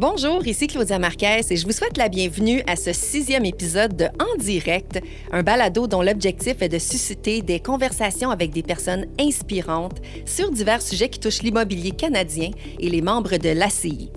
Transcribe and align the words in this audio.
Bonjour, 0.00 0.46
ici 0.46 0.68
Claudia 0.68 1.00
Marquez 1.00 1.40
et 1.50 1.56
je 1.56 1.66
vous 1.66 1.72
souhaite 1.72 1.96
la 1.96 2.08
bienvenue 2.08 2.62
à 2.68 2.76
ce 2.76 2.92
sixième 2.92 3.44
épisode 3.44 3.96
de 3.96 4.04
En 4.04 4.36
direct, 4.38 5.00
un 5.32 5.42
balado 5.42 5.88
dont 5.88 6.02
l'objectif 6.02 6.62
est 6.62 6.68
de 6.68 6.78
susciter 6.78 7.42
des 7.42 7.58
conversations 7.58 8.30
avec 8.30 8.52
des 8.52 8.62
personnes 8.62 9.06
inspirantes 9.18 10.00
sur 10.24 10.52
divers 10.52 10.82
sujets 10.82 11.08
qui 11.08 11.18
touchent 11.18 11.42
l'immobilier 11.42 11.90
canadien 11.90 12.50
et 12.78 12.88
les 12.88 13.02
membres 13.02 13.38
de 13.38 13.48
l'ACI. 13.48 14.12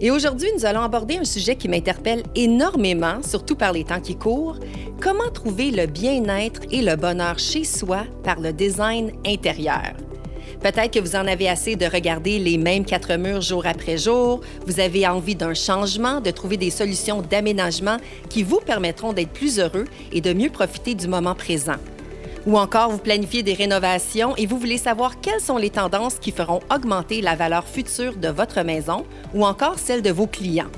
Et 0.00 0.10
aujourd'hui, 0.10 0.50
nous 0.54 0.66
allons 0.66 0.82
aborder 0.82 1.16
un 1.16 1.24
sujet 1.24 1.56
qui 1.56 1.68
m'interpelle 1.68 2.24
énormément, 2.34 3.22
surtout 3.22 3.56
par 3.56 3.72
les 3.72 3.84
temps 3.84 4.02
qui 4.02 4.16
courent. 4.16 4.58
Comment 5.00 5.30
trouver 5.32 5.70
le 5.70 5.86
bien-être 5.86 6.60
et 6.70 6.82
le 6.82 6.94
bonheur 6.94 7.38
chez 7.38 7.64
soi 7.64 8.04
par 8.22 8.38
le 8.38 8.52
design 8.52 9.12
intérieur? 9.26 9.94
Peut-être 10.62 10.92
que 10.92 11.00
vous 11.00 11.16
en 11.16 11.26
avez 11.26 11.48
assez 11.48 11.74
de 11.74 11.86
regarder 11.86 12.38
les 12.38 12.56
mêmes 12.56 12.84
quatre 12.84 13.14
murs 13.14 13.40
jour 13.40 13.66
après 13.66 13.98
jour. 13.98 14.40
Vous 14.64 14.78
avez 14.78 15.08
envie 15.08 15.34
d'un 15.34 15.54
changement, 15.54 16.20
de 16.20 16.30
trouver 16.30 16.56
des 16.56 16.70
solutions 16.70 17.20
d'aménagement 17.20 17.96
qui 18.28 18.44
vous 18.44 18.60
permettront 18.60 19.12
d'être 19.12 19.32
plus 19.32 19.58
heureux 19.58 19.86
et 20.12 20.20
de 20.20 20.32
mieux 20.32 20.50
profiter 20.50 20.94
du 20.94 21.08
moment 21.08 21.34
présent. 21.34 21.74
Ou 22.46 22.58
encore, 22.58 22.90
vous 22.90 22.98
planifiez 22.98 23.42
des 23.42 23.54
rénovations 23.54 24.36
et 24.36 24.46
vous 24.46 24.56
voulez 24.56 24.78
savoir 24.78 25.20
quelles 25.20 25.40
sont 25.40 25.58
les 25.58 25.70
tendances 25.70 26.20
qui 26.20 26.30
feront 26.30 26.60
augmenter 26.72 27.22
la 27.22 27.34
valeur 27.34 27.66
future 27.66 28.14
de 28.16 28.28
votre 28.28 28.62
maison 28.62 29.04
ou 29.34 29.44
encore 29.44 29.80
celle 29.80 30.02
de 30.02 30.10
vos 30.10 30.28
clients. 30.28 30.70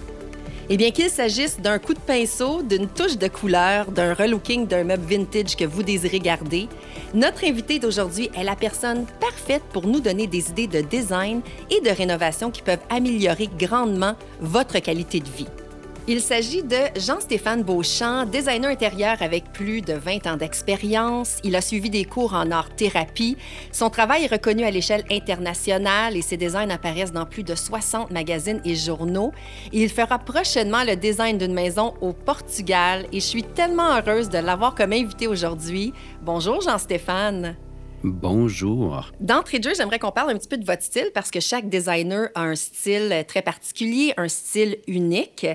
Eh 0.70 0.78
bien, 0.78 0.90
qu'il 0.90 1.10
s'agisse 1.10 1.60
d'un 1.60 1.78
coup 1.78 1.92
de 1.92 1.98
pinceau, 1.98 2.62
d'une 2.62 2.88
touche 2.88 3.18
de 3.18 3.28
couleur, 3.28 3.90
d'un 3.90 4.14
relooking 4.14 4.66
d'un 4.66 4.84
meuble 4.84 5.04
vintage 5.04 5.56
que 5.56 5.64
vous 5.64 5.82
désirez 5.82 6.20
garder, 6.20 6.68
notre 7.12 7.44
invité 7.44 7.78
d'aujourd'hui 7.78 8.30
est 8.34 8.44
la 8.44 8.56
personne 8.56 9.04
parfaite 9.20 9.62
pour 9.72 9.86
nous 9.86 10.00
donner 10.00 10.26
des 10.26 10.48
idées 10.50 10.66
de 10.66 10.80
design 10.80 11.42
et 11.70 11.82
de 11.82 11.90
rénovation 11.90 12.50
qui 12.50 12.62
peuvent 12.62 12.78
améliorer 12.88 13.50
grandement 13.58 14.14
votre 14.40 14.78
qualité 14.78 15.20
de 15.20 15.28
vie. 15.28 15.63
Il 16.06 16.20
s'agit 16.20 16.62
de 16.62 16.76
Jean-Stéphane 17.00 17.62
Beauchamp, 17.62 18.26
designer 18.26 18.68
intérieur 18.70 19.16
avec 19.22 19.50
plus 19.54 19.80
de 19.80 19.94
20 19.94 20.26
ans 20.26 20.36
d'expérience. 20.36 21.38
Il 21.44 21.56
a 21.56 21.62
suivi 21.62 21.88
des 21.88 22.04
cours 22.04 22.34
en 22.34 22.50
art-thérapie. 22.50 23.38
Son 23.72 23.88
travail 23.88 24.24
est 24.24 24.30
reconnu 24.30 24.64
à 24.64 24.70
l'échelle 24.70 25.04
internationale 25.10 26.14
et 26.14 26.20
ses 26.20 26.36
designs 26.36 26.68
apparaissent 26.68 27.12
dans 27.12 27.24
plus 27.24 27.42
de 27.42 27.54
60 27.54 28.10
magazines 28.10 28.60
et 28.66 28.74
journaux. 28.74 29.32
Il 29.72 29.88
fera 29.88 30.18
prochainement 30.18 30.84
le 30.84 30.94
design 30.94 31.38
d'une 31.38 31.54
maison 31.54 31.94
au 32.02 32.12
Portugal 32.12 33.06
et 33.10 33.20
je 33.20 33.26
suis 33.26 33.42
tellement 33.42 33.96
heureuse 33.96 34.28
de 34.28 34.36
l'avoir 34.36 34.74
comme 34.74 34.92
invité 34.92 35.26
aujourd'hui. 35.26 35.94
Bonjour 36.20 36.60
Jean-Stéphane. 36.60 37.56
Bonjour. 38.04 39.10
D'entrée 39.18 39.60
de 39.60 39.64
jeu, 39.64 39.74
j'aimerais 39.74 39.98
qu'on 39.98 40.12
parle 40.12 40.30
un 40.30 40.36
petit 40.36 40.46
peu 40.46 40.58
de 40.58 40.66
votre 40.66 40.82
style 40.82 41.10
parce 41.14 41.30
que 41.30 41.40
chaque 41.40 41.70
designer 41.70 42.28
a 42.34 42.42
un 42.42 42.54
style 42.54 43.24
très 43.26 43.40
particulier, 43.40 44.12
un 44.18 44.28
style 44.28 44.76
unique. 44.86 45.46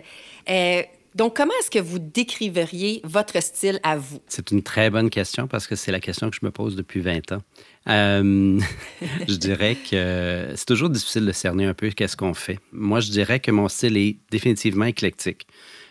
Euh, 0.49 0.81
donc, 1.13 1.35
comment 1.35 1.53
est-ce 1.59 1.69
que 1.69 1.77
vous 1.77 1.99
décriveriez 1.99 3.01
votre 3.03 3.39
style 3.43 3.79
à 3.83 3.97
vous? 3.97 4.19
C'est 4.27 4.49
une 4.49 4.63
très 4.63 4.89
bonne 4.89 5.11
question 5.11 5.47
parce 5.47 5.67
que 5.67 5.75
c'est 5.75 5.91
la 5.91 5.99
question 5.99 6.31
que 6.31 6.35
je 6.35 6.43
me 6.43 6.49
pose 6.49 6.75
depuis 6.75 7.01
20 7.01 7.33
ans. 7.33 7.41
Euh, 7.87 8.59
je 9.27 9.35
dirais 9.35 9.75
que 9.75 10.51
c'est 10.55 10.65
toujours 10.65 10.89
difficile 10.89 11.27
de 11.27 11.31
cerner 11.31 11.65
un 11.65 11.75
peu 11.75 11.91
qu'est-ce 11.91 12.17
qu'on 12.17 12.33
fait. 12.33 12.57
Moi, 12.71 12.99
je 12.99 13.11
dirais 13.11 13.39
que 13.39 13.51
mon 13.51 13.67
style 13.67 13.95
est 13.95 14.17
définitivement 14.31 14.85
éclectique. 14.85 15.45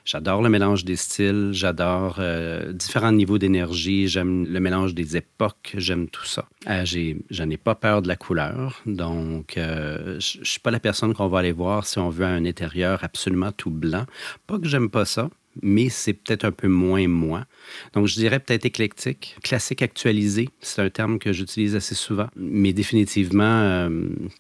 J'adore 0.09 0.41
le 0.41 0.49
mélange 0.49 0.87
des 0.87 0.97
styles, 0.97 1.51
j'adore 1.53 2.17
euh, 2.19 2.73
différents 2.73 3.13
niveaux 3.13 3.37
d'énergie, 3.37 4.09
j'aime 4.09 4.47
le 4.47 4.59
mélange 4.59 4.95
des 4.95 5.19
époques, 5.19 5.75
j'aime 5.77 6.09
tout 6.09 6.25
ça. 6.25 6.49
Euh, 6.67 6.87
je 6.87 7.43
n'ai 7.43 7.59
pas 7.59 7.75
peur 7.75 8.01
de 8.01 8.09
la 8.09 8.17
couleur, 8.17 8.81
donc 8.87 9.59
euh, 9.59 10.19
je 10.19 10.39
ne 10.39 10.45
suis 10.47 10.61
pas 10.61 10.71
la 10.71 10.81
personne 10.81 11.13
qu'on 11.13 11.29
va 11.29 11.41
aller 11.41 11.53
voir 11.53 11.87
si 11.87 11.99
on 11.99 12.09
veut 12.09 12.25
un 12.25 12.47
intérieur 12.47 13.05
absolument 13.05 13.53
tout 13.53 13.69
blanc. 13.69 14.07
Pas 14.47 14.59
que 14.59 14.67
j'aime 14.67 14.89
pas 14.89 15.05
ça, 15.05 15.29
mais 15.61 15.91
c'est 15.91 16.15
peut-être 16.15 16.47
un 16.47 16.53
peu 16.53 16.69
moins 16.69 17.07
moi. 17.07 17.45
Donc, 17.93 18.07
je 18.07 18.15
dirais 18.15 18.41
peut-être 18.41 18.65
éclectique. 18.65 19.37
Classique 19.43 19.83
actualisé, 19.83 20.49
c'est 20.63 20.81
un 20.81 20.89
terme 20.89 21.19
que 21.19 21.35
j'utilise 21.35 21.77
assez 21.77 21.95
souvent, 21.95 22.29
mais 22.35 22.73
définitivement 22.73 23.91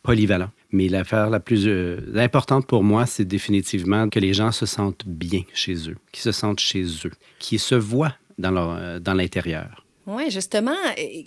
polyvalent. 0.03 0.49
Mais 0.71 0.89
l'affaire 0.89 1.31
la 1.31 1.41
plus 1.41 1.67
euh, 1.67 1.99
importante 2.17 2.67
pour 2.67 2.83
moi, 2.83 3.07
c'est 3.07 3.25
définitivement 3.25 4.09
que 4.09 4.21
les 4.21 4.35
gens 4.35 4.53
se 4.53 4.67
sentent 4.67 5.07
bien 5.07 5.43
chez 5.55 5.89
eux, 5.89 5.97
qu'ils 6.13 6.23
se 6.23 6.33
sentent 6.33 6.61
chez 6.61 6.85
eux, 7.07 7.13
qu'ils 7.39 7.59
se 7.59 7.75
voient 7.75 8.15
dans, 8.39 8.55
euh, 8.77 8.99
dans 8.99 9.15
l'intérieur. 9.15 9.85
Oui, 10.07 10.31
justement, 10.31 10.77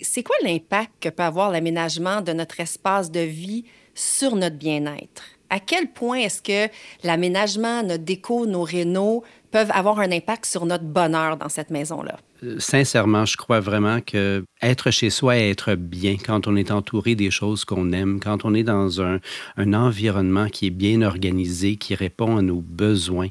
c'est 0.00 0.24
quoi 0.24 0.34
l'impact 0.42 0.90
que 1.00 1.08
peut 1.08 1.22
avoir 1.22 1.50
l'aménagement 1.50 2.20
de 2.20 2.32
notre 2.32 2.58
espace 2.58 3.12
de 3.12 3.20
vie 3.20 3.64
sur 3.94 4.34
notre 4.34 4.56
bien-être? 4.56 5.22
À 5.50 5.60
quel 5.60 5.92
point 5.92 6.18
est-ce 6.18 6.42
que 6.42 6.72
l'aménagement, 7.04 7.82
notre 7.82 8.02
déco, 8.02 8.46
nos 8.46 8.62
rénaux 8.62 9.22
peuvent 9.52 9.70
avoir 9.72 10.00
un 10.00 10.10
impact 10.10 10.46
sur 10.46 10.66
notre 10.66 10.84
bonheur 10.84 11.36
dans 11.36 11.48
cette 11.48 11.70
maison-là? 11.70 12.18
Euh, 12.42 12.58
sincèrement, 12.58 13.24
je 13.26 13.36
crois 13.36 13.60
vraiment 13.60 14.00
que 14.00 14.44
être 14.60 14.90
chez 14.90 15.10
soi 15.10 15.38
et 15.38 15.50
être 15.50 15.74
bien 15.74 16.16
quand 16.16 16.48
on 16.48 16.56
est 16.56 16.70
entouré 16.70 17.14
des 17.14 17.30
choses 17.30 17.64
qu'on 17.64 17.92
aime, 17.92 18.18
quand 18.18 18.44
on 18.44 18.54
est 18.54 18.64
dans 18.64 19.00
un, 19.00 19.20
environnement 19.56 20.48
qui 20.48 20.66
est 20.66 20.70
bien 20.70 21.02
organisé, 21.02 21.76
qui 21.76 21.94
répond 21.94 22.38
à 22.38 22.42
nos 22.42 22.60
besoins 22.60 23.28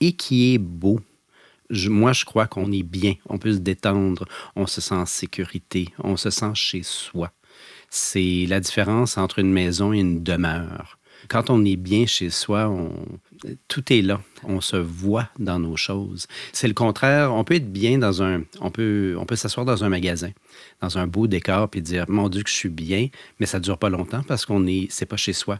et 0.00 0.12
qui 0.12 0.54
est 0.54 0.58
beau. 0.58 1.00
moi, 1.70 2.12
je 2.12 2.24
crois 2.24 2.46
qu'on 2.46 2.70
est 2.72 2.84
bien, 2.84 3.14
on 3.28 3.38
peut 3.38 3.52
se 3.52 3.58
détendre, 3.58 4.24
on 4.54 4.66
se 4.66 4.80
sent 4.80 4.94
en 4.94 5.06
sécurité, 5.06 5.88
on 6.02 6.16
se 6.16 6.30
sent 6.30 6.54
chez 6.54 6.82
soi. 6.82 7.32
C'est 7.90 8.46
la 8.48 8.60
différence 8.60 9.18
entre 9.18 9.40
une 9.40 9.52
maison 9.52 9.92
et 9.92 9.98
une 9.98 10.22
demeure. 10.22 10.98
Quand 11.28 11.50
on 11.50 11.64
est 11.64 11.76
bien 11.76 12.06
chez 12.06 12.30
soi, 12.30 12.68
on, 12.68 12.92
tout 13.68 13.92
est 13.92 14.02
là. 14.02 14.20
On 14.44 14.60
se 14.60 14.76
voit 14.76 15.28
dans 15.38 15.58
nos 15.58 15.76
choses. 15.76 16.26
C'est 16.52 16.68
le 16.68 16.74
contraire. 16.74 17.32
On 17.32 17.44
peut 17.44 17.54
être 17.54 17.72
bien 17.72 17.98
dans 17.98 18.22
un. 18.22 18.42
On 18.60 18.70
peut, 18.70 19.16
on 19.18 19.24
peut 19.24 19.36
s'asseoir 19.36 19.66
dans 19.66 19.84
un 19.84 19.88
magasin, 19.88 20.30
dans 20.80 20.98
un 20.98 21.06
beau 21.06 21.26
décor, 21.26 21.68
puis 21.68 21.82
dire 21.82 22.04
Mon 22.08 22.28
Dieu, 22.28 22.42
que 22.42 22.50
je 22.50 22.54
suis 22.54 22.68
bien, 22.68 23.08
mais 23.40 23.46
ça 23.46 23.58
ne 23.58 23.64
dure 23.64 23.78
pas 23.78 23.88
longtemps 23.88 24.22
parce 24.22 24.46
qu'on 24.46 24.66
est. 24.66 24.86
C'est 24.90 25.06
pas 25.06 25.16
chez 25.16 25.32
soi. 25.32 25.58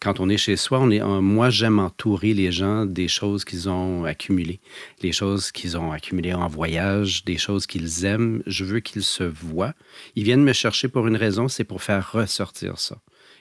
Quand 0.00 0.18
on 0.18 0.28
est 0.28 0.36
chez 0.36 0.56
soi, 0.56 0.80
on 0.80 0.90
est, 0.90 1.00
moi, 1.00 1.50
j'aime 1.50 1.78
entourer 1.78 2.34
les 2.34 2.50
gens 2.50 2.86
des 2.86 3.08
choses 3.08 3.44
qu'ils 3.44 3.68
ont 3.68 4.04
accumulées, 4.04 4.60
les 5.02 5.12
choses 5.12 5.52
qu'ils 5.52 5.78
ont 5.78 5.92
accumulées 5.92 6.34
en 6.34 6.48
voyage, 6.48 7.24
des 7.24 7.38
choses 7.38 7.66
qu'ils 7.66 8.04
aiment. 8.04 8.42
Je 8.46 8.64
veux 8.64 8.80
qu'ils 8.80 9.04
se 9.04 9.24
voient. 9.24 9.74
Ils 10.16 10.24
viennent 10.24 10.42
me 10.42 10.52
chercher 10.52 10.88
pour 10.88 11.06
une 11.06 11.16
raison, 11.16 11.48
c'est 11.48 11.64
pour 11.64 11.82
faire 11.82 12.12
ressortir 12.12 12.78
ça. 12.78 12.98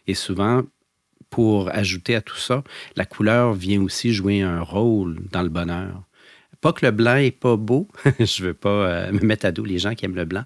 Et 0.07 0.13
souvent, 0.13 0.63
pour 1.29 1.69
ajouter 1.69 2.15
à 2.15 2.21
tout 2.21 2.37
ça, 2.37 2.63
la 2.95 3.05
couleur 3.05 3.53
vient 3.53 3.81
aussi 3.81 4.13
jouer 4.13 4.41
un 4.41 4.61
rôle 4.61 5.19
dans 5.31 5.43
le 5.43 5.49
bonheur. 5.49 6.03
Pas 6.61 6.73
que 6.73 6.85
le 6.85 6.91
blanc 6.91 7.15
est 7.15 7.31
pas 7.31 7.55
beau, 7.55 7.87
je 8.19 8.43
veux 8.43 8.53
pas 8.53 8.69
euh, 8.69 9.11
me 9.11 9.21
mettre 9.21 9.45
à 9.45 9.51
dos 9.51 9.63
les 9.63 9.79
gens 9.79 9.95
qui 9.95 10.05
aiment 10.05 10.15
le 10.15 10.25
blanc, 10.25 10.43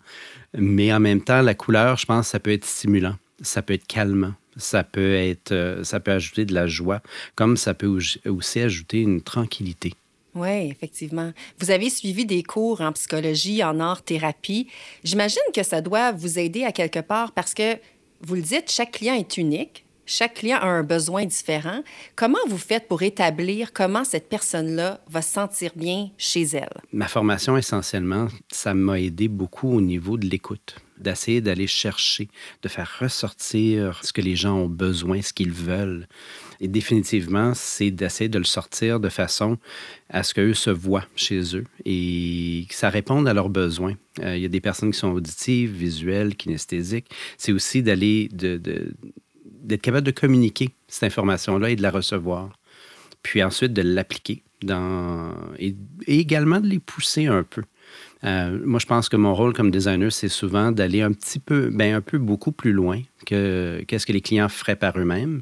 mais 0.55 0.93
en 0.93 0.99
même 0.99 1.21
temps, 1.21 1.41
la 1.41 1.55
couleur, 1.55 1.97
je 1.97 2.05
pense, 2.05 2.27
ça 2.27 2.39
peut 2.39 2.51
être 2.51 2.65
stimulant, 2.65 3.15
ça 3.41 3.63
peut 3.63 3.73
être 3.73 3.87
calmant, 3.87 4.33
ça 4.55 4.83
peut 4.83 5.15
être, 5.15 5.51
euh, 5.51 5.83
ça 5.83 5.99
peut 5.99 6.11
ajouter 6.11 6.45
de 6.45 6.53
la 6.53 6.67
joie, 6.67 7.01
comme 7.35 7.57
ça 7.57 7.73
peut 7.73 7.99
aussi 8.25 8.59
ajouter 8.59 9.01
une 9.01 9.21
tranquillité. 9.21 9.93
Oui, 10.35 10.69
effectivement. 10.69 11.31
Vous 11.59 11.69
avez 11.69 11.89
suivi 11.89 12.25
des 12.25 12.41
cours 12.41 12.81
en 12.81 12.91
psychologie, 12.93 13.63
en 13.63 13.79
art-thérapie. 13.79 14.67
J'imagine 15.03 15.41
que 15.53 15.61
ça 15.61 15.81
doit 15.81 16.11
vous 16.11 16.39
aider 16.39 16.63
à 16.63 16.71
quelque 16.71 16.99
part 16.99 17.31
parce 17.33 17.53
que, 17.53 17.77
vous 18.21 18.35
le 18.35 18.41
dites, 18.41 18.71
chaque 18.71 18.93
client 18.93 19.13
est 19.13 19.37
unique. 19.37 19.82
Chaque 20.05 20.35
client 20.35 20.57
a 20.59 20.65
un 20.65 20.83
besoin 20.83 21.25
différent. 21.25 21.81
Comment 22.15 22.39
vous 22.47 22.57
faites 22.57 22.89
pour 22.89 23.03
établir 23.03 23.71
comment 23.71 24.03
cette 24.03 24.27
personne-là 24.27 24.99
va 25.09 25.21
se 25.21 25.31
sentir 25.33 25.71
bien 25.75 26.09
chez 26.17 26.41
elle? 26.41 26.81
Ma 26.91 27.07
formation, 27.07 27.55
essentiellement, 27.57 28.27
ça 28.51 28.73
m'a 28.73 28.99
aidé 28.99 29.29
beaucoup 29.29 29.71
au 29.71 29.79
niveau 29.79 30.17
de 30.17 30.27
l'écoute, 30.27 30.75
d'essayer 30.97 31.39
d'aller 31.39 31.67
chercher, 31.67 32.27
de 32.63 32.67
faire 32.67 32.97
ressortir 32.99 34.01
ce 34.03 34.11
que 34.11 34.19
les 34.19 34.35
gens 34.35 34.57
ont 34.57 34.67
besoin, 34.67 35.21
ce 35.21 35.31
qu'ils 35.31 35.53
veulent. 35.53 36.07
Et 36.59 36.67
définitivement, 36.67 37.53
c'est 37.55 37.91
d'essayer 37.91 38.29
de 38.29 38.37
le 38.37 38.43
sortir 38.43 38.99
de 38.99 39.09
façon 39.09 39.57
à 40.09 40.23
ce 40.23 40.33
qu'eux 40.33 40.53
se 40.53 40.69
voient 40.69 41.05
chez 41.15 41.55
eux 41.55 41.65
et 41.85 42.65
que 42.67 42.75
ça 42.75 42.89
réponde 42.89 43.27
à 43.27 43.33
leurs 43.33 43.49
besoins. 43.49 43.95
Euh, 44.21 44.35
il 44.35 44.41
y 44.41 44.45
a 44.45 44.49
des 44.49 44.61
personnes 44.61 44.91
qui 44.91 44.99
sont 44.99 45.11
auditives, 45.11 45.71
visuelles, 45.71 46.35
kinesthésiques. 46.35 47.09
C'est 47.37 47.53
aussi 47.53 47.83
d'aller 47.83 48.27
de, 48.33 48.93
d'être 49.63 49.81
capable 49.81 50.05
de 50.05 50.11
communiquer 50.11 50.69
cette 50.87 51.03
information-là 51.03 51.69
et 51.69 51.75
de 51.75 51.81
la 51.81 51.91
recevoir, 51.91 52.57
puis 53.21 53.43
ensuite 53.43 53.73
de 53.73 53.81
l'appliquer 53.81 54.43
et, 55.59 55.75
également 56.07 56.59
de 56.59 56.67
les 56.67 56.79
pousser 56.79 57.27
un 57.27 57.43
peu. 57.43 57.63
Euh, 58.23 58.59
moi, 58.63 58.79
je 58.79 58.85
pense 58.85 59.09
que 59.09 59.17
mon 59.17 59.35
rôle 59.35 59.53
comme 59.53 59.71
designer, 59.71 60.11
c'est 60.11 60.29
souvent 60.29 60.71
d'aller 60.71 61.01
un 61.01 61.11
petit 61.11 61.39
peu, 61.39 61.69
ben 61.69 61.93
un 61.95 62.01
peu 62.01 62.17
beaucoup 62.17 62.51
plus 62.51 62.71
loin 62.71 63.01
que 63.25 63.83
qu'est-ce 63.87 64.05
que 64.05 64.13
les 64.13 64.21
clients 64.21 64.49
feraient 64.49 64.77
par 64.77 64.97
eux-mêmes. 64.97 65.41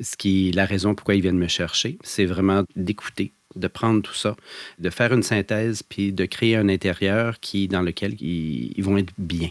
Ce 0.00 0.16
qui 0.16 0.52
la 0.52 0.64
raison 0.64 0.94
pourquoi 0.94 1.14
ils 1.14 1.22
viennent 1.22 1.38
me 1.38 1.48
chercher, 1.48 1.98
c'est 2.02 2.26
vraiment 2.26 2.64
d'écouter, 2.74 3.32
de 3.54 3.68
prendre 3.68 4.02
tout 4.02 4.14
ça, 4.14 4.36
de 4.78 4.90
faire 4.90 5.12
une 5.12 5.22
synthèse, 5.22 5.82
puis 5.82 6.12
de 6.12 6.24
créer 6.24 6.56
un 6.56 6.68
intérieur 6.68 7.40
qui, 7.40 7.68
dans 7.68 7.82
lequel 7.82 8.20
ils 8.20 8.82
vont 8.82 8.96
être 8.96 9.12
bien. 9.18 9.50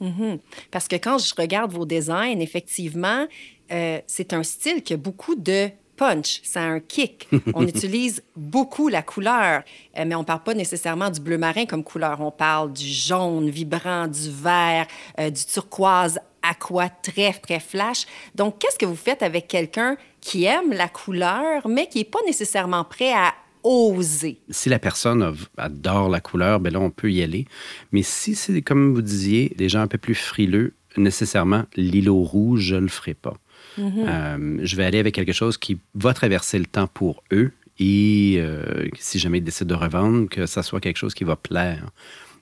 Mhm. 0.00 0.38
Parce 0.70 0.88
que 0.88 0.96
quand 0.96 1.18
je 1.18 1.34
regarde 1.36 1.72
vos 1.72 1.86
designs, 1.86 2.40
effectivement, 2.40 3.26
euh, 3.70 4.00
c'est 4.06 4.32
un 4.32 4.42
style 4.42 4.82
qui 4.82 4.94
a 4.94 4.96
beaucoup 4.96 5.34
de 5.34 5.68
punch, 5.96 6.40
ça 6.42 6.62
a 6.62 6.64
un 6.64 6.80
kick. 6.80 7.28
On 7.54 7.66
utilise 7.66 8.22
beaucoup 8.34 8.88
la 8.88 9.02
couleur, 9.02 9.62
euh, 9.98 10.04
mais 10.06 10.14
on 10.14 10.20
ne 10.20 10.24
parle 10.24 10.42
pas 10.42 10.54
nécessairement 10.54 11.10
du 11.10 11.20
bleu 11.20 11.36
marin 11.36 11.66
comme 11.66 11.84
couleur. 11.84 12.22
On 12.22 12.30
parle 12.30 12.72
du 12.72 12.86
jaune 12.86 13.50
vibrant, 13.50 14.08
du 14.08 14.30
vert, 14.30 14.86
euh, 15.18 15.28
du 15.28 15.44
turquoise 15.44 16.18
aqua 16.42 16.88
très, 16.88 17.34
très 17.34 17.60
flash. 17.60 18.06
Donc, 18.34 18.58
qu'est-ce 18.58 18.78
que 18.78 18.86
vous 18.86 18.96
faites 18.96 19.22
avec 19.22 19.46
quelqu'un 19.46 19.98
qui 20.22 20.44
aime 20.44 20.72
la 20.72 20.88
couleur, 20.88 21.68
mais 21.68 21.86
qui 21.86 21.98
n'est 21.98 22.04
pas 22.04 22.20
nécessairement 22.24 22.84
prêt 22.84 23.12
à 23.12 23.34
oser. 23.62 24.38
Si 24.50 24.68
la 24.68 24.78
personne 24.78 25.34
adore 25.56 26.08
la 26.08 26.20
couleur, 26.20 26.60
ben 26.60 26.72
là, 26.72 26.80
on 26.80 26.90
peut 26.90 27.10
y 27.12 27.22
aller. 27.22 27.46
Mais 27.92 28.02
si 28.02 28.34
c'est, 28.34 28.62
comme 28.62 28.94
vous 28.94 29.02
disiez, 29.02 29.52
des 29.56 29.68
gens 29.68 29.80
un 29.80 29.86
peu 29.86 29.98
plus 29.98 30.14
frileux, 30.14 30.74
nécessairement, 30.96 31.64
l'îlot 31.76 32.22
rouge, 32.22 32.60
je 32.60 32.76
ne 32.76 32.80
le 32.80 32.88
ferai 32.88 33.14
pas. 33.14 33.36
Mm-hmm. 33.78 33.92
Euh, 33.98 34.58
je 34.62 34.76
vais 34.76 34.84
aller 34.84 34.98
avec 34.98 35.14
quelque 35.14 35.32
chose 35.32 35.56
qui 35.56 35.78
va 35.94 36.14
traverser 36.14 36.58
le 36.58 36.66
temps 36.66 36.88
pour 36.88 37.22
eux 37.32 37.52
et 37.80 38.36
euh, 38.38 38.88
si 38.98 39.18
jamais 39.18 39.38
ils 39.38 39.44
décident 39.44 39.74
de 39.74 39.80
revendre, 39.80 40.28
que 40.28 40.46
ça 40.46 40.62
soit 40.62 40.80
quelque 40.80 40.98
chose 40.98 41.14
qui 41.14 41.24
va 41.24 41.34
plaire. 41.34 41.90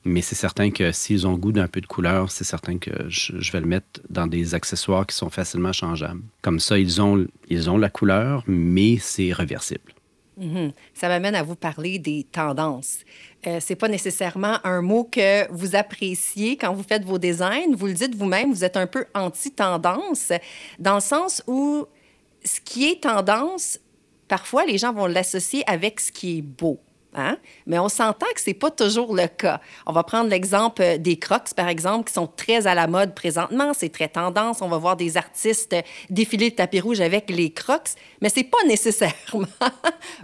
Mais 0.05 0.21
c'est 0.21 0.35
certain 0.35 0.71
que 0.71 0.91
s'ils 0.91 1.26
ont 1.26 1.37
goût 1.37 1.53
d'un 1.53 1.69
peu 1.69 1.81
de 1.81 1.87
couleur, 1.87 2.31
c'est 2.31 2.44
certain 2.44 2.79
que 2.79 2.91
je, 3.09 3.53
vais 3.53 3.61
le 3.61 3.67
mettre 3.67 4.00
dans 4.11 4.26
des 4.26 4.55
accessoires 4.55 5.06
qui 5.06 5.14
sont 5.14 5.31
facilement 5.31 5.73
changeables. 5.73 6.23
Comme 6.43 6.61
ça, 6.61 6.79
ils 6.79 7.00
ont, 7.00 7.26
ils 7.49 7.71
ont 7.71 7.79
la 7.79 7.91
couleur, 7.91 8.43
mais 8.47 8.99
c'est 8.99 9.32
réversible. 9.32 9.93
Mm-hmm. 10.38 10.73
Ça 10.94 11.08
m'amène 11.08 11.35
à 11.35 11.43
vous 11.43 11.56
parler 11.56 11.99
des 11.99 12.25
tendances. 12.31 12.99
Euh, 13.46 13.58
c'est 13.61 13.76
pas 13.76 13.88
nécessairement 13.88 14.58
un 14.64 14.82
mot 14.82 15.05
que 15.05 15.50
vous 15.52 15.75
appréciez 15.75 16.56
quand 16.56 16.73
vous 16.73 16.82
faites 16.82 17.05
vos 17.05 17.19
designs. 17.19 17.75
Vous 17.75 17.87
le 17.87 17.94
dites 17.94 18.14
vous-même, 18.14 18.52
vous 18.52 18.64
êtes 18.64 18.76
un 18.76 18.87
peu 18.87 19.06
anti-tendance, 19.14 20.32
dans 20.79 20.96
le 20.96 21.00
sens 21.00 21.43
où 21.46 21.87
ce 22.44 22.61
qui 22.61 22.88
est 22.88 23.02
tendance, 23.02 23.81
parfois 24.29 24.64
les 24.64 24.79
gens 24.79 24.93
vont 24.93 25.06
l'associer 25.06 25.62
avec 25.69 26.00
ce 26.00 26.12
qui 26.12 26.38
est 26.38 26.43
beau. 26.43 26.79
Hein? 27.14 27.38
Mais 27.66 27.78
on 27.78 27.88
s'entend 27.88 28.26
que 28.34 28.40
ce 28.40 28.50
n'est 28.50 28.55
pas 28.55 28.70
toujours 28.70 29.14
le 29.14 29.26
cas. 29.26 29.60
On 29.87 29.93
va 29.93 30.02
prendre 30.02 30.28
l'exemple 30.28 30.82
euh, 30.82 30.99
des 30.99 31.19
crocs, 31.19 31.55
par 31.56 31.69
exemple, 31.69 32.08
qui 32.08 32.12
sont 32.14 32.26
très 32.26 32.66
à 32.66 32.75
la 32.75 32.87
mode 32.87 33.14
présentement. 33.14 33.72
C'est 33.75 33.88
très 33.88 34.08
tendance. 34.08 34.60
On 34.60 34.69
va 34.69 34.78
voir 34.78 34.96
des 34.96 35.16
artistes 35.16 35.75
défiler 36.10 36.50
le 36.50 36.55
tapis 36.55 36.81
rouge 36.81 37.00
avec 37.00 37.31
les 37.31 37.50
crocs, 37.50 37.90
mais 38.20 38.28
ce 38.28 38.37
n'est 38.37 38.44
pas 38.44 38.62
nécessairement 38.66 39.46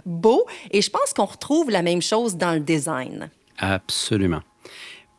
beau. 0.05 0.45
Et 0.71 0.81
je 0.81 0.89
pense 0.89 1.13
qu'on 1.13 1.25
retrouve 1.25 1.69
la 1.71 1.81
même 1.81 2.01
chose 2.01 2.35
dans 2.35 2.53
le 2.53 2.59
design. 2.59 3.29
Absolument. 3.57 4.41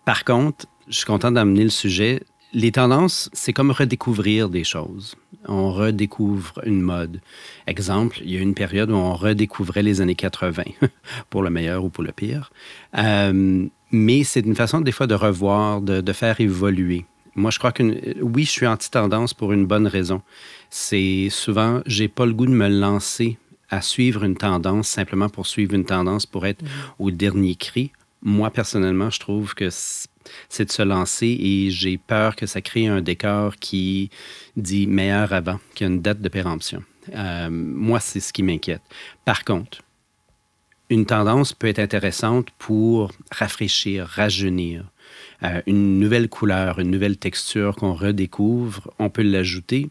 Par 0.05 0.25
contre, 0.25 0.67
je 0.89 0.99
suis 0.99 1.07
content 1.07 1.33
d'amener 1.33 1.65
le 1.65 1.71
sujet 1.71 2.23
les 2.53 2.73
tendances, 2.73 3.29
c'est 3.33 3.53
comme 3.53 3.71
redécouvrir 3.71 4.49
des 4.49 4.65
choses. 4.65 5.17
On 5.47 5.73
redécouvre 5.73 6.61
une 6.65 6.81
mode. 6.81 7.21
Exemple, 7.67 8.19
il 8.25 8.31
y 8.31 8.37
a 8.37 8.41
une 8.41 8.55
période 8.55 8.91
où 8.91 8.95
on 8.95 9.15
redécouvrait 9.15 9.83
les 9.83 10.01
années 10.01 10.15
80, 10.15 10.63
pour 11.31 11.43
le 11.43 11.51
meilleur 11.51 11.85
ou 11.85 11.91
pour 11.91 12.05
le 12.05 12.13
pire. 12.13 12.51
Euh, 12.97 13.67
mais 13.93 14.25
c'est 14.25 14.41
une 14.41 14.57
façon 14.57 14.81
des 14.81 14.93
fois 14.93 15.07
de 15.07 15.15
revoir, 15.15 15.81
de, 15.81 16.13
faire 16.13 16.41
évoluer. 16.41 17.05
Moi, 17.35 17.51
je 17.51 17.59
crois 17.59 17.73
que 17.73 17.83
oui, 18.23 18.45
je 18.45 18.51
suis 18.51 18.67
anti-tendance 18.67 19.35
pour 19.35 19.53
une 19.53 19.67
bonne 19.67 19.87
raison. 19.87 20.23
C'est 20.71 21.29
souvent, 21.31 21.83
j'ai 21.87 22.09
pas 22.09 22.27
le 22.27 22.33
goût 22.33 22.47
de 22.47 22.51
me 22.51 22.69
lancer 22.69 23.39
à 23.69 23.83
suivre 23.83 24.25
une 24.25 24.37
tendance 24.37 24.89
simplement 24.89 25.29
pour 25.29 25.47
suivre 25.47 25.75
une 25.75 25.85
tendance, 25.85 26.25
pour 26.25 26.47
être 26.47 26.63
mm-hmm. 26.63 26.95
au 27.01 27.11
dernier 27.11 27.55
cri. 27.57 27.93
Moi, 28.23 28.51
personnellement, 28.51 29.11
je 29.11 29.21
trouve 29.21 29.55
que 29.55 29.69
c'est 30.49 30.67
de 30.67 30.73
se 30.73 30.83
lancer 30.83 31.37
et 31.41 31.71
j'ai 31.71 31.99
peur 31.99 32.37
que 32.37 32.47
ça 32.47 32.61
crée 32.61 32.87
un 32.87 33.01
décor 33.01 33.57
qui 33.57 34.11
dit 34.57 34.87
meilleur 34.87 35.33
avant, 35.33 35.59
qui 35.75 35.85
a 35.85 35.87
une 35.87 36.01
date 36.01 36.21
de 36.21 36.29
péremption. 36.29 36.83
Euh, 37.15 37.49
moi, 37.51 38.01
c'est 38.01 38.21
ce 38.21 38.33
qui 38.33 38.43
m'inquiète. 38.43 38.83
Par 39.25 39.45
contre, 39.45 39.83
une 40.91 41.07
tendance 41.07 41.53
peut 41.53 41.67
être 41.67 41.79
intéressante 41.79 42.49
pour 42.59 43.13
rafraîchir, 43.31 44.07
rajeunir. 44.07 44.85
Euh, 45.43 45.61
une 45.67 45.99
nouvelle 45.99 46.29
couleur, 46.29 46.79
une 46.79 46.91
nouvelle 46.91 47.17
texture 47.17 47.77
qu'on 47.77 47.95
redécouvre, 47.95 48.91
on 48.99 49.11
peut 49.11 49.23
l'ajouter, 49.23 49.91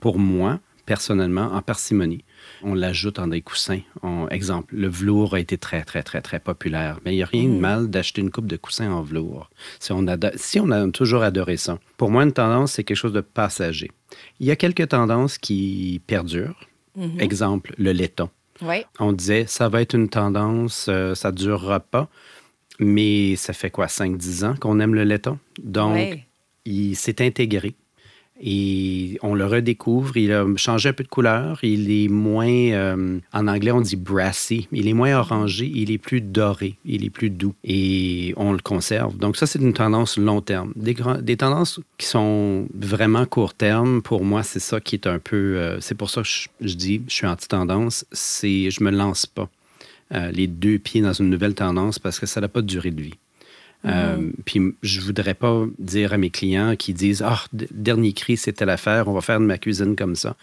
pour 0.00 0.18
moi, 0.18 0.60
personnellement, 0.86 1.52
en 1.52 1.62
parcimonie 1.62 2.24
on 2.62 2.74
l'ajoute 2.74 3.18
en 3.18 3.28
des 3.28 3.42
coussins. 3.42 3.80
exemple, 4.30 4.74
le 4.76 4.88
velours 4.88 5.34
a 5.34 5.40
été 5.40 5.58
très, 5.58 5.84
très, 5.84 6.02
très, 6.02 6.20
très 6.20 6.40
populaire. 6.40 7.00
Mais 7.04 7.12
il 7.12 7.16
n'y 7.16 7.22
a 7.22 7.26
rien 7.26 7.44
de 7.44 7.54
mm. 7.54 7.60
mal 7.60 7.90
d'acheter 7.90 8.20
une 8.20 8.30
coupe 8.30 8.46
de 8.46 8.56
coussins 8.56 8.90
en 8.90 9.02
velours. 9.02 9.50
Si 9.78 9.92
on, 9.92 10.04
si 10.36 10.60
on 10.60 10.70
a 10.70 10.88
toujours 10.90 11.22
adoré 11.22 11.56
ça. 11.56 11.78
Pour 11.96 12.10
moi, 12.10 12.24
une 12.24 12.32
tendance, 12.32 12.72
c'est 12.72 12.84
quelque 12.84 12.96
chose 12.96 13.12
de 13.12 13.20
passager. 13.20 13.90
Il 14.40 14.46
y 14.46 14.50
a 14.50 14.56
quelques 14.56 14.88
tendances 14.88 15.38
qui 15.38 16.00
perdurent. 16.06 16.68
Mm-hmm. 16.98 17.20
Exemple, 17.20 17.74
le 17.78 17.92
laiton. 17.92 18.30
On 19.00 19.12
disait, 19.12 19.46
ça 19.46 19.68
va 19.68 19.82
être 19.82 19.94
une 19.94 20.08
tendance, 20.08 20.86
euh, 20.88 21.14
ça 21.14 21.32
ne 21.32 21.36
durera 21.36 21.80
pas. 21.80 22.08
Mais 22.78 23.36
ça 23.36 23.52
fait 23.52 23.70
quoi, 23.70 23.86
5-10 23.86 24.44
ans 24.44 24.54
qu'on 24.58 24.80
aime 24.80 24.94
le 24.94 25.04
laiton? 25.04 25.38
Donc, 25.62 25.98
il 26.64 26.94
s'est 26.94 27.24
intégré 27.24 27.74
et 28.42 29.18
on 29.22 29.34
le 29.34 29.46
redécouvre. 29.46 30.16
Il 30.16 30.32
a 30.32 30.44
changé 30.56 30.88
un 30.88 30.92
peu 30.92 31.04
de 31.04 31.08
couleur. 31.08 31.60
Il 31.62 31.90
est 31.90 32.08
moins, 32.08 32.48
euh, 32.48 33.18
en 33.32 33.46
anglais, 33.46 33.70
on 33.70 33.80
dit 33.80 33.96
brassy. 33.96 34.68
Il 34.72 34.88
est 34.88 34.92
moins 34.94 35.16
orangé. 35.16 35.70
Il 35.72 35.92
est 35.92 35.98
plus 35.98 36.20
doré. 36.20 36.76
Il 36.84 37.04
est 37.04 37.10
plus 37.10 37.30
doux. 37.30 37.54
Et 37.62 38.34
on 38.36 38.52
le 38.52 38.58
conserve. 38.58 39.16
Donc, 39.16 39.36
ça, 39.36 39.46
c'est 39.46 39.60
une 39.60 39.72
tendance 39.72 40.18
long 40.18 40.40
terme. 40.40 40.72
Des, 40.74 41.36
tendances 41.36 41.80
qui 41.98 42.06
sont 42.06 42.66
vraiment 42.74 43.24
court 43.26 43.54
terme, 43.54 44.02
pour 44.02 44.24
moi, 44.24 44.42
c'est 44.42 44.60
ça 44.60 44.80
qui 44.80 44.96
est 44.96 45.06
un 45.06 45.20
peu. 45.20 45.56
Euh, 45.56 45.80
c'est 45.80 45.94
pour 45.94 46.10
ça 46.10 46.22
que 46.22 46.28
je, 46.28 46.74
dis, 46.74 47.02
je 47.06 47.14
suis 47.14 47.26
anti-tendance. 47.26 48.04
C'est, 48.10 48.70
je 48.70 48.82
me 48.82 48.90
lance 48.90 49.24
pas 49.24 49.48
euh, 50.14 50.32
les 50.32 50.48
deux 50.48 50.78
pieds 50.78 51.00
dans 51.00 51.12
une 51.12 51.30
nouvelle 51.30 51.54
tendance 51.54 52.00
parce 52.00 52.18
que 52.18 52.26
ça 52.26 52.40
n'a 52.40 52.48
pas 52.48 52.60
de 52.60 52.66
durée 52.66 52.90
de 52.90 53.02
vie. 53.02 53.14
Euh, 53.84 54.16
mhm. 54.16 54.32
puis 54.44 54.60
je 54.82 55.00
voudrais 55.00 55.34
pas 55.34 55.64
dire 55.78 56.12
à 56.12 56.16
mes 56.16 56.30
clients 56.30 56.76
qui 56.76 56.94
disent 56.94 57.22
Ah, 57.26 57.42
dernier 57.52 58.12
cri, 58.12 58.36
c'était 58.36 58.64
l'affaire, 58.64 59.08
on 59.08 59.12
va 59.12 59.20
faire 59.20 59.40
de 59.40 59.44
ma 59.44 59.58
cuisine 59.58 59.96
comme 59.96 60.14
ça. 60.14 60.36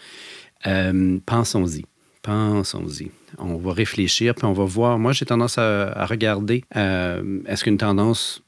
Euh, 0.66 1.18
pensons-y. 1.24 1.84
Pensons-y. 2.22 3.10
On 3.38 3.56
va 3.56 3.72
réfléchir, 3.72 4.34
puis 4.34 4.44
on 4.44 4.52
va 4.52 4.64
voir. 4.64 4.98
Moi, 4.98 5.12
j'ai 5.12 5.24
tendance 5.24 5.56
à, 5.56 6.04
regarder 6.04 6.64
euh, 6.76 7.40
est-ce 7.46 7.64
qu'une 7.64 7.78
tendance 7.78 8.42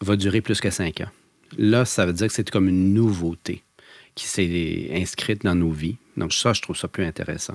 va 0.00 0.16
durer 0.16 0.40
plus 0.40 0.60
que 0.60 0.70
cinq 0.70 1.00
ans? 1.02 1.10
Là, 1.56 1.84
ça 1.84 2.04
veut 2.04 2.12
dire 2.12 2.26
que 2.26 2.32
c'est 2.32 2.50
comme 2.50 2.68
une 2.68 2.94
nouveauté 2.94 3.62
qui 4.14 4.26
s'est 4.26 4.90
inscrite 4.92 5.44
dans 5.44 5.54
nos 5.54 5.70
vies. 5.70 5.96
Donc, 6.16 6.32
ça, 6.32 6.52
je 6.52 6.60
trouve 6.60 6.76
ça 6.76 6.88
plus 6.88 7.04
intéressant. 7.04 7.54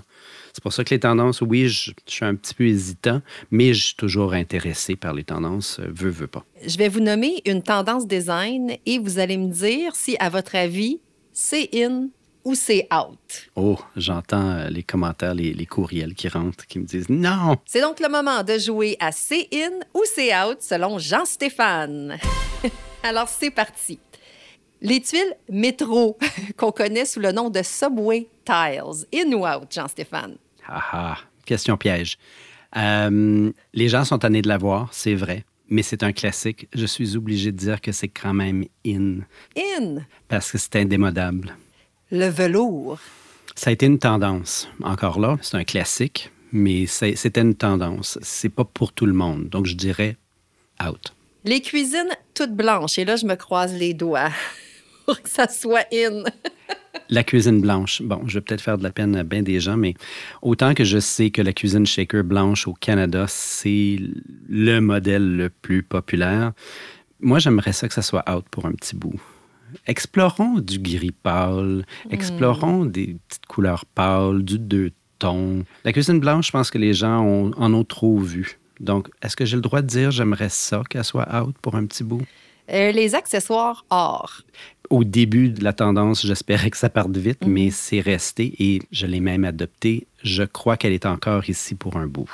C'est 0.54 0.63
pour 0.63 0.74
ça 0.74 0.83
que 0.83 0.94
les 0.94 1.00
tendances, 1.00 1.42
oui, 1.42 1.69
je, 1.69 1.92
suis 2.06 2.25
un 2.25 2.36
petit 2.36 2.54
peu 2.54 2.65
hésitant, 2.65 3.21
mais 3.51 3.74
je 3.74 3.86
suis 3.88 3.95
toujours 3.95 4.33
intéressé 4.33 4.95
par 4.95 5.14
les 5.14 5.23
tendances, 5.23 5.80
euh, 5.80 5.87
veux, 5.94 6.09
veux 6.09 6.28
pas. 6.28 6.44
Je 6.66 6.78
vais 6.78 6.90
vous 6.90 6.99
nommer 6.99 7.42
une 7.45 7.61
tendance 7.61 8.07
design 8.07 8.78
et 8.85 8.99
vous 8.99 9.19
allez 9.19 9.37
me 9.37 9.52
dire 9.52 9.95
si, 9.95 10.18
à 10.19 10.30
votre 10.30 10.56
avis, 10.56 10.99
c'est 11.33 11.69
in 11.76 12.09
ou 12.44 12.56
c'est 12.56 12.87
out. 12.94 13.49
Oh, 13.56 13.78
j'entends 13.95 14.52
euh, 14.52 14.69
les 14.69 14.81
commentaires, 14.81 15.35
les, 15.35 15.54
les, 15.54 15.66
courriels 15.66 16.16
qui 16.16 16.30
rentrent, 16.30 16.66
qui 16.66 16.80
me 16.80 16.85
disent 16.85 17.09
non. 17.09 17.57
C'est 17.66 17.81
donc 17.81 17.99
le 17.99 18.09
moment 18.09 18.42
de 18.42 18.57
jouer 18.57 18.95
à 18.99 19.11
c'est 19.11 19.47
in 19.54 19.80
ou 19.94 20.02
c'est 20.16 20.35
out 20.35 20.57
selon 20.61 20.97
Jean-Stéphane. 20.97 22.18
Alors, 23.04 23.28
c'est 23.28 23.52
parti. 23.52 23.99
Les 24.81 25.02
tuiles 25.02 25.36
métro, 25.50 26.18
qu'on 26.57 26.72
connaît 26.72 27.06
sous 27.06 27.19
le 27.19 27.31
nom 27.31 27.50
de 27.50 27.62
Subway 27.64 28.28
Tiles, 28.46 29.06
in 29.14 29.31
ou 29.34 29.46
out, 29.46 29.68
Jean-Stéphane? 29.72 30.38
Ah, 30.68 30.84
ah 30.92 31.18
question 31.46 31.78
piège. 31.78 32.18
Euh, 32.76 33.52
les 33.74 33.90
gens 33.90 34.04
sont 34.04 34.19
tannés 34.19 34.42
de 34.42 34.48
la 34.48 34.57
voir, 34.57 34.90
c'est 34.92 35.16
vrai, 35.16 35.46
mais 35.69 35.81
c'est 35.81 36.04
un 36.04 36.12
classique. 36.12 36.68
Je 36.74 36.86
suis 36.86 37.16
obligé 37.16 37.52
de 37.52 37.57
dire 37.57 37.81
que 37.81 37.92
c'est 37.92 38.07
quand 38.07 38.34
même 38.34 38.66
in. 38.86 39.19
In? 39.57 39.98
Parce 40.28 40.52
que 40.52 40.57
c'est 40.57 40.76
indémodable. 40.76 41.56
Le 42.12 42.28
velours. 42.28 43.00
Ça 43.56 43.69
a 43.72 43.74
été 43.74 43.86
une 43.86 44.00
tendance. 44.00 44.69
Encore 44.84 45.19
là, 45.19 45.38
c'est 45.42 45.57
un 45.57 45.64
classique, 45.64 46.31
mais 46.52 46.86
c'était 46.86 47.42
une 47.42 47.56
tendance. 47.56 48.19
C'est 48.22 48.50
pas 48.50 48.66
pour 48.66 48.94
tout 48.94 49.06
le 49.06 49.14
monde. 49.14 49.50
Donc, 49.50 49.66
je 49.66 49.76
dirais 49.76 50.18
out. 50.86 51.14
Les 51.44 51.62
cuisines 51.62 52.16
toutes 52.34 52.54
blanches. 52.54 53.00
Et 53.00 53.06
là, 53.06 53.16
je 53.16 53.26
me 53.26 53.36
croise 53.36 53.74
les 53.74 53.94
doigts 53.94 54.30
pour 55.07 55.21
que 55.21 55.30
ça 55.30 55.47
soit 55.47 55.85
in. 55.92 56.23
La 57.09 57.23
cuisine 57.23 57.61
blanche. 57.61 58.02
Bon, 58.02 58.21
je 58.28 58.35
vais 58.37 58.42
peut-être 58.42 58.61
faire 58.61 58.78
de 58.78 58.83
la 58.83 58.92
peine 58.92 59.16
à 59.16 59.23
bien 59.23 59.42
des 59.42 59.59
gens, 59.59 59.78
mais 59.78 59.94
autant 60.42 60.73
que 60.73 60.83
je 60.83 60.99
sais 60.99 61.30
que 61.30 61.42
la 61.42 61.54
cuisine 61.54 61.85
shaker 61.85 62.23
blanche 62.23 62.68
au 62.68 62.73
Canada, 62.73 63.26
c'est 63.30 63.97
le 64.49 64.80
modèle 64.80 65.37
le 65.37 65.49
plus 65.49 65.83
populaire, 65.83 66.52
moi, 67.19 67.40
j'aimerais 67.40 67.73
ça 67.73 67.87
que 67.87 67.94
ça 67.94 68.02
soit 68.02 68.23
out 68.30 68.45
pour 68.52 68.66
un 68.66 68.73
petit 68.73 68.95
bout. 68.95 69.19
Explorons 69.85 70.59
du 70.59 70.80
gris 70.80 71.11
pâle, 71.11 71.85
explorons 72.11 72.85
hmm. 72.85 72.92
des 72.92 73.18
petites 73.28 73.45
couleurs 73.47 73.85
pâles, 73.85 74.44
du 74.44 74.59
deux 74.59 74.92
tons. 75.19 75.64
La 75.83 75.94
cuisine 75.94 76.19
blanche, 76.19 76.47
je 76.47 76.52
pense 76.52 76.69
que 76.69 76.78
les 76.78 76.94
gens 76.94 77.52
en 77.57 77.73
ont 77.73 77.83
trop 77.83 78.19
vu. 78.19 78.59
Donc, 78.80 79.09
est-ce 79.21 79.35
que 79.35 79.45
j'ai 79.45 79.56
le 79.56 79.61
droit 79.61 79.81
de 79.81 79.87
dire 79.87 80.11
j'aimerais 80.11 80.49
ça 80.49 80.83
qu'elle 80.90 81.04
soit 81.04 81.28
out 81.42 81.56
pour 81.61 81.76
un 81.76 81.85
petit 81.85 82.04
bout? 82.04 82.21
Euh, 82.69 82.92
les 82.92 83.16
accessoires 83.16 83.85
or. 83.90 84.42
Au 84.89 85.03
début 85.03 85.49
de 85.49 85.63
la 85.63 85.73
tendance, 85.73 86.25
j'espérais 86.25 86.69
que 86.69 86.77
ça 86.77 86.89
parte 86.89 87.15
vite, 87.17 87.45
Mhm. 87.45 87.51
mais 87.51 87.71
c'est 87.71 87.99
resté 87.99 88.53
et 88.59 88.81
je 88.91 89.06
l'ai 89.06 89.19
même 89.19 89.44
adopté. 89.44 90.07
Je 90.23 90.44
crois 90.44 90.77
qu'elle 90.77 90.94
est 90.94 91.06
encore 91.06 91.49
ici 91.49 91.75
pour 91.75 91.97
un 91.97 92.07
bout. 92.07 92.29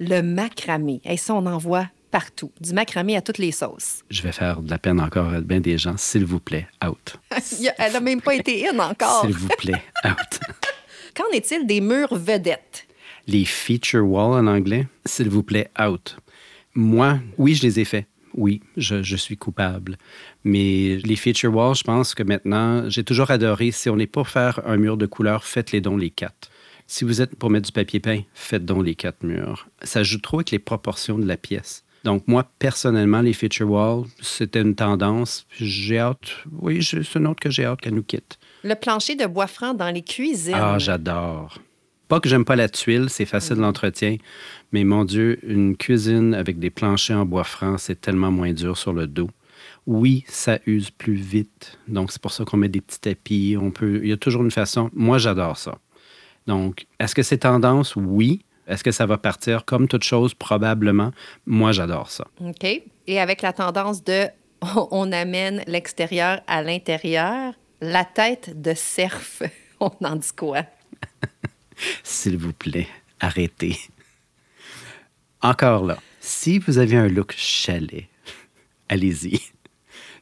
Le 0.00 0.20
macramé. 0.20 1.00
Et 1.04 1.16
ça, 1.16 1.34
on 1.34 1.46
en 1.46 1.58
voit 1.58 1.88
partout. 2.10 2.50
Du 2.60 2.72
macramé 2.72 3.16
à 3.16 3.22
toutes 3.22 3.38
les 3.38 3.52
sauces. 3.52 4.00
Je 4.10 4.22
vais 4.22 4.32
faire 4.32 4.62
de 4.62 4.70
la 4.70 4.78
peine 4.78 5.00
encore 5.00 5.32
à 5.32 5.40
bien 5.40 5.60
des 5.60 5.78
gens. 5.78 5.96
S'il 5.96 6.24
vous 6.24 6.40
plaît, 6.40 6.66
out. 6.84 7.16
Elle 7.78 7.92
n'a 7.92 8.00
même 8.00 8.20
pas 8.20 8.34
été 8.34 8.68
in 8.68 8.78
encore. 8.78 9.22
S'il 9.24 9.34
vous 9.34 9.48
plaît, 9.58 9.82
out. 10.04 10.40
Qu'en 11.14 11.30
est-il 11.32 11.66
des 11.66 11.80
murs 11.80 12.14
vedettes? 12.16 12.86
Les 13.28 13.44
feature 13.44 14.04
walls 14.04 14.38
en 14.44 14.46
anglais, 14.46 14.86
s'il 15.04 15.28
vous 15.28 15.42
plaît, 15.42 15.70
out. 15.80 16.16
Moi, 16.74 17.18
oui, 17.38 17.54
je 17.54 17.62
les 17.62 17.80
ai 17.80 17.84
faits. 17.84 18.06
Oui, 18.36 18.60
je, 18.76 19.02
je 19.02 19.16
suis 19.16 19.36
coupable. 19.36 19.96
Mais 20.44 20.98
les 21.04 21.16
feature 21.16 21.54
walls, 21.54 21.76
je 21.76 21.84
pense 21.84 22.14
que 22.14 22.22
maintenant, 22.22 22.88
j'ai 22.88 23.02
toujours 23.02 23.30
adoré, 23.30 23.70
si 23.70 23.88
on 23.88 23.96
n'est 23.96 24.06
pas 24.06 24.16
pour 24.16 24.28
faire 24.28 24.60
un 24.66 24.78
mur 24.78 24.96
de 24.96 25.04
couleur, 25.04 25.44
faites-les 25.44 25.82
donc 25.82 26.00
les 26.00 26.08
quatre. 26.08 26.50
Si 26.86 27.04
vous 27.04 27.20
êtes 27.20 27.36
pour 27.36 27.50
mettre 27.50 27.66
du 27.66 27.72
papier 27.72 28.00
peint, 28.00 28.22
faites 28.32 28.64
donc 28.64 28.86
les 28.86 28.94
quatre 28.94 29.24
murs. 29.24 29.68
Ça 29.82 30.02
joue 30.02 30.18
trop 30.18 30.38
avec 30.38 30.52
les 30.52 30.58
proportions 30.58 31.18
de 31.18 31.26
la 31.26 31.36
pièce. 31.36 31.84
Donc, 32.04 32.22
moi, 32.28 32.48
personnellement, 32.58 33.20
les 33.20 33.32
feature 33.32 33.68
walls, 33.68 34.04
c'était 34.22 34.62
une 34.62 34.74
tendance. 34.74 35.46
J'ai 35.58 35.98
hâte, 35.98 36.36
oui, 36.60 36.82
c'est 36.82 37.14
une 37.16 37.26
autre 37.26 37.40
que 37.40 37.50
j'ai 37.50 37.64
hâte 37.64 37.80
qu'elle 37.80 37.94
nous 37.94 38.04
quitte. 38.04 38.38
Le 38.62 38.74
plancher 38.74 39.16
de 39.16 39.26
bois 39.26 39.48
franc 39.48 39.74
dans 39.74 39.90
les 39.90 40.02
cuisines. 40.02 40.54
Ah, 40.54 40.78
j'adore. 40.78 41.58
Pas 42.08 42.20
que 42.20 42.28
j'aime 42.28 42.44
pas 42.44 42.56
la 42.56 42.68
tuile, 42.68 43.10
c'est 43.10 43.24
facile 43.24 43.56
l'entretien, 43.56 44.16
mais 44.72 44.84
mon 44.84 45.04
Dieu, 45.04 45.38
une 45.42 45.76
cuisine 45.76 46.34
avec 46.34 46.58
des 46.58 46.70
planchers 46.70 47.18
en 47.18 47.24
bois 47.24 47.44
franc, 47.44 47.78
c'est 47.78 48.00
tellement 48.00 48.30
moins 48.30 48.52
dur 48.52 48.76
sur 48.76 48.92
le 48.92 49.06
dos. 49.06 49.30
Oui, 49.86 50.24
ça 50.28 50.58
use 50.66 50.90
plus 50.90 51.14
vite, 51.14 51.78
donc 51.88 52.12
c'est 52.12 52.20
pour 52.20 52.32
ça 52.32 52.44
qu'on 52.44 52.56
met 52.56 52.68
des 52.68 52.80
petits 52.80 53.00
tapis. 53.00 53.56
On 53.60 53.70
peut, 53.70 54.00
il 54.02 54.08
y 54.08 54.12
a 54.12 54.16
toujours 54.16 54.42
une 54.42 54.50
façon. 54.50 54.90
Moi, 54.94 55.18
j'adore 55.18 55.56
ça. 55.56 55.78
Donc, 56.46 56.86
est-ce 57.00 57.14
que 57.14 57.22
c'est 57.22 57.38
tendance? 57.38 57.96
Oui. 57.96 58.42
Est-ce 58.68 58.82
que 58.82 58.90
ça 58.90 59.06
va 59.06 59.16
partir 59.16 59.64
comme 59.64 59.86
toute 59.86 60.02
chose? 60.02 60.34
Probablement. 60.34 61.12
Moi, 61.46 61.72
j'adore 61.72 62.10
ça. 62.10 62.26
OK. 62.40 62.64
Et 63.06 63.20
avec 63.20 63.42
la 63.42 63.52
tendance 63.52 64.02
de 64.02 64.26
on 64.90 65.12
amène 65.12 65.62
l'extérieur 65.66 66.40
à 66.46 66.62
l'intérieur, 66.62 67.54
la 67.80 68.04
tête 68.04 68.60
de 68.60 68.74
cerf, 68.74 69.42
on 69.80 69.90
en 70.02 70.16
dit 70.16 70.32
quoi? 70.36 70.62
S'il 72.02 72.38
vous 72.38 72.52
plaît, 72.52 72.88
arrêtez. 73.20 73.78
Encore 75.42 75.84
là, 75.84 75.98
si 76.20 76.58
vous 76.58 76.78
avez 76.78 76.96
un 76.96 77.08
look 77.08 77.34
chalet, 77.36 78.08
allez-y. 78.88 79.40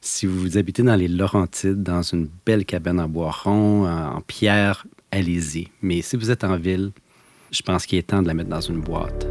Si 0.01 0.27
vous 0.27 0.57
habitez 0.57 0.83
dans 0.83 0.95
les 0.95 1.07
Laurentides, 1.07 1.81
dans 1.81 2.03
une 2.03 2.29
belle 2.45 2.63
cabane 2.63 2.99
en 2.99 3.07
bois 3.07 3.31
rond, 3.31 3.87
en 3.87 4.21
pierre, 4.21 4.85
allez-y. 5.11 5.69
Mais 5.81 6.03
si 6.03 6.15
vous 6.15 6.29
êtes 6.29 6.43
en 6.43 6.57
ville, 6.57 6.91
je 7.49 7.63
pense 7.63 7.85
qu'il 7.85 7.97
est 7.97 8.03
temps 8.03 8.21
de 8.21 8.27
la 8.27 8.35
mettre 8.35 8.49
dans 8.49 8.61
une 8.61 8.81
boîte. 8.81 9.25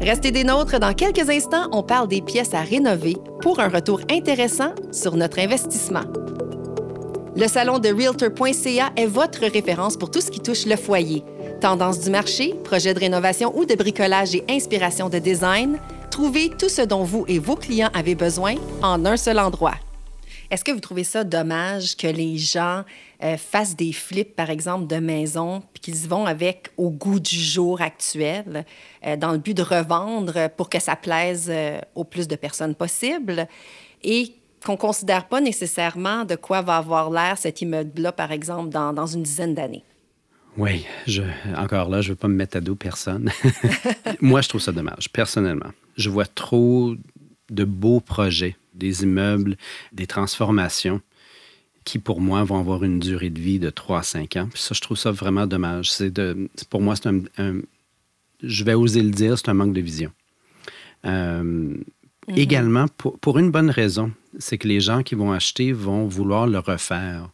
Restez 0.00 0.30
des 0.30 0.44
nôtres. 0.44 0.78
Dans 0.78 0.94
quelques 0.94 1.28
instants, 1.28 1.68
on 1.72 1.82
parle 1.82 2.08
des 2.08 2.22
pièces 2.22 2.54
à 2.54 2.60
rénover 2.60 3.16
pour 3.42 3.60
un 3.60 3.68
retour 3.68 4.00
intéressant 4.10 4.74
sur 4.92 5.16
notre 5.16 5.38
investissement. 5.38 6.04
Le 7.36 7.48
salon 7.48 7.80
de 7.80 7.88
Realtor.ca 7.88 8.92
est 8.96 9.06
votre 9.06 9.40
référence 9.40 9.96
pour 9.96 10.08
tout 10.08 10.20
ce 10.20 10.30
qui 10.30 10.38
touche 10.38 10.66
le 10.66 10.76
foyer. 10.76 11.24
Tendance 11.60 11.98
du 11.98 12.08
marché, 12.08 12.54
projet 12.62 12.94
de 12.94 13.00
rénovation 13.00 13.52
ou 13.58 13.64
de 13.64 13.74
bricolage 13.74 14.36
et 14.36 14.44
inspiration 14.48 15.08
de 15.08 15.18
design, 15.18 15.80
trouvez 16.12 16.50
tout 16.50 16.68
ce 16.68 16.82
dont 16.82 17.02
vous 17.02 17.24
et 17.26 17.40
vos 17.40 17.56
clients 17.56 17.90
avez 17.92 18.14
besoin 18.14 18.54
en 18.82 19.04
un 19.04 19.16
seul 19.16 19.40
endroit. 19.40 19.74
Est-ce 20.48 20.62
que 20.62 20.70
vous 20.70 20.78
trouvez 20.78 21.02
ça 21.02 21.24
dommage 21.24 21.96
que 21.96 22.06
les 22.06 22.38
gens 22.38 22.84
euh, 23.24 23.36
fassent 23.36 23.74
des 23.74 23.92
flips, 23.92 24.36
par 24.36 24.50
exemple, 24.50 24.86
de 24.86 25.00
maison, 25.00 25.64
puis 25.72 25.80
qu'ils 25.92 26.08
vont 26.08 26.26
avec 26.26 26.68
au 26.76 26.90
goût 26.90 27.18
du 27.18 27.36
jour 27.36 27.80
actuel, 27.80 28.64
euh, 29.04 29.16
dans 29.16 29.32
le 29.32 29.38
but 29.38 29.54
de 29.54 29.62
revendre 29.62 30.50
pour 30.56 30.68
que 30.68 30.78
ça 30.78 30.94
plaise 30.94 31.48
euh, 31.48 31.80
au 31.96 32.04
plus 32.04 32.28
de 32.28 32.36
personnes 32.36 32.76
possible, 32.76 33.48
et 34.04 34.34
qu'on 34.64 34.72
ne 34.72 34.76
considère 34.78 35.26
pas 35.28 35.40
nécessairement 35.40 36.24
de 36.24 36.34
quoi 36.36 36.62
va 36.62 36.76
avoir 36.78 37.10
l'air 37.10 37.38
cet 37.38 37.60
immeuble-là, 37.62 38.12
par 38.12 38.32
exemple, 38.32 38.70
dans, 38.70 38.92
dans 38.92 39.06
une 39.06 39.22
dizaine 39.22 39.54
d'années? 39.54 39.84
Oui, 40.56 40.84
je, 41.06 41.22
encore 41.56 41.88
là, 41.88 42.00
je 42.00 42.08
ne 42.08 42.12
veux 42.12 42.16
pas 42.16 42.28
me 42.28 42.34
mettre 42.34 42.56
à 42.56 42.60
dos 42.60 42.74
personne. 42.76 43.30
Moi, 44.20 44.40
je 44.40 44.48
trouve 44.48 44.60
ça 44.60 44.72
dommage, 44.72 45.10
personnellement. 45.10 45.70
Je 45.96 46.08
vois 46.10 46.26
trop 46.26 46.94
de 47.50 47.64
beaux 47.64 48.00
projets, 48.00 48.56
des 48.74 49.02
immeubles, 49.02 49.56
des 49.92 50.06
transformations 50.06 51.00
qui, 51.84 51.98
pour 51.98 52.20
moi, 52.20 52.42
vont 52.44 52.58
avoir 52.58 52.82
une 52.82 52.98
durée 52.98 53.28
de 53.30 53.38
vie 53.40 53.58
de 53.58 53.68
3 53.68 53.98
à 53.98 54.02
5 54.02 54.36
ans. 54.36 54.48
Puis 54.50 54.62
ça, 54.62 54.74
je 54.74 54.80
trouve 54.80 54.96
ça 54.96 55.10
vraiment 55.10 55.46
dommage. 55.46 55.90
C'est 55.92 56.10
de, 56.10 56.48
pour 56.70 56.80
moi, 56.80 56.96
c'est 56.96 57.08
un, 57.08 57.20
un- 57.36 57.60
Je 58.42 58.64
vais 58.64 58.72
oser 58.74 59.02
le 59.02 59.10
dire, 59.10 59.36
c'est 59.38 59.50
un 59.50 59.54
manque 59.54 59.74
de 59.74 59.80
vision. 59.82 60.10
Euh, 61.04 61.74
Également, 62.36 62.86
pour, 62.96 63.18
pour 63.18 63.38
une 63.38 63.50
bonne 63.50 63.68
raison, 63.68 64.10
c'est 64.38 64.58
que 64.58 64.68
les 64.68 64.80
gens 64.80 65.02
qui 65.02 65.14
vont 65.14 65.32
acheter 65.32 65.72
vont 65.72 66.06
vouloir 66.06 66.46
le 66.46 66.58
refaire. 66.58 67.30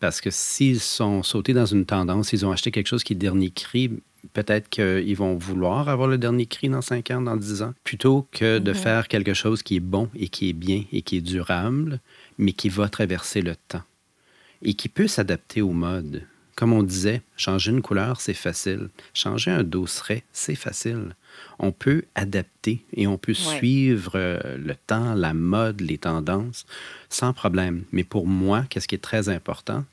Parce 0.00 0.20
que 0.20 0.30
s'ils 0.30 0.80
sont 0.80 1.22
sautés 1.22 1.54
dans 1.54 1.66
une 1.66 1.86
tendance, 1.86 2.32
ils 2.32 2.44
ont 2.44 2.52
acheté 2.52 2.70
quelque 2.70 2.88
chose 2.88 3.04
qui 3.04 3.14
est 3.14 3.16
dernier 3.16 3.50
cri, 3.50 3.90
peut-être 4.32 4.68
qu'ils 4.68 5.16
vont 5.16 5.36
vouloir 5.36 5.88
avoir 5.88 6.08
le 6.08 6.18
dernier 6.18 6.46
cri 6.46 6.68
dans 6.68 6.82
5 6.82 7.10
ans, 7.10 7.22
dans 7.22 7.36
10 7.36 7.62
ans, 7.62 7.74
plutôt 7.84 8.26
que 8.32 8.58
de 8.58 8.72
faire 8.72 9.08
quelque 9.08 9.34
chose 9.34 9.62
qui 9.62 9.76
est 9.76 9.80
bon 9.80 10.08
et 10.14 10.28
qui 10.28 10.50
est 10.50 10.54
bien 10.54 10.84
et 10.92 11.02
qui 11.02 11.16
est 11.18 11.22
durable, 11.22 12.00
mais 12.38 12.52
qui 12.52 12.68
va 12.68 12.88
traverser 12.88 13.40
le 13.40 13.54
temps 13.56 13.82
et 14.62 14.74
qui 14.74 14.88
peut 14.88 15.06
s'adapter 15.06 15.62
au 15.62 15.72
mode. 15.72 16.22
Comme 16.56 16.72
on 16.72 16.82
disait, 16.84 17.22
changer 17.36 17.72
une 17.72 17.82
couleur, 17.82 18.20
c'est 18.20 18.34
facile. 18.34 18.88
Changer 19.12 19.50
un 19.50 19.64
dosseret, 19.64 20.22
c'est 20.32 20.54
facile. 20.54 21.16
On 21.58 21.72
peut 21.72 22.04
adapter 22.14 22.84
et 22.94 23.06
on 23.08 23.18
peut 23.18 23.32
Ouais. 23.32 23.56
suivre 23.58 24.12
euh, 24.14 24.56
le 24.56 24.74
temps, 24.76 25.14
la 25.14 25.34
mode, 25.34 25.80
les 25.80 25.98
tendances, 25.98 26.64
sans 27.08 27.32
problème. 27.32 27.82
Mais 27.90 28.04
pour 28.04 28.26
moi, 28.28 28.64
qu'est-ce 28.70 28.86
qui 28.86 28.94
est 28.94 28.98
très 28.98 29.28
important, 29.28 29.84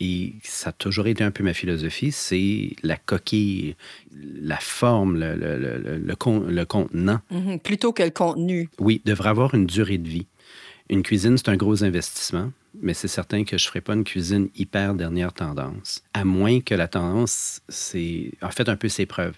et 0.00 0.34
ça 0.42 0.70
a 0.70 0.72
toujours 0.72 1.06
été 1.06 1.22
un 1.24 1.30
peu 1.30 1.42
ma 1.44 1.54
philosophie, 1.54 2.12
c'est 2.12 2.76
la 2.82 2.96
coquille, 2.96 3.76
la 4.12 4.56
forme, 4.58 5.18
le, 5.18 5.34
le- 5.36 5.56
le- 5.58 5.78
le- 5.78 5.98
le 5.98 6.16
con- 6.16 6.44
le 6.48 6.64
contenant. 6.66 7.20
Mhm, 7.30 7.60
Plutôt 7.60 7.92
que 7.92 8.02
le 8.02 8.10
contenu. 8.10 8.68
Oui, 8.78 9.00
devrait 9.04 9.30
avoir 9.30 9.54
une 9.54 9.66
durée 9.66 9.98
de 9.98 10.08
vie. 10.08 10.26
Une 10.88 11.02
cuisine, 11.02 11.36
c'est 11.36 11.48
un 11.48 11.56
gros 11.56 11.82
investissement, 11.82 12.52
mais 12.80 12.94
c'est 12.94 13.08
certain 13.08 13.44
que 13.44 13.58
je 13.58 13.64
ne 13.64 13.68
ferai 13.68 13.80
pas 13.80 13.94
une 13.94 14.04
cuisine 14.04 14.48
hyper 14.54 14.94
dernière 14.94 15.32
tendance, 15.32 16.04
à 16.14 16.24
moins 16.24 16.60
que 16.60 16.74
la 16.74 16.86
tendance, 16.86 17.60
c'est 17.68 18.30
en 18.40 18.50
fait 18.50 18.68
un 18.68 18.76
peu 18.76 18.88
ses 18.88 19.06
preuves. 19.06 19.36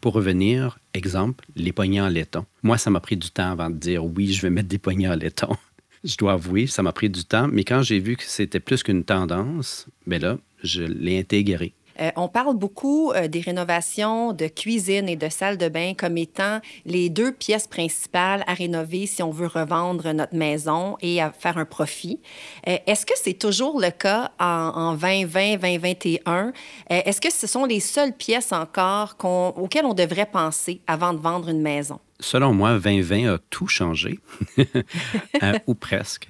Pour 0.00 0.14
revenir, 0.14 0.78
exemple, 0.94 1.44
les 1.54 1.72
poignées 1.72 2.00
en 2.00 2.08
laiton. 2.08 2.46
Moi, 2.62 2.78
ça 2.78 2.88
m'a 2.88 3.00
pris 3.00 3.18
du 3.18 3.30
temps 3.30 3.50
avant 3.50 3.68
de 3.68 3.76
dire 3.76 4.06
oui, 4.06 4.32
je 4.32 4.40
vais 4.40 4.48
mettre 4.48 4.68
des 4.68 4.78
poignées 4.78 5.08
en 5.08 5.14
laiton. 5.14 5.54
Je 6.04 6.16
dois 6.16 6.34
avouer, 6.34 6.68
ça 6.68 6.82
m'a 6.82 6.92
pris 6.92 7.10
du 7.10 7.24
temps, 7.24 7.48
mais 7.48 7.64
quand 7.64 7.82
j'ai 7.82 7.98
vu 7.98 8.16
que 8.16 8.22
c'était 8.22 8.60
plus 8.60 8.84
qu'une 8.84 9.02
tendance, 9.02 9.88
ben 10.06 10.22
là, 10.22 10.38
je 10.62 10.84
l'ai 10.84 11.18
intégré. 11.18 11.72
Euh, 12.00 12.10
on 12.16 12.28
parle 12.28 12.56
beaucoup 12.56 13.12
euh, 13.12 13.28
des 13.28 13.40
rénovations 13.40 14.32
de 14.32 14.46
cuisine 14.46 15.08
et 15.08 15.16
de 15.16 15.28
salle 15.28 15.56
de 15.56 15.68
bain 15.68 15.94
comme 15.96 16.16
étant 16.16 16.60
les 16.84 17.08
deux 17.08 17.32
pièces 17.32 17.66
principales 17.66 18.44
à 18.46 18.54
rénover 18.54 19.06
si 19.06 19.22
on 19.22 19.30
veut 19.30 19.46
revendre 19.46 20.12
notre 20.12 20.34
maison 20.34 20.96
et 21.00 21.18
faire 21.38 21.58
un 21.58 21.64
profit. 21.64 22.20
Euh, 22.68 22.76
Est-ce 22.86 23.06
que 23.06 23.14
c'est 23.16 23.38
toujours 23.38 23.80
le 23.80 23.90
cas 23.90 24.30
en, 24.38 24.72
en 24.74 24.94
2020, 24.94 25.56
2021? 25.56 26.46
Euh, 26.46 26.50
Est-ce 26.88 27.20
que 27.20 27.32
ce 27.32 27.46
sont 27.46 27.64
les 27.64 27.80
seules 27.80 28.12
pièces 28.12 28.52
encore 28.52 29.16
auxquelles 29.56 29.86
on 29.86 29.94
devrait 29.94 30.26
penser 30.26 30.80
avant 30.86 31.12
de 31.12 31.18
vendre 31.18 31.48
une 31.48 31.62
maison? 31.62 31.98
Selon 32.18 32.54
moi, 32.54 32.78
2020 32.78 33.34
a 33.34 33.38
tout 33.50 33.66
changé, 33.66 34.18
ou 35.66 35.74
presque. 35.74 36.28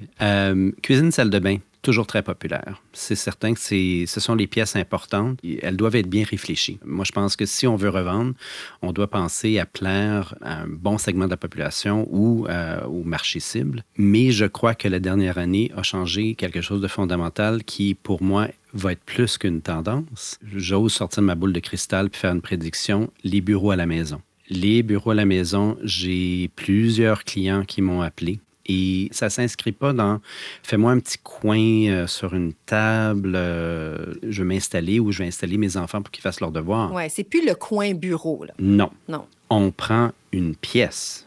Cuisine, 0.82 1.12
salle 1.12 1.30
de 1.30 1.38
bain, 1.38 1.58
toujours 1.86 2.08
très 2.08 2.24
populaire. 2.24 2.82
C'est 2.92 3.14
certain 3.14 3.54
que 3.54 3.60
ce 3.60 4.20
sont 4.20 4.34
les 4.34 4.48
pièces 4.48 4.74
importantes. 4.74 5.38
Elles 5.62 5.76
doivent 5.76 5.94
être 5.94 6.08
bien 6.08 6.24
réfléchies. 6.24 6.80
Moi, 6.84 7.04
je 7.04 7.12
pense 7.12 7.36
que 7.36 7.46
si 7.46 7.68
on 7.68 7.76
veut 7.76 7.90
revendre, 7.90 8.34
on 8.82 8.92
doit 8.92 9.08
penser 9.08 9.60
à 9.60 9.66
plaire 9.66 10.34
à 10.42 10.62
un 10.62 10.66
bon 10.66 10.98
segment 10.98 11.26
de 11.26 11.30
la 11.30 11.36
population 11.36 12.08
ou 12.10 12.48
euh, 12.48 12.84
au 12.86 13.04
marché 13.04 13.38
cible. 13.38 13.84
Mais 13.96 14.32
je 14.32 14.46
crois 14.46 14.74
que 14.74 14.88
la 14.88 14.98
dernière 14.98 15.38
année 15.38 15.70
a 15.76 15.84
changé 15.84 16.34
quelque 16.34 16.60
chose 16.60 16.80
de 16.80 16.88
fondamental 16.88 17.62
qui, 17.62 17.94
pour 17.94 18.20
moi, 18.20 18.48
va 18.74 18.90
être 18.90 19.04
plus 19.04 19.38
qu'une 19.38 19.62
tendance. 19.62 20.40
J'ose 20.56 20.92
sortir 20.92 21.22
de 21.22 21.26
ma 21.26 21.36
boule 21.36 21.52
de 21.52 21.60
cristal 21.60 22.10
puis 22.10 22.20
faire 22.20 22.32
une 22.32 22.42
prédiction. 22.42 23.12
Les 23.22 23.40
bureaux 23.40 23.70
à 23.70 23.76
la 23.76 23.86
maison. 23.86 24.20
Les 24.48 24.82
bureaux 24.82 25.12
à 25.12 25.14
la 25.14 25.24
maison, 25.24 25.78
j'ai 25.84 26.50
plusieurs 26.56 27.22
clients 27.22 27.64
qui 27.64 27.80
m'ont 27.80 28.02
appelé. 28.02 28.40
Et 28.68 29.08
ça 29.12 29.30
s'inscrit 29.30 29.72
pas 29.72 29.92
dans 29.92 30.20
fais-moi 30.62 30.92
un 30.92 30.98
petit 30.98 31.18
coin 31.18 31.58
euh, 31.58 32.06
sur 32.06 32.34
une 32.34 32.52
table, 32.66 33.34
euh, 33.36 34.14
je 34.28 34.42
vais 34.42 34.48
m'installer 34.48 34.98
ou 34.98 35.12
je 35.12 35.18
vais 35.18 35.28
installer 35.28 35.56
mes 35.56 35.76
enfants 35.76 36.02
pour 36.02 36.10
qu'ils 36.10 36.22
fassent 36.22 36.40
leurs 36.40 36.52
devoirs. 36.52 36.92
Ouais, 36.92 37.08
c'est 37.08 37.24
plus 37.24 37.46
le 37.46 37.54
coin 37.54 37.94
bureau, 37.94 38.44
là. 38.44 38.54
Non. 38.58 38.90
Non. 39.08 39.26
On 39.50 39.70
prend 39.70 40.10
une 40.32 40.56
pièce 40.56 41.26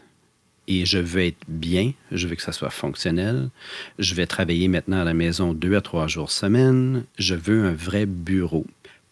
et 0.68 0.86
je 0.86 0.98
veux 0.98 1.26
être 1.26 1.44
bien, 1.48 1.92
je 2.12 2.28
veux 2.28 2.36
que 2.36 2.42
ça 2.42 2.52
soit 2.52 2.70
fonctionnel. 2.70 3.50
Je 3.98 4.14
vais 4.14 4.26
travailler 4.26 4.68
maintenant 4.68 5.00
à 5.00 5.04
la 5.04 5.14
maison 5.14 5.52
deux 5.52 5.74
à 5.76 5.80
trois 5.80 6.06
jours 6.06 6.30
semaine. 6.30 7.04
Je 7.18 7.34
veux 7.34 7.64
un 7.64 7.72
vrai 7.72 8.06
bureau. 8.06 8.64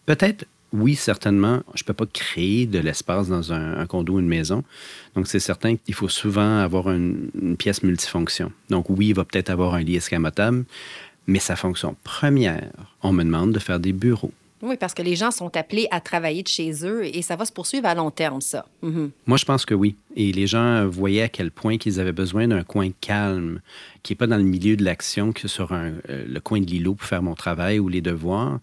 Peut-être, 0.05 0.45
oui, 0.71 0.95
certainement, 0.95 1.61
je 1.73 1.83
ne 1.83 1.87
peux 1.87 1.93
pas 1.93 2.05
créer 2.05 2.65
de 2.65 2.79
l'espace 2.79 3.27
dans 3.27 3.53
un, 3.53 3.85
condo 3.87 4.13
ou 4.13 4.19
une 4.19 4.27
maison. 4.27 4.63
Donc, 5.15 5.27
c'est 5.27 5.39
certain 5.39 5.75
qu'il 5.75 5.95
faut 5.95 6.09
souvent 6.09 6.59
avoir 6.59 6.91
une, 6.91 7.29
une, 7.41 7.57
pièce 7.57 7.83
multifonction. 7.83 8.51
Donc, 8.69 8.89
oui, 8.89 9.07
il 9.07 9.15
va 9.15 9.25
peut-être 9.25 9.49
avoir 9.49 9.73
un 9.73 9.81
lit 9.81 9.95
escamotable, 9.95 10.65
mais 11.27 11.39
sa 11.39 11.55
fonction 11.55 11.95
première, 12.03 12.71
on 13.01 13.13
me 13.13 13.23
demande 13.23 13.51
de 13.51 13.59
faire 13.59 13.79
des 13.79 13.93
bureaux. 13.93 14.31
Oui, 14.61 14.75
parce 14.77 14.93
que 14.93 15.01
les 15.01 15.15
gens 15.15 15.31
sont 15.31 15.55
appelés 15.55 15.87
à 15.89 16.01
travailler 16.01 16.43
de 16.43 16.47
chez 16.47 16.85
eux 16.85 17.05
et 17.05 17.21
ça 17.21 17.37
va 17.37 17.45
se 17.45 17.51
poursuivre 17.51 17.85
à 17.85 17.95
long 17.95 18.11
terme, 18.11 18.41
ça. 18.41 18.65
Mhm. 18.81 19.11
Moi, 19.25 19.37
je 19.37 19.45
pense 19.45 19.65
que 19.65 19.73
oui. 19.73 19.95
Et 20.15 20.33
les 20.33 20.47
gens 20.47 20.85
voyaient 20.87 21.21
à 21.21 21.29
quel 21.29 21.49
point 21.49 21.77
qu'ils 21.77 21.99
avaient 21.99 22.11
besoin 22.11 22.47
d'un 22.47 22.63
coin 22.63 22.89
calme, 22.99 23.61
qui 24.03 24.11
n'est 24.11 24.17
pas 24.17 24.27
dans 24.27 24.37
le 24.37 24.43
milieu 24.43 24.75
de 24.75 24.83
l'action, 24.83 25.31
que 25.31 25.47
sur 25.47 25.71
un, 25.71 25.93
euh, 26.09 26.25
le 26.27 26.39
coin 26.41 26.59
de 26.59 26.65
l'îlot 26.65 26.95
pour 26.95 27.07
faire 27.07 27.23
mon 27.23 27.35
travail 27.35 27.79
ou 27.79 27.87
les 27.87 28.01
devoirs. 28.01 28.59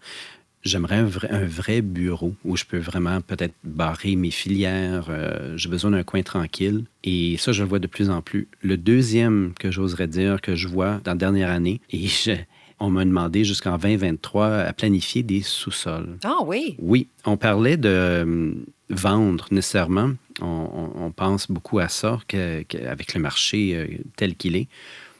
J'aimerais 0.67 0.97
un 0.97 1.05
vrai, 1.05 1.29
un 1.31 1.45
vrai, 1.45 1.81
bureau 1.81 2.33
où 2.43 2.57
je 2.57 2.65
peux 2.65 2.77
vraiment 2.77 3.21
peut-être 3.21 3.53
barrer 3.63 4.15
mes 4.15 4.31
filières. 4.31 5.07
Euh, 5.09 5.55
j'ai 5.57 5.69
besoin 5.69 5.91
d'un 5.91 6.03
coin 6.03 6.21
tranquille. 6.23 6.83
Et 7.03 7.37
ça, 7.37 7.51
je 7.53 7.63
le 7.63 7.69
vois 7.69 7.79
de 7.79 7.87
plus 7.87 8.09
en 8.09 8.21
plus. 8.21 8.47
Le 8.61 8.75
deuxième 8.77 9.53
que 9.57 9.71
j'oserais 9.71 10.07
dire 10.07 10.41
que 10.41 10.55
je 10.55 10.67
vois 10.67 10.99
dans 11.03 11.11
la 11.11 11.17
dernière 11.17 11.49
année, 11.49 11.79
et 11.89 12.07
je, 12.07 12.33
on 12.79 12.89
m'a 12.89 13.05
demandé 13.05 13.43
jusqu'en 13.43 13.77
2023 13.77 14.47
à 14.47 14.73
planifier 14.73 15.23
des 15.23 15.41
sous-sols. 15.41 16.17
Ah 16.23 16.39
oui? 16.45 16.75
Oui, 16.79 17.07
on 17.25 17.37
parlait 17.37 17.77
de 17.77 17.89
euh, 17.89 18.53
vendre 18.89 19.47
nécessairement. 19.51 20.11
On, 20.39 21.11
pense 21.15 21.49
beaucoup 21.49 21.79
à 21.79 21.87
ça 21.87 22.19
avec 22.29 23.13
le 23.15 23.19
marché 23.19 23.75
euh, 23.75 23.87
tel 24.17 24.35
qu'il 24.35 24.55
est. 24.55 24.67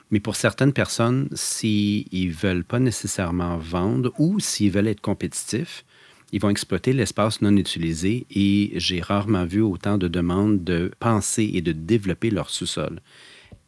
Mais 0.10 0.20
pour 0.20 0.36
certaines 0.36 0.74
personnes, 0.74 1.28
s'ils 1.34 2.06
ne 2.12 2.32
veulent 2.32 2.64
pas 2.64 2.80
nécessairement 2.80 3.58
vendre 3.58 4.14
ou 4.18 4.40
s'ils 4.40 4.72
veulent 4.72 4.88
être 4.88 5.02
compétitifs, 5.02 5.84
ils 6.32 6.42
vont 6.42 6.50
exploiter 6.50 6.94
l'espace 6.94 7.42
non 7.42 7.56
utilisé 7.56 8.26
et 8.32 8.72
j'ai 8.76 9.02
rarement 9.02 9.46
vu 9.46 9.62
autant 9.62 9.98
de 9.98 10.08
demandes 10.08 10.64
de 10.64 10.92
penser 11.00 11.52
et 11.54 11.62
de 11.62 11.72
développer 11.72 12.30
leur 12.30 12.50
sous-sol. 12.50 13.02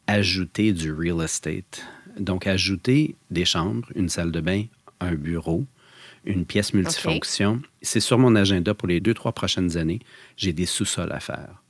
Ajouter 0.07 0.73
du 0.73 0.93
real 0.93 1.21
estate. 1.23 1.85
Donc, 2.17 2.47
ajouter 2.47 3.15
des 3.31 3.45
chambres, 3.45 3.87
une 3.95 4.09
salle 4.09 4.31
de 4.31 4.41
bain, 4.41 4.65
un 4.99 5.13
bureau, 5.13 5.65
une 6.25 6.45
pièce 6.45 6.73
multifonction. 6.73 7.61
C'est 7.81 8.01
sur 8.01 8.17
mon 8.17 8.35
agenda 8.35 8.73
pour 8.73 8.87
les 8.87 8.99
deux, 8.99 9.13
trois 9.13 9.31
prochaines 9.31 9.77
années. 9.77 9.99
J'ai 10.35 10.51
des 10.51 10.65
sous-sols 10.65 11.11
à 11.11 11.19
faire. 11.19 11.63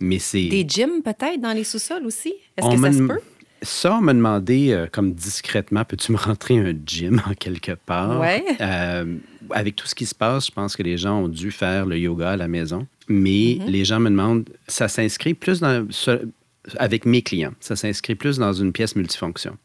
Mais 0.00 0.18
c'est... 0.18 0.48
Des 0.48 0.68
gyms 0.68 1.02
peut-être 1.02 1.40
dans 1.40 1.52
les 1.52 1.64
sous-sols 1.64 2.04
aussi? 2.04 2.34
Est-ce 2.56 2.68
que 2.68 2.80
ça 2.80 2.92
se 2.92 2.98
peut? 2.98 3.20
Ça, 3.62 3.96
on 3.96 4.00
m'a 4.00 4.14
demandé, 4.14 4.72
euh, 4.72 4.86
comme 4.90 5.12
discrètement, 5.12 5.84
peux-tu 5.84 6.12
me 6.12 6.16
rentrer 6.16 6.58
un 6.58 6.74
gym 6.84 7.22
en 7.28 7.34
quelque 7.34 7.72
part? 7.72 8.20
Oui. 8.20 8.42
Euh, 8.60 9.16
avec 9.50 9.76
tout 9.76 9.86
ce 9.86 9.94
qui 9.94 10.06
se 10.06 10.14
passe, 10.14 10.46
je 10.46 10.52
pense 10.52 10.76
que 10.76 10.82
les 10.82 10.98
gens 10.98 11.22
ont 11.22 11.28
dû 11.28 11.50
faire 11.50 11.86
le 11.86 11.98
yoga 11.98 12.30
à 12.30 12.36
la 12.36 12.48
maison. 12.48 12.86
Mais 13.08 13.30
mm-hmm. 13.30 13.66
les 13.66 13.84
gens 13.84 14.00
me 14.00 14.10
demandent, 14.10 14.48
ça 14.66 14.88
s'inscrit 14.88 15.34
plus 15.34 15.60
dans, 15.60 15.86
avec 16.76 17.06
mes 17.06 17.22
clients, 17.22 17.54
ça 17.60 17.76
s'inscrit 17.76 18.16
plus 18.16 18.38
dans 18.38 18.52
une 18.52 18.72
pièce 18.72 18.96
multifonction 18.96 19.56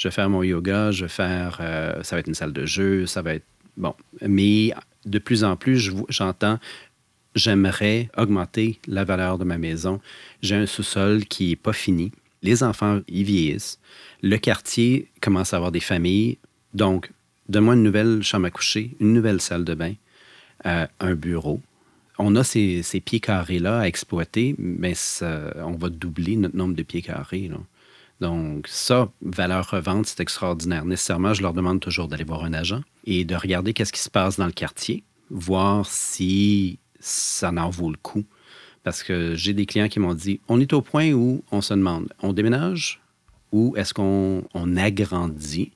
je 0.00 0.08
vais 0.08 0.12
faire 0.12 0.30
mon 0.30 0.42
yoga, 0.42 0.90
je 0.92 1.04
vais 1.04 1.10
faire, 1.10 1.58
euh, 1.60 2.02
ça 2.02 2.16
va 2.16 2.20
être 2.20 2.26
une 2.26 2.34
salle 2.34 2.54
de 2.54 2.64
jeu, 2.64 3.04
ça 3.04 3.20
va 3.20 3.34
être, 3.34 3.44
bon. 3.76 3.94
Mais 4.26 4.72
de 5.04 5.18
plus 5.18 5.44
en 5.44 5.56
plus, 5.56 5.92
j'entends, 6.08 6.58
j'aimerais 7.34 8.08
augmenter 8.16 8.80
la 8.86 9.04
valeur 9.04 9.36
de 9.36 9.44
ma 9.44 9.58
maison. 9.58 10.00
J'ai 10.40 10.56
un 10.56 10.64
sous-sol 10.64 11.26
qui 11.26 11.50
n'est 11.50 11.56
pas 11.56 11.74
fini. 11.74 12.12
Les 12.42 12.62
enfants, 12.62 13.00
ils 13.08 13.24
vieillissent. 13.24 13.78
Le 14.22 14.36
quartier 14.36 15.10
commence 15.20 15.52
à 15.52 15.56
avoir 15.56 15.72
des 15.72 15.80
familles. 15.80 16.38
Donc, 16.74 17.10
donne-moi 17.48 17.74
une 17.74 17.82
nouvelle 17.82 18.22
chambre 18.22 18.46
à 18.46 18.50
coucher, 18.50 18.96
une 19.00 19.12
nouvelle 19.12 19.40
salle 19.40 19.64
de 19.64 19.74
bain, 19.74 19.94
euh, 20.66 20.86
un 21.00 21.14
bureau. 21.14 21.60
On 22.18 22.36
a 22.36 22.44
ces, 22.44 22.82
pieds 23.04 23.20
carrés-là 23.20 23.80
à 23.80 23.86
exploiter, 23.86 24.54
mais 24.58 24.94
on 25.22 25.72
va 25.72 25.88
doubler 25.88 26.36
notre 26.36 26.56
nombre 26.56 26.74
de 26.74 26.82
pieds 26.82 27.02
carrés. 27.02 27.50
Donc, 28.20 28.68
ça, 28.68 29.10
valeur 29.22 29.70
revente, 29.70 30.06
c'est 30.06 30.20
extraordinaire. 30.20 30.84
Nécessairement, 30.84 31.32
je 31.32 31.40
leur 31.40 31.54
demande 31.54 31.80
toujours 31.80 32.08
d'aller 32.08 32.24
voir 32.24 32.44
un 32.44 32.52
agent 32.52 32.82
et 33.06 33.24
de 33.24 33.34
regarder 33.34 33.72
qu'est-ce 33.72 33.92
qui 33.92 34.00
se 34.00 34.10
passe 34.10 34.36
dans 34.36 34.46
le 34.46 34.52
quartier, 34.52 35.02
voir 35.30 35.86
si 35.86 36.78
ça 36.98 37.50
en 37.50 37.70
vaut 37.70 37.90
le 37.90 37.96
coup. 37.96 38.24
Parce 38.82 39.02
que 39.02 39.34
j'ai 39.34 39.52
des 39.52 39.66
clients 39.66 39.88
qui 39.88 40.00
m'ont 40.00 40.14
dit 40.14 40.40
on 40.48 40.60
est 40.60 40.72
au 40.72 40.80
point 40.80 41.12
où 41.12 41.42
on 41.52 41.60
se 41.60 41.74
demande 41.74 42.12
on 42.22 42.32
déménage 42.32 43.00
ou 43.52 43.74
est-ce 43.76 43.92
qu'on 43.92 44.44
agrandit? 44.76 45.72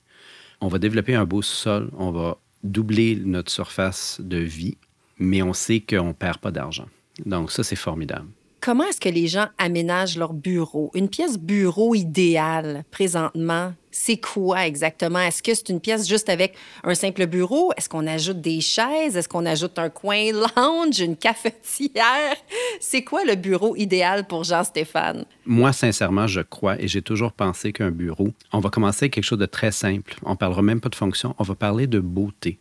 On 0.61 0.67
va 0.67 0.79
développer 0.79 1.15
un 1.15 1.25
beau 1.25 1.41
sol, 1.41 1.89
on 1.97 2.11
va 2.11 2.37
doubler 2.63 3.21
notre 3.23 3.51
surface 3.51 4.19
de 4.23 4.37
vie, 4.37 4.77
mais 5.19 5.41
on 5.41 5.53
sait 5.53 5.81
qu'on 5.81 6.07
ne 6.07 6.13
perd 6.13 6.37
pas 6.37 6.51
d'argent. 6.51 6.87
Donc, 7.25 7.51
ça, 7.51 7.63
c'est 7.63 7.75
formidable. 7.75 8.27
Comment 8.65 8.85
est-ce 8.85 8.99
que 8.99 9.09
les 9.09 9.27
gens 9.27 9.45
aménagent 9.59 10.17
leur 10.17 10.33
bureau? 10.33 10.89
Une 10.95 11.07
pièce 11.07 11.37
bureau 11.37 11.93
idéale 11.93 12.83
présentement, 12.89 13.75
c'est 13.91 14.17
quoi 14.17 14.65
exactement? 14.65 15.19
Est-ce 15.19 15.43
que 15.43 15.53
c'est 15.53 15.69
une 15.69 15.79
pièce 15.79 16.09
juste 16.09 16.29
avec 16.29 16.55
un 16.83 16.95
simple 16.95 17.27
bureau? 17.27 17.71
Est-ce 17.77 17.87
qu'on 17.87 18.07
ajoute 18.07 18.41
des 18.41 18.61
chaises? 18.61 19.17
Est-ce 19.17 19.29
qu'on 19.29 19.45
ajoute 19.45 19.77
un 19.77 19.89
coin 19.91 20.31
lounge, 20.31 20.99
une 20.99 21.15
cafetière? 21.15 22.35
C'est 22.79 23.03
quoi 23.03 23.23
le 23.23 23.35
bureau 23.35 23.75
idéal 23.75 24.25
pour 24.25 24.43
Jean-Stéphane? 24.43 25.25
Moi, 25.45 25.71
sincèrement, 25.71 26.25
je 26.25 26.41
crois 26.41 26.81
et 26.81 26.87
j'ai 26.87 27.03
toujours 27.03 27.33
pensé 27.33 27.71
qu'un 27.71 27.91
bureau, 27.91 28.29
on 28.51 28.61
va 28.61 28.71
commencer 28.71 29.03
avec 29.03 29.13
quelque 29.13 29.25
chose 29.25 29.37
de 29.37 29.45
très 29.45 29.71
simple. 29.71 30.15
On 30.23 30.35
parlera 30.35 30.63
même 30.63 30.81
pas 30.81 30.89
de 30.89 30.95
fonction, 30.95 31.35
on 31.37 31.43
va 31.43 31.53
parler 31.53 31.85
de 31.85 31.99
beauté. 31.99 32.57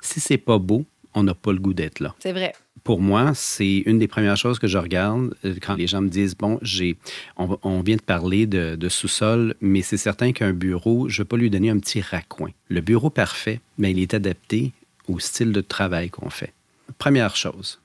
Si 0.00 0.18
c'est 0.18 0.38
pas 0.38 0.58
beau, 0.58 0.86
on 1.14 1.22
n'a 1.22 1.34
pas 1.34 1.52
le 1.52 1.58
goût 1.58 1.74
d'être 1.74 2.00
là. 2.00 2.14
C'est 2.20 2.32
vrai 2.32 2.52
pour 2.84 3.00
moi, 3.00 3.32
c'est 3.34 3.78
une 3.86 3.98
des 3.98 4.08
premières 4.08 4.36
choses 4.36 4.58
que 4.58 4.66
je 4.66 4.78
regarde 4.78 5.34
euh, 5.44 5.54
quand 5.60 5.74
les 5.74 5.86
gens 5.86 6.00
me 6.00 6.08
disent 6.08 6.36
Bon, 6.36 6.58
j'ai, 6.62 6.96
on, 7.36 7.80
vient 7.82 7.96
de 7.96 8.02
parler 8.02 8.46
de, 8.46 8.88
sous-sol, 8.88 9.54
mais 9.60 9.82
c'est 9.82 9.96
certain 9.96 10.32
qu'un 10.32 10.52
bureau, 10.52 11.08
je 11.08 11.20
ne 11.20 11.24
vais 11.24 11.28
pas 11.28 11.36
lui 11.36 11.50
donner 11.50 11.70
un 11.70 11.78
petit 11.78 12.00
raccoin. 12.00 12.50
Le 12.68 12.80
bureau 12.80 13.10
parfait, 13.10 13.60
mais 13.78 13.90
il 13.90 14.00
est 14.00 14.14
adapté 14.14 14.72
au 15.08 15.18
style 15.18 15.52
de 15.52 15.60
travail 15.60 16.10
qu'on 16.10 16.30
fait. 16.30 16.52
Première 16.98 17.36
chose, 17.36 17.80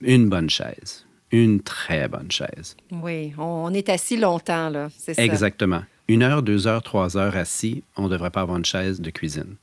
une 0.00 0.28
bonne 0.28 0.50
chaise. 0.50 1.04
Une 1.32 1.60
très 1.60 2.06
bonne 2.06 2.30
chaise. 2.30 2.76
Oui, 2.92 3.32
on 3.36 3.74
est 3.74 3.88
assis 3.88 4.16
longtemps, 4.16 4.70
là, 4.70 4.88
c'est 4.96 5.14
ça. 5.14 5.24
Exactement. 5.24 5.82
Une 6.06 6.22
heure, 6.22 6.42
deux 6.42 6.68
heures, 6.68 6.84
trois 6.84 7.16
heures 7.16 7.36
assis, 7.36 7.82
on 7.96 8.04
ne 8.04 8.08
devrait 8.08 8.30
pas 8.30 8.42
avoir 8.42 8.58
une 8.58 8.64
chaise 8.64 9.00
de 9.00 9.10
cuisine 9.10 9.56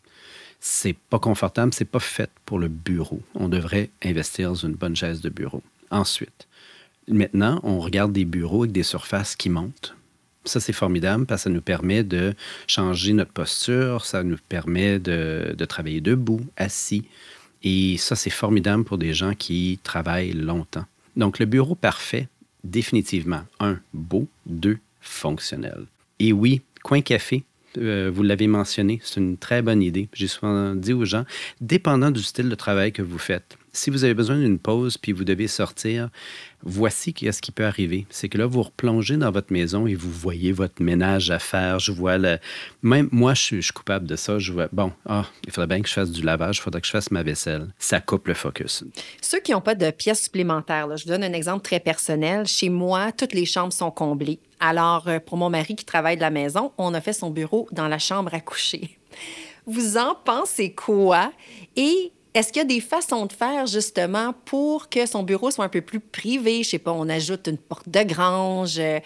c'est 0.66 0.96
pas 1.10 1.20
confortable, 1.20 1.74
c'est 1.74 1.84
pas 1.84 2.00
fait 2.00 2.32
pour 2.46 2.58
le 2.58 2.70
bureau. 2.70 3.22
On 3.36 3.50
devrait 3.50 3.90
investir 4.02 4.48
dans 4.48 4.56
une 4.56 4.76
bonne 4.76 4.96
chaise 4.96 5.20
de 5.20 5.28
bureau. 5.28 5.62
Ensuite, 5.92 6.48
maintenant, 7.10 7.60
on 7.64 7.82
regarde 7.82 8.14
des 8.14 8.24
bureaux 8.24 8.64
avec 8.64 8.72
des 8.72 8.84
surfaces 8.84 9.36
qui 9.36 9.50
montent. 9.50 9.94
Ça, 10.46 10.62
c'est 10.62 10.72
formidable 10.72 11.26
parce 11.26 11.42
que 11.42 11.44
ça 11.44 11.50
nous 11.50 11.62
permet 11.62 12.06
de 12.06 12.34
changer 12.66 13.12
notre 13.12 13.34
posture, 13.34 14.06
ça 14.06 14.24
nous 14.24 14.38
permet 14.48 15.00
de, 15.00 15.54
de 15.54 15.66
travailler 15.66 16.00
debout, 16.00 16.40
assis. 16.56 17.04
Et 17.64 17.98
ça, 17.98 18.16
c'est 18.16 18.30
formidable 18.30 18.86
pour 18.86 18.98
des 18.98 19.14
gens 19.14 19.36
qui 19.36 19.82
travaillent 19.84 20.32
longtemps. 20.32 20.86
Donc, 21.18 21.40
le 21.40 21.46
bureau 21.46 21.76
parfait, 21.76 22.30
définitivement, 22.64 23.42
un, 23.60 23.80
beau, 23.94 24.30
deux, 24.46 24.80
fonctionnel. 25.02 25.88
Et 26.20 26.32
oui, 26.32 26.62
coin 26.84 27.02
café, 27.02 27.44
euh, 27.78 28.12
vous 28.14 28.24
l'avez 28.24 28.48
mentionné, 28.48 29.00
c'est 29.04 29.20
une 29.20 29.38
très 29.38 29.62
bonne 29.62 29.82
idée. 29.82 30.10
J'ai 30.14 30.28
souvent 30.28 30.76
dit 30.76 30.94
aux 30.94 31.06
gens, 31.06 31.26
dépendant 31.62 32.12
du 32.12 32.24
style 32.24 32.50
de 32.50 32.56
travail 32.56 32.92
que 32.92 33.02
vous 33.02 33.18
faites, 33.18 33.58
si 33.74 33.90
vous 33.90 34.04
avez 34.04 34.14
besoin 34.14 34.38
d'une 34.38 34.60
pause 34.60 34.98
puis 34.98 35.12
vous 35.12 35.24
devez 35.24 35.48
sortir, 35.48 36.10
voici 36.62 37.14
ce 37.20 37.42
qui 37.42 37.52
peut 37.52 37.66
arriver. 37.66 38.06
C'est 38.10 38.30
que 38.30 38.38
là, 38.38 38.46
vous 38.46 38.62
replongez 38.62 39.18
dans 39.18 39.32
votre 39.32 39.52
maison 39.52 39.88
et 39.88 39.96
vous 39.96 40.12
voyez 40.12 40.52
votre 40.52 40.82
ménage 40.82 41.32
à 41.32 41.40
faire. 41.40 41.80
Je 41.80 41.92
vois 41.92 42.18
le. 42.20 42.38
Même 42.84 43.10
moi, 43.12 43.34
je 43.34 43.42
suis, 43.42 43.68
coupable 43.74 44.06
de 44.06 44.16
ça. 44.16 44.38
Je 44.38 44.54
vois, 44.54 44.68
bon, 44.72 44.92
ah, 45.08 45.26
il 45.46 45.52
faudrait 45.52 45.68
bien 45.68 45.82
que 45.82 45.90
je 45.90 45.94
fasse 45.94 46.12
du 46.12 46.22
lavage, 46.22 46.58
il 46.58 46.62
faudrait 46.62 46.82
que 46.82 46.88
je 46.88 46.92
fasse 46.92 47.10
ma 47.10 47.24
vaisselle. 47.24 47.68
Ça 47.80 48.00
coupe 48.00 48.28
le 48.28 48.36
focus. 48.36 48.84
Ceux 49.22 49.40
qui 49.40 49.52
n'ont 49.52 49.62
pas 49.62 49.76
de 49.76 49.90
pièces 49.90 50.24
supplémentaires, 50.24 50.96
je 50.96 51.04
vous 51.04 51.10
donne 51.10 51.24
un 51.24 51.34
exemple 51.34 51.64
très 51.64 51.80
personnel. 51.80 52.46
Chez 52.46 52.70
moi, 52.70 53.12
toutes 53.12 53.34
les 53.34 53.46
chambres 53.46 53.74
sont 53.74 53.92
comblées. 53.92 54.40
Alors, 54.60 55.08
euh, 55.08 55.20
pour 55.20 55.38
mon 55.38 55.50
mari 55.50 55.76
qui 55.76 55.84
travaille 55.84 56.16
de 56.16 56.22
la 56.22 56.30
maison, 56.30 56.72
on 56.78 56.94
a 56.94 57.02
fait 57.02 57.14
son 57.14 57.32
bureau 57.32 57.68
dans 57.72 57.88
la 57.88 58.00
chambre 58.00 58.34
à 58.34 58.40
coucher. 58.40 58.98
Vous 59.66 59.98
en 59.98 60.16
pensez 60.16 60.74
quoi? 60.74 61.32
Et 61.76 62.12
est-ce 62.34 62.52
qu'il 62.52 62.62
y 62.62 62.66
a 62.66 62.68
des 62.68 62.80
façons 62.80 63.26
de 63.26 63.34
faire 63.34 63.68
justement 63.68 64.34
pour 64.46 64.90
que 64.90 65.06
son 65.06 65.24
bureau 65.24 65.52
soit 65.52 65.66
un 65.66 65.70
peu 65.70 65.82
plus 65.82 66.00
privé? 66.00 66.64
Je 66.64 66.70
sais 66.70 66.80
pas, 66.80 66.92
on 66.92 67.08
ajoute 67.08 67.48
une 67.48 67.58
porte 67.58 67.88
de 67.90 68.02
grange. 68.04 68.80
Euh, 68.80 69.00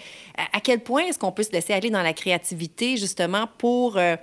à 0.54 0.62
quel 0.62 0.80
point 0.80 1.04
est-ce 1.04 1.20
qu'on 1.20 1.32
peut 1.32 1.44
se 1.44 1.52
laisser 1.52 1.74
aller 1.74 1.90
dans 1.90 2.02
la 2.02 2.14
créativité 2.14 2.96
justement 2.96 3.50
pour, 3.58 3.98
euh, 3.98 4.16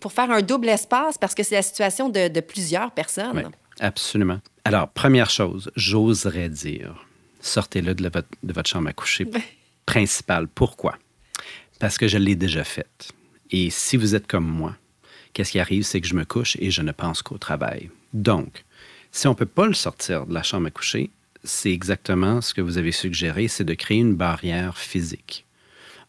pour 0.00 0.12
faire 0.12 0.30
un 0.30 0.42
double 0.42 0.68
espace? 0.70 1.18
Parce 1.18 1.34
que 1.34 1.42
c'est 1.44 1.54
la 1.54 1.62
situation 1.62 2.08
de, 2.08 2.40
plusieurs 2.40 2.90
personnes. 2.90 3.44
Oui, 3.46 3.52
absolument. 3.80 4.40
Alors, 4.64 4.88
première 4.88 5.30
chose, 5.30 5.70
j'oserais 5.76 6.48
dire, 6.48 7.06
sortez-le 7.40 7.94
de, 7.94 8.10
de 8.10 8.52
votre 8.52 8.68
chambre 8.68 8.88
à 8.88 8.92
coucher 8.92 9.26
principal. 9.86 10.48
Pourquoi? 10.48 10.96
Parce 11.78 11.96
que 11.96 12.08
je 12.08 12.18
l'ai 12.18 12.34
déjà 12.34 12.64
faite. 12.64 13.12
Et 13.52 13.70
si 13.70 13.96
vous 13.96 14.14
êtes 14.14 14.26
comme 14.26 14.46
moi, 14.46 14.76
qu'est-ce 15.32 15.52
qui 15.52 15.60
arrive, 15.60 15.84
c'est 15.84 16.00
que 16.00 16.08
je 16.08 16.14
me 16.14 16.24
couche 16.24 16.56
et 16.60 16.70
je 16.70 16.82
ne 16.82 16.92
pense 16.92 17.22
qu'au 17.22 17.38
travail. 17.38 17.90
Donc, 18.12 18.64
si 19.10 19.26
on 19.26 19.30
ne 19.30 19.36
peut 19.36 19.46
pas 19.46 19.66
le 19.66 19.74
sortir 19.74 20.26
de 20.26 20.34
la 20.34 20.42
chambre 20.42 20.66
à 20.66 20.70
coucher, 20.70 21.10
c'est 21.44 21.72
exactement 21.72 22.40
ce 22.40 22.54
que 22.54 22.60
vous 22.60 22.78
avez 22.78 22.92
suggéré, 22.92 23.48
c'est 23.48 23.64
de 23.64 23.74
créer 23.74 23.98
une 23.98 24.14
barrière 24.14 24.78
physique, 24.78 25.44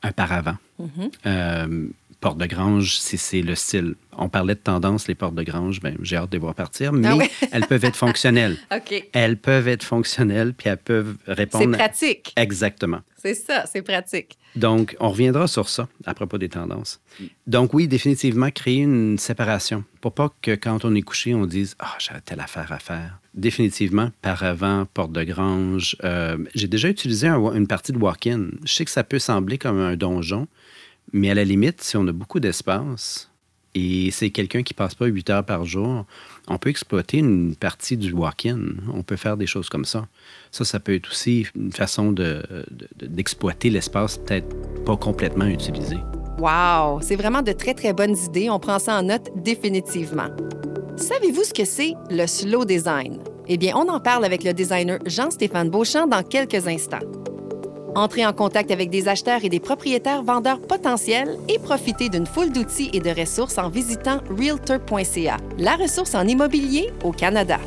un 0.03 0.11
paravent. 0.11 0.57
Mhm. 0.79 1.11
Euh, 1.25 1.87
porte 2.19 2.37
de 2.37 2.45
grange, 2.45 2.95
si 2.99 3.17
c'est 3.17 3.41
le 3.41 3.53
style. 3.53 3.95
On 4.17 4.29
parlait 4.29 4.55
de 4.55 4.59
tendance, 4.59 5.09
les 5.09 5.15
portes 5.15 5.35
de 5.35 5.43
grange, 5.43 5.81
ben, 5.81 5.97
j'ai 6.01 6.15
hâte 6.15 6.29
de 6.29 6.35
les 6.35 6.39
voir 6.39 6.55
partir, 6.55 6.93
mais 6.93 7.07
Ah 7.09 7.15
ouais. 7.17 7.29
elles 7.51 7.67
peuvent 7.67 7.83
être 7.83 7.97
fonctionnelles. 7.97 8.57
Elles 9.13 9.37
peuvent 9.37 9.67
être 9.67 9.83
fonctionnelles, 9.83 10.53
puis 10.53 10.69
elles 10.69 10.77
peuvent 10.77 11.17
C'est 11.25 11.33
répondre. 11.33 11.77
pratique. 11.77 12.31
Exactement. 12.37 13.01
C'est 13.17 13.33
ça, 13.33 13.65
c'est 13.71 13.81
pratique. 13.81 14.37
Donc, 14.55 14.95
on 15.01 15.09
reviendra 15.09 15.47
sur 15.47 15.67
ça 15.67 15.87
à 16.05 16.13
propos 16.13 16.37
des 16.37 16.49
tendances. 16.49 17.01
Donc, 17.47 17.73
oui, 17.73 17.87
définitivement, 17.89 18.51
créer 18.51 18.79
une 18.79 19.17
séparation 19.17 19.83
pour 19.99 20.13
pas 20.13 20.31
que 20.41 20.51
quand 20.55 20.85
on 20.85 20.95
est 20.95 21.01
couché, 21.01 21.33
on 21.35 21.45
dise 21.45 21.75
Ah, 21.79 21.95
j'ai 21.99 22.13
telle 22.23 22.39
affaire 22.39 22.71
à 22.71 22.79
faire. 22.79 23.19
Définitivement, 23.35 24.11
par 24.21 24.43
avant, 24.43 24.85
porte 24.93 25.11
de 25.11 25.23
grange. 25.23 25.95
Euh, 26.03 26.37
j'ai 26.53 26.67
déjà 26.67 26.87
utilisé 26.89 27.27
un- 27.27 27.53
une 27.53 27.65
partie 27.67 27.91
de 27.91 27.97
walk-in. 27.97 28.47
Je 28.63 28.71
sais 28.73 28.85
que 28.85 28.91
ça 28.91 29.03
peut 29.03 29.17
sembler 29.19 29.57
comme 29.57 29.79
un 29.79 29.95
donjon, 29.95 30.47
mais 31.13 31.31
à 31.31 31.33
la 31.33 31.43
limite, 31.43 31.81
si 31.81 31.97
on 31.97 32.07
a 32.07 32.11
beaucoup 32.11 32.39
d'espace 32.39 33.31
et 33.73 34.11
c'est 34.11 34.29
quelqu'un 34.29 34.61
qui 34.61 34.75
passe 34.75 34.93
pas 34.93 35.07
8 35.07 35.31
heures 35.31 35.43
par 35.43 35.65
jour, 35.65 36.05
on 36.47 36.57
peut 36.59 36.69
exploiter 36.69 37.17
une 37.17 37.55
partie 37.55 37.97
du 37.97 38.11
walk-in. 38.11 38.59
On 38.93 39.01
peut 39.01 39.15
faire 39.15 39.35
des 39.35 39.47
choses 39.47 39.67
comme 39.67 39.85
ça. 39.85 40.07
Ça, 40.51 40.63
ça 40.63 40.79
peut 40.79 40.93
être 40.93 41.09
aussi 41.09 41.47
une 41.55 41.71
façon 41.71 42.11
de- 42.11 42.43
de- 42.69 43.07
d'exploiter 43.07 43.71
l'espace 43.71 44.19
peut-être 44.19 44.55
pas 44.85 44.95
complètement 44.95 45.45
utilisé. 45.47 45.97
Wow! 46.37 46.99
C'est 47.01 47.15
vraiment 47.15 47.41
de 47.41 47.51
très, 47.51 47.73
très 47.73 47.93
bonnes 47.93 48.15
idées. 48.27 48.49
On 48.51 48.59
prend 48.59 48.77
ça 48.77 48.99
en 48.99 49.03
note 49.03 49.29
définitivement. 49.43 50.29
Savez-vous 50.97 51.43
ce 51.43 51.53
que 51.53 51.65
c'est 51.65 51.95
le 52.11 52.27
slow 52.27 52.65
design? 52.65 53.19
Eh 53.47 53.57
bien, 53.57 53.75
on 53.75 53.89
en 53.89 53.99
parle 53.99 54.25
avec 54.25 54.43
le 54.43 54.53
designer 54.53 54.99
Jean-Stéphane 55.05 55.69
Beauchamp 55.69 56.07
dans 56.07 56.21
quelques 56.21 56.67
instants. 56.67 56.99
Entrez 57.95 58.25
en 58.25 58.33
contact 58.33 58.69
avec 58.69 58.89
des 58.89 59.07
acheteurs 59.07 59.43
et 59.43 59.49
des 59.49 59.59
propriétaires 59.59 60.23
vendeurs 60.23 60.61
potentiels 60.61 61.37
et 61.49 61.57
profitez 61.57 62.09
d'une 62.09 62.27
foule 62.27 62.51
d'outils 62.51 62.91
et 62.93 62.99
de 62.99 63.09
ressources 63.09 63.57
en 63.57 63.69
visitant 63.69 64.19
realtor.ca, 64.29 65.37
la 65.57 65.75
ressource 65.75 66.13
en 66.13 66.27
immobilier 66.27 66.91
au 67.03 67.11
Canada. 67.11 67.59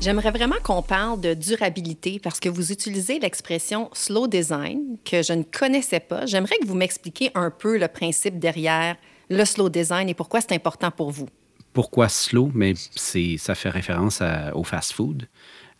J'aimerais 0.00 0.30
vraiment 0.30 0.56
qu'on 0.64 0.82
parle 0.82 1.20
de 1.20 1.34
durabilité 1.34 2.20
parce 2.22 2.40
que 2.40 2.48
vous 2.48 2.72
utilisez 2.72 3.18
l'expression 3.18 3.90
slow 3.92 4.28
design 4.28 4.96
que 5.04 5.22
je 5.22 5.34
ne 5.34 5.42
connaissais 5.42 6.00
pas. 6.00 6.24
J'aimerais 6.24 6.56
que 6.56 6.66
vous 6.66 6.74
m'expliquiez 6.74 7.30
un 7.34 7.50
peu 7.50 7.76
le 7.76 7.86
principe 7.86 8.38
derrière 8.38 8.96
le 9.28 9.44
slow 9.44 9.68
design 9.68 10.08
et 10.08 10.14
pourquoi 10.14 10.40
c'est 10.40 10.52
important 10.52 10.90
pour 10.90 11.10
vous. 11.10 11.26
Pourquoi 11.72 12.08
slow? 12.08 12.50
Mais 12.54 12.74
ça 12.74 13.54
fait 13.54 13.70
référence 13.70 14.20
à- 14.22 14.56
au 14.56 14.64
fast-food. 14.64 15.26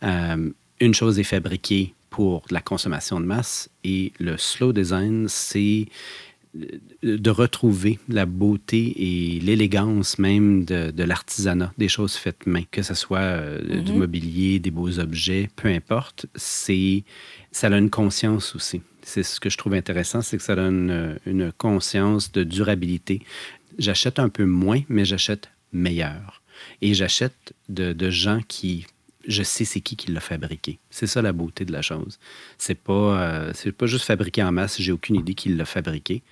Euh, 0.02 0.50
une 0.80 0.94
chose 0.94 1.18
est 1.18 1.24
fabriquée 1.24 1.94
pour 2.10 2.42
la 2.50 2.60
consommation 2.60 3.20
de 3.20 3.26
masse 3.26 3.68
et 3.84 4.12
le 4.18 4.36
slow 4.36 4.72
design, 4.72 5.26
c'est 5.28 5.86
de 7.02 7.30
retrouver 7.30 8.00
la 8.08 8.26
beauté 8.26 8.92
et 8.96 9.38
l'élégance 9.40 10.18
même 10.18 10.64
de, 10.64 10.90
de 10.90 11.04
l'artisanat, 11.04 11.72
des 11.78 11.86
choses 11.88 12.14
faites 12.14 12.44
main, 12.46 12.62
que 12.72 12.82
ce 12.82 12.94
soit 12.94 13.20
euh, 13.20 13.80
du 13.80 13.92
mobilier, 13.92 14.58
des 14.58 14.72
beaux 14.72 14.98
objets, 14.98 15.48
peu 15.54 15.68
importe, 15.68 16.26
c'est 16.34 17.04
ça 17.52 17.68
a 17.68 17.78
une 17.78 17.90
conscience 17.90 18.56
aussi. 18.56 18.82
C'est 19.02 19.22
ce 19.22 19.38
que 19.38 19.48
je 19.48 19.56
trouve 19.58 19.74
intéressant, 19.74 20.22
c'est 20.22 20.38
que 20.38 20.42
ça 20.42 20.56
donne 20.56 20.90
euh, 20.90 21.14
une 21.24 21.52
conscience 21.52 22.32
de 22.32 22.42
durabilité. 22.42 23.22
J'achète 23.78 24.18
un 24.18 24.28
peu 24.28 24.44
moins, 24.44 24.80
mais 24.88 25.04
j'achète 25.04 25.48
meilleur. 25.72 26.42
Et 26.82 26.94
j'achète 26.94 27.54
de, 27.68 28.10
gens 28.10 28.40
qui 28.46 28.86
je 29.26 29.42
sais 29.42 29.64
c'est 29.64 29.80
qui 29.80 29.96
qui 29.96 30.10
l'a 30.10 30.20
fabriqué. 30.20 30.78
C'est 30.90 31.06
ça 31.06 31.22
la 31.22 31.32
beauté 31.32 31.64
de 31.64 31.72
la 31.72 31.82
chose. 31.82 32.18
C'est 32.58 32.74
pas, 32.74 33.20
euh, 33.20 33.52
c'est 33.54 33.72
pas 33.72 33.86
juste 33.86 34.04
fabriqué 34.04 34.42
en 34.42 34.52
masse, 34.52 34.80
j'ai 34.80 34.92
aucune 34.92 35.16
idée 35.16 35.34
qui 35.34 35.50
l'a 35.50 35.66
fabriqué. 35.66 36.22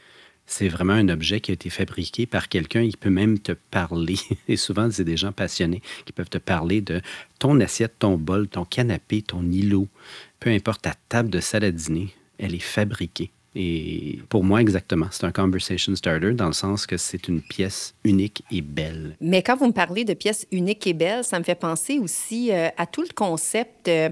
C'est 0.46 0.68
vraiment 0.68 0.94
un 0.94 1.10
objet 1.10 1.40
qui 1.40 1.50
a 1.50 1.54
été 1.54 1.68
fabriqué 1.68 2.24
par 2.24 2.48
quelqu'un. 2.48 2.80
Il 2.80 2.96
peut 2.96 3.10
même 3.10 3.38
te 3.38 3.52
parler. 3.52 4.16
Et 4.48 4.56
souvent, 4.56 4.90
c'est 4.90 5.04
des 5.04 5.18
gens 5.18 5.30
passionnés 5.30 5.82
qui 6.06 6.12
peuvent 6.12 6.30
te 6.30 6.38
parler 6.38 6.80
de 6.80 7.02
ton 7.38 7.60
assiette, 7.60 7.96
ton 7.98 8.16
bol, 8.16 8.48
ton 8.48 8.64
canapé, 8.64 9.20
ton 9.20 9.42
îlot. 9.42 9.88
Peu 10.40 10.48
importe 10.48 10.82
ta 10.82 10.94
table 11.10 11.28
de 11.28 11.40
salle 11.40 11.64
à 11.64 11.70
dîner, 11.70 12.14
elle 12.38 12.54
est 12.54 12.60
fabriquée. 12.60 13.30
Et 13.60 14.20
pour 14.28 14.44
moi, 14.44 14.60
exactement, 14.60 15.06
c'est 15.10 15.24
un 15.24 15.32
conversation 15.32 15.92
starter 15.96 16.32
dans 16.32 16.46
le 16.46 16.52
sens 16.52 16.86
que 16.86 16.96
c'est 16.96 17.26
une 17.26 17.40
pièce 17.40 17.92
unique 18.04 18.44
et 18.52 18.60
belle. 18.60 19.16
Mais 19.20 19.42
quand 19.42 19.56
vous 19.56 19.66
me 19.66 19.72
parlez 19.72 20.04
de 20.04 20.14
pièces 20.14 20.46
uniques 20.52 20.86
et 20.86 20.92
belles, 20.92 21.24
ça 21.24 21.40
me 21.40 21.44
fait 21.44 21.56
penser 21.56 21.98
aussi 21.98 22.52
euh, 22.52 22.68
à 22.76 22.86
tout 22.86 23.02
le 23.02 23.12
concept 23.12 23.88
euh, 23.88 24.10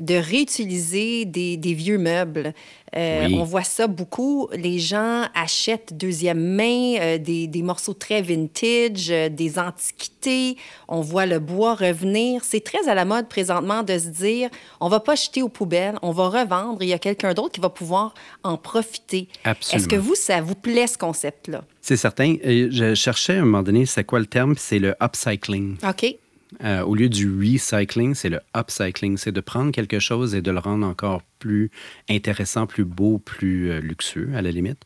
de 0.00 0.16
réutiliser 0.16 1.24
des 1.26 1.74
vieux 1.74 1.98
meubles. 1.98 2.52
Euh, 2.96 3.26
Oui. 3.26 3.36
On 3.38 3.44
voit 3.44 3.64
ça 3.64 3.86
beaucoup. 3.86 4.48
Les 4.52 4.78
gens 4.78 5.24
achètent 5.34 5.96
deuxième 5.96 6.40
main 6.40 6.96
euh, 7.00 7.18
des, 7.18 7.46
des 7.46 7.62
morceaux 7.62 7.94
très 7.94 8.22
vintage, 8.22 9.08
euh, 9.10 9.28
des 9.28 9.58
antiquités. 9.58 10.56
On 10.88 11.00
voit 11.00 11.26
le 11.26 11.38
bois 11.38 11.74
revenir. 11.74 12.42
C'est 12.44 12.64
très 12.64 12.88
à 12.88 12.94
la 12.94 13.04
mode 13.04 13.28
présentement 13.28 13.82
de 13.82 13.98
se 13.98 14.08
dire 14.08 14.50
on 14.80 14.88
va 14.88 15.00
pas 15.00 15.14
jeter 15.14 15.42
aux 15.42 15.48
poubelles, 15.48 15.98
on 16.02 16.12
va 16.12 16.28
revendre. 16.28 16.82
Il 16.82 16.88
y 16.88 16.92
a 16.92 16.98
quelqu'un 16.98 17.34
d'autre 17.34 17.52
qui 17.52 17.60
va 17.60 17.70
pouvoir 17.70 18.14
en 18.42 18.56
profiter. 18.56 19.28
Absolument. 19.44 19.78
Est-ce 19.84 19.88
que 19.88 19.96
vous, 19.96 20.14
ça 20.14 20.40
vous 20.40 20.54
plaît 20.54 20.86
ce 20.86 20.98
concept-là? 20.98 21.64
C'est 21.80 21.96
certain. 21.96 22.36
Je 22.44 22.94
cherchais 22.94 23.34
à 23.36 23.40
un 23.42 23.44
moment 23.44 23.62
donné, 23.62 23.86
c'est 23.86 24.04
quoi 24.04 24.18
le 24.18 24.26
terme? 24.26 24.54
C'est 24.56 24.78
le 24.78 24.94
upcycling. 25.02 25.76
OK. 25.88 26.16
Euh, 26.64 26.82
au 26.82 26.94
lieu 26.94 27.08
du 27.08 27.28
recycling, 27.28 28.14
c'est 28.14 28.28
le 28.28 28.40
upcycling. 28.56 29.16
C'est 29.16 29.32
de 29.32 29.40
prendre 29.40 29.70
quelque 29.70 29.98
chose 29.98 30.34
et 30.34 30.42
de 30.42 30.50
le 30.50 30.58
rendre 30.58 30.86
encore 30.86 31.22
plus 31.38 31.70
intéressant, 32.08 32.66
plus 32.66 32.84
beau, 32.84 33.18
plus 33.18 33.70
euh, 33.70 33.80
luxueux, 33.80 34.30
à 34.34 34.42
la 34.42 34.50
limite. 34.50 34.82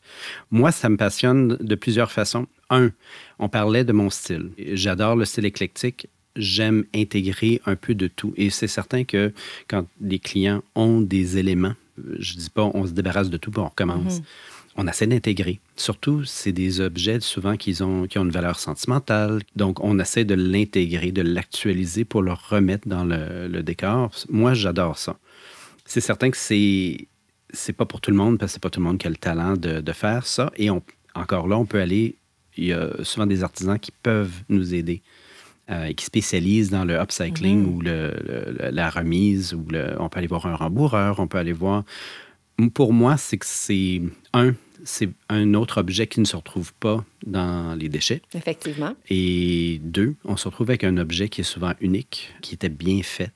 Moi, 0.51 0.73
ça 0.73 0.89
me 0.89 0.97
passionne 0.97 1.57
de 1.61 1.75
plusieurs 1.75 2.11
façons. 2.11 2.47
Un, 2.71 2.91
on 3.39 3.49
parlait 3.49 3.85
de 3.85 3.93
mon 3.93 4.11
style. 4.11 4.51
J'adore 4.59 5.17
le 5.17 5.25
style 5.25 5.45
éclectique. 5.45 6.09
J'aime 6.37 6.85
intégrer 6.95 7.61
un 7.67 7.77
peu 7.77 7.95
de 7.95 8.09
tout. 8.09 8.33
Et 8.37 8.51
c'est 8.51 8.67
certain 8.67 9.05
que 9.05 9.33
quand 9.69 9.87
les 10.01 10.19
clients 10.19 10.63
ont 10.75 11.01
des 11.01 11.39
éléments, 11.39 11.75
je 12.19 12.37
dis 12.37 12.51
pas 12.51 12.71
on 12.73 12.87
se 12.87 12.93
débarrasse 12.93 13.29
de 13.29 13.37
tout 13.37 13.53
on 13.59 13.69
recommence. 13.69 14.23
On 14.77 14.87
essaie 14.89 15.07
d'intégrer. 15.07 15.61
Surtout, 15.77 16.25
c'est 16.25 16.53
des 16.53 16.81
objets 16.81 17.21
souvent 17.21 17.57
qui 17.57 17.83
ont, 17.83 18.07
qui 18.07 18.19
ont 18.19 18.25
une 18.25 18.31
valeur 18.31 18.59
sentimentale. 18.59 19.41
Donc, 19.55 19.85
on 19.85 19.99
essaie 19.99 20.25
de 20.25 20.35
l'intégrer, 20.35 21.13
de 21.13 21.21
l'actualiser 21.23 22.05
pour 22.07 22.23
le 22.23 22.33
remettre 22.33 22.89
dans 22.89 23.05
le, 23.05 23.49
le 23.49 23.63
décor. 23.63 24.11
Moi, 24.31 24.55
j'adore 24.55 24.97
ça. 24.99 25.19
C'est 25.85 26.01
certain 26.01 26.31
que 26.31 26.37
c'est 26.39 27.07
c'est 27.55 27.75
pas 27.75 27.85
pour 27.85 28.01
tout 28.01 28.11
le 28.11 28.17
monde 28.17 28.39
parce 28.39 28.53
que 28.53 28.55
c'est 28.55 28.63
pas 28.63 28.71
tout 28.71 28.81
le 28.81 28.87
monde 28.87 28.97
qui 28.97 29.07
a 29.07 29.11
le 29.11 29.17
talent 29.17 29.59
de, 29.59 29.83
de 29.83 29.93
faire 29.93 30.27
ça. 30.27 30.51
Et 30.57 30.71
on, 30.71 30.83
encore 31.15 31.49
là, 31.49 31.59
on 31.59 31.67
peut 31.67 31.81
aller. 31.81 32.17
Il 32.57 32.65
y 32.65 32.73
a 32.73 32.89
souvent 33.03 33.27
des 33.27 33.43
artisans 33.45 33.79
qui 33.79 33.93
peuvent 34.03 34.33
nous 34.49 34.75
aider 34.75 35.03
euh, 35.71 35.85
et 35.85 35.95
qui 35.95 36.07
spécialisent 36.07 36.71
dans 36.71 36.87
le 36.87 36.95
upcycling 36.99 37.67
ou 37.67 37.83
le- 37.83 38.15
le- 38.27 38.71
la 38.71 38.89
remise. 38.89 39.53
Ou 39.53 39.67
on 39.99 40.09
peut 40.09 40.19
aller 40.19 40.27
voir 40.29 40.47
un 40.47 40.55
rembourreur, 40.55 41.19
on 41.21 41.27
peut 41.27 41.37
aller 41.39 41.53
voir. 41.53 41.85
Pour 42.75 42.93
moi, 42.93 43.17
c'est 43.17 43.39
que 43.39 43.47
c'est 43.47 44.03
un, 44.35 44.53
c'est 44.85 45.09
un 45.29 45.55
autre 45.55 45.81
objet 45.81 46.07
qui 46.07 46.21
ne 46.21 46.25
se 46.25 46.37
retrouve 46.37 46.73
pas 46.75 47.05
dans 47.27 47.75
les 47.79 47.89
déchets. 47.89 48.23
Effectivement. 48.35 48.95
Et 49.11 49.81
deux, 49.83 50.15
on 50.25 50.37
se 50.37 50.49
retrouve 50.49 50.71
avec 50.71 50.85
un 50.85 50.97
objet 50.99 51.29
qui 51.29 51.41
est 51.41 51.45
souvent 51.45 51.73
unique, 51.81 52.33
qui 52.41 52.55
était 52.55 52.69
bien 52.69 53.03
fait 53.03 53.33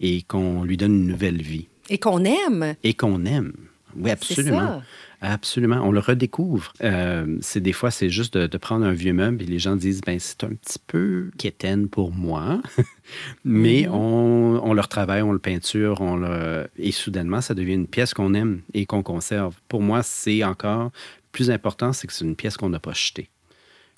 et 0.00 0.22
qu'on 0.22 0.62
lui 0.64 0.76
donne 0.76 0.94
une 0.94 1.06
nouvelle 1.06 1.40
vie 1.40 1.68
Et 1.88 1.98
qu'on 1.98 2.24
aime. 2.24 2.74
et 2.82 2.94
qu'on 2.94 3.24
aime. 3.24 3.52
Oui, 3.96 4.10
absolument. 4.10 4.82
Absolument. 5.20 5.80
On 5.82 5.92
le 5.92 6.00
redécouvre. 6.00 6.72
Euh, 6.82 7.38
c'est 7.40 7.60
des 7.60 7.72
fois, 7.72 7.90
c'est 7.90 8.10
juste 8.10 8.36
de, 8.36 8.46
de 8.46 8.58
prendre 8.58 8.84
un 8.84 8.92
vieux 8.92 9.12
meuble 9.12 9.42
et 9.42 9.46
les 9.46 9.58
gens 9.58 9.74
disent, 9.76 10.00
ben 10.02 10.18
c'est 10.20 10.44
un 10.44 10.50
petit 10.50 10.78
peu 10.86 11.30
quétaine 11.38 11.88
pour 11.88 12.12
moi, 12.12 12.60
mais 13.44 13.86
Mhm. 13.86 13.94
on, 13.94 14.60
on 14.62 14.72
le 14.74 14.80
retravaille, 14.80 15.22
on 15.22 15.32
le 15.32 15.38
peinture, 15.38 16.00
on 16.00 16.16
le... 16.16 16.68
et 16.78 16.92
soudainement, 16.92 17.40
ça 17.40 17.54
devient 17.54 17.74
une 17.74 17.86
pièce 17.86 18.14
qu'on 18.14 18.34
aime 18.34 18.60
et 18.74 18.86
qu'on 18.86 19.02
conserve. 19.02 19.54
Pour 19.68 19.80
moi, 19.82 20.02
c'est 20.02 20.44
encore 20.44 20.90
plus 21.32 21.50
important, 21.50 21.92
c'est 21.92 22.06
que 22.06 22.12
c'est 22.12 22.24
une 22.24 22.36
pièce 22.36 22.56
qu'on 22.56 22.70
n'a 22.70 22.80
pas 22.80 22.92
jetée. 22.94 23.28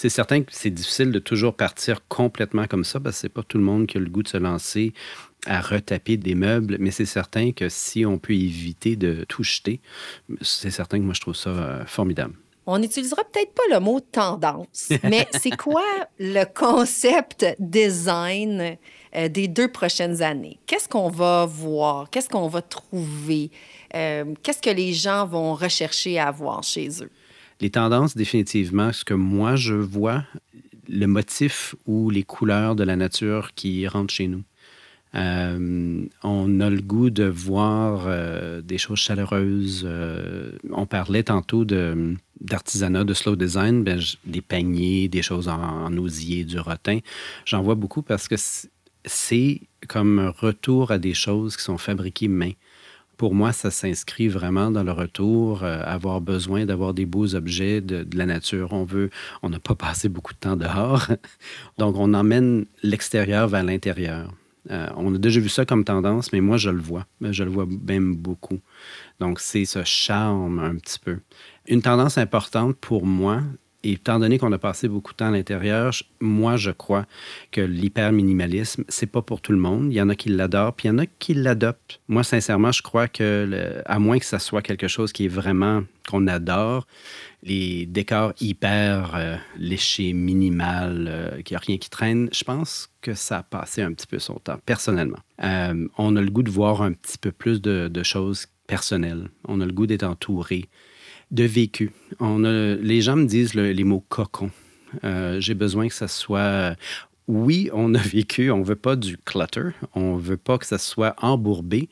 C'est 0.01 0.11
certain 0.11 0.43
que 0.43 0.53
c'est 0.53 0.71
difficile 0.71 1.11
de 1.11 1.19
toujours 1.19 1.55
partir 1.55 2.07
complètement 2.07 2.69
comme 2.69 2.85
ça 2.85 3.01
parce 3.01 3.17
que 3.17 3.21
c'est 3.23 3.29
pas 3.29 3.43
tout 3.43 3.59
le 3.59 3.65
monde 3.65 3.89
qui 3.89 3.97
a 3.97 4.01
le 4.01 4.09
goût 4.09 4.23
de 4.23 4.29
se 4.29 4.37
lancer 4.37 4.93
à 5.45 5.61
retaper 5.61 6.17
des 6.17 6.37
meubles, 6.37 6.77
mais 6.79 6.93
c'est 6.93 7.05
certain 7.05 7.51
que 7.51 7.69
si 7.69 8.07
on 8.07 8.17
peut 8.19 8.35
éviter 8.35 8.95
de 8.95 9.25
tout 9.29 9.43
jeter, 9.43 9.81
c'est 10.41 10.71
certain 10.71 10.99
que 10.99 11.03
moi 11.03 11.15
je 11.15 11.21
trouve 11.21 11.35
ça 11.35 11.51
euh, 11.51 11.85
formidable. 11.85 12.35
On 12.67 12.79
n'utilisera 12.79 13.25
peut-être 13.25 13.53
pas 13.55 13.63
le 13.73 13.81
mot 13.81 13.99
tendance, 13.99 14.91
mais 15.03 15.27
c'est 15.41 15.57
quoi 15.57 15.83
le 16.21 16.45
concept 16.45 17.47
design 17.59 18.77
euh, 19.17 19.29
des 19.29 19.49
deux 19.49 19.69
prochaines 19.69 20.23
années? 20.23 20.61
Qu'est-ce 20.67 20.89
qu'on 20.89 21.11
va 21.11 21.45
voir? 21.45 22.09
Qu'est-ce 22.11 22.29
qu'on 22.29 22.47
va 22.47 22.63
trouver? 22.63 23.51
Euh, 23.97 24.33
qu'est-ce 24.45 24.63
que 24.63 24.71
les 24.71 24.93
gens 24.93 25.27
vont 25.27 25.55
rechercher 25.55 26.21
à 26.21 26.29
avoir 26.29 26.63
chez 26.63 26.89
eux? 27.03 27.11
Les 27.61 27.71
tendances, 27.71 28.17
définitivement, 28.17 28.93
ce 28.93 29.05
que 29.05 29.15
moi 29.15 29.57
je 29.57 29.75
vois, 29.75 30.25
le 30.89 31.07
motif 31.07 31.75
ou 31.87 32.11
les 32.11 32.23
couleurs 32.23 32.77
de 32.77 32.85
la 32.85 32.97
nature 32.97 33.53
qui 33.55 33.87
rentrent 33.87 34.15
chez 34.15 34.29
nous. 34.29 34.43
Euh, 35.15 36.05
on 36.23 36.61
a 36.61 36.71
le 36.71 36.81
goût 36.81 37.11
de 37.11 37.25
voir 37.25 38.05
euh, 38.07 38.61
des 38.61 38.79
choses 38.79 38.99
chaleureuses. 38.99 39.85
Euh, 39.87 40.53
on 40.71 40.87
parlait 40.87 41.23
tantôt 41.23 41.65
d'artisanat, 41.65 43.05
de 43.05 43.15
slow 43.15 43.37
design, 43.37 43.85
ben, 43.85 44.01
des 44.25 44.43
paniers, 44.43 45.09
des 45.09 45.23
choses 45.23 45.49
en, 45.49 45.61
en 45.61 45.97
osier, 45.97 46.45
du 46.45 46.59
rotin. 46.59 46.99
J'en 47.47 47.63
vois 47.63 47.75
beaucoup 47.75 48.03
parce 48.03 48.29
que 48.29 48.37
c'est 49.05 49.63
comme 49.89 50.19
un 50.19 50.31
retour 50.31 50.91
à 50.91 50.99
des 50.99 51.15
choses 51.15 51.57
qui 51.57 51.63
sont 51.63 51.79
fabriquées 51.79 52.29
main 52.29 52.53
pour 53.19 53.35
moi, 53.35 53.53
ça 53.53 53.71
s'inscrit 53.71 54.29
vraiment 54.29 54.71
dans 54.71 54.85
le 54.85 54.93
retour, 54.93 55.65
euh, 55.65 55.83
avoir 55.85 56.21
besoin 56.21 56.65
d'avoir 56.65 56.95
des 56.95 57.05
beaux 57.05 57.35
objets 57.35 57.81
de, 57.81 58.07
la 58.17 58.25
nature. 58.25 58.73
On 58.73 58.85
veut, 58.85 59.11
on 59.43 59.51
n'a 59.51 59.59
pas 59.59 59.75
passé 59.87 60.09
beaucoup 60.09 60.33
de 60.33 60.39
temps 60.39 60.57
dehors, 60.57 61.09
donc 61.79 61.97
on 61.99 62.15
emmène 62.15 62.65
l'extérieur 62.83 63.49
vers 63.49 63.65
l'intérieur. 63.65 64.33
Euh, 64.71 64.87
on 64.97 65.15
a 65.15 65.19
déjà 65.19 65.41
vu 65.41 65.49
ça 65.49 65.65
comme 65.65 65.85
tendance, 65.85 66.33
mais 66.33 66.41
moi, 66.41 66.59
je 66.59 66.71
le 66.71 66.81
vois. 66.81 67.07
Je 67.21 67.43
le 67.43 67.51
vois 67.51 67.67
même 67.67 68.15
beaucoup. 68.15 68.61
Donc, 69.19 69.41
c'est 69.41 69.65
ce 69.65 69.83
charme 69.83 70.59
un 70.59 70.77
petit 70.77 70.99
peu. 70.99 71.19
Une 71.67 71.83
tendance 71.83 72.19
importante 72.19 72.77
pour 72.77 73.07
moi, 73.07 73.43
et 73.89 73.93
étant 73.93 74.19
donné 74.19 74.39
qu'on 74.39 74.53
a 74.53 74.59
passé 74.59 74.87
beaucoup 74.87 75.13
de 75.13 75.17
temps 75.17 75.29
à 75.29 75.31
l'intérieur, 75.31 75.93
moi, 76.21 76.57
je 76.57 76.71
crois 76.71 77.07
que 77.53 77.63
l'hyper-minimalisme, 77.63 78.85
c'est 78.89 79.07
pas 79.07 79.23
pour 79.23 79.41
tout 79.41 79.53
le 79.53 79.59
monde. 79.59 79.91
Il 79.91 79.97
y 79.97 80.03
en 80.03 80.11
a 80.11 80.15
qui 80.15 80.29
l'adorent, 80.29 80.75
puis 80.75 80.89
il 80.89 80.93
y 80.93 80.95
en 80.95 80.99
a 80.99 81.07
qui 81.07 81.33
l'adoptent. 81.33 82.01
Moi, 82.09 82.23
sincèrement, 82.23 82.71
je 82.71 82.83
crois 82.83 83.09
que, 83.09 83.83
à 83.87 83.99
moins 83.99 84.19
que 84.19 84.27
ça 84.27 84.39
soit 84.39 84.61
quelque 84.61 84.89
chose 84.89 85.13
qui 85.13 85.25
est 85.25 85.29
vraiment 85.29 85.85
qu'on 86.07 86.27
adore, 86.27 86.87
les 87.43 87.87
décors 87.87 88.35
hyper 88.41 89.15
euh, 89.15 89.37
léchés, 89.57 90.13
minimal, 90.13 91.07
euh, 91.09 91.43
qu'il 91.43 91.55
n'y 91.55 91.57
a 91.57 91.65
rien 91.67 91.79
qui 91.79 91.89
traîne, 91.89 92.29
je 92.33 92.45
pense 92.45 92.91
que 93.01 93.15
ça 93.15 93.39
a 93.39 93.43
passé 93.43 93.81
un 93.81 93.93
petit 93.93 94.07
peu 94.07 94.19
son 94.19 94.35
temps, 94.35 94.59
personnellement. 94.67 95.21
Euh, 95.43 95.89
on 95.97 96.17
a 96.17 96.21
le 96.21 96.31
goût 96.31 96.43
de 96.43 96.51
voir 96.51 96.83
un 96.83 96.93
petit 96.93 97.17
peu 97.17 97.33
plus 97.33 97.63
de, 97.63 97.89
de 97.89 98.03
choses 98.03 98.49
personnelles. 98.67 99.31
On 99.47 99.61
a 99.61 99.67
le 99.67 99.73
goût 99.73 99.87
d'être 99.87 100.03
entouré 100.03 100.67
de 101.31 101.45
vécu. 101.45 101.93
On 102.21 102.39
les 102.39 103.01
gens 103.01 103.17
me 103.17 103.27
disent 103.27 103.55
les 103.55 103.85
mots 103.85 104.05
cocon. 104.09 104.51
Euh, 105.05 105.41
j'ai 105.41 105.55
besoin 105.55 105.89
que 105.89 105.95
ça 105.95 106.09
soit. 106.09 106.77
Oui, 107.27 107.69
on 107.73 107.95
a 107.95 107.99
vécu, 108.03 108.51
on 108.51 108.63
veut 108.63 108.77
pas 108.77 108.97
du 108.97 109.19
clutter, 109.19 109.71
on 109.95 110.17
veut 110.17 110.37
pas 110.37 110.59
que 110.59 110.67
ça 110.67 110.79
soit 110.79 111.15
embourbé, 111.19 111.89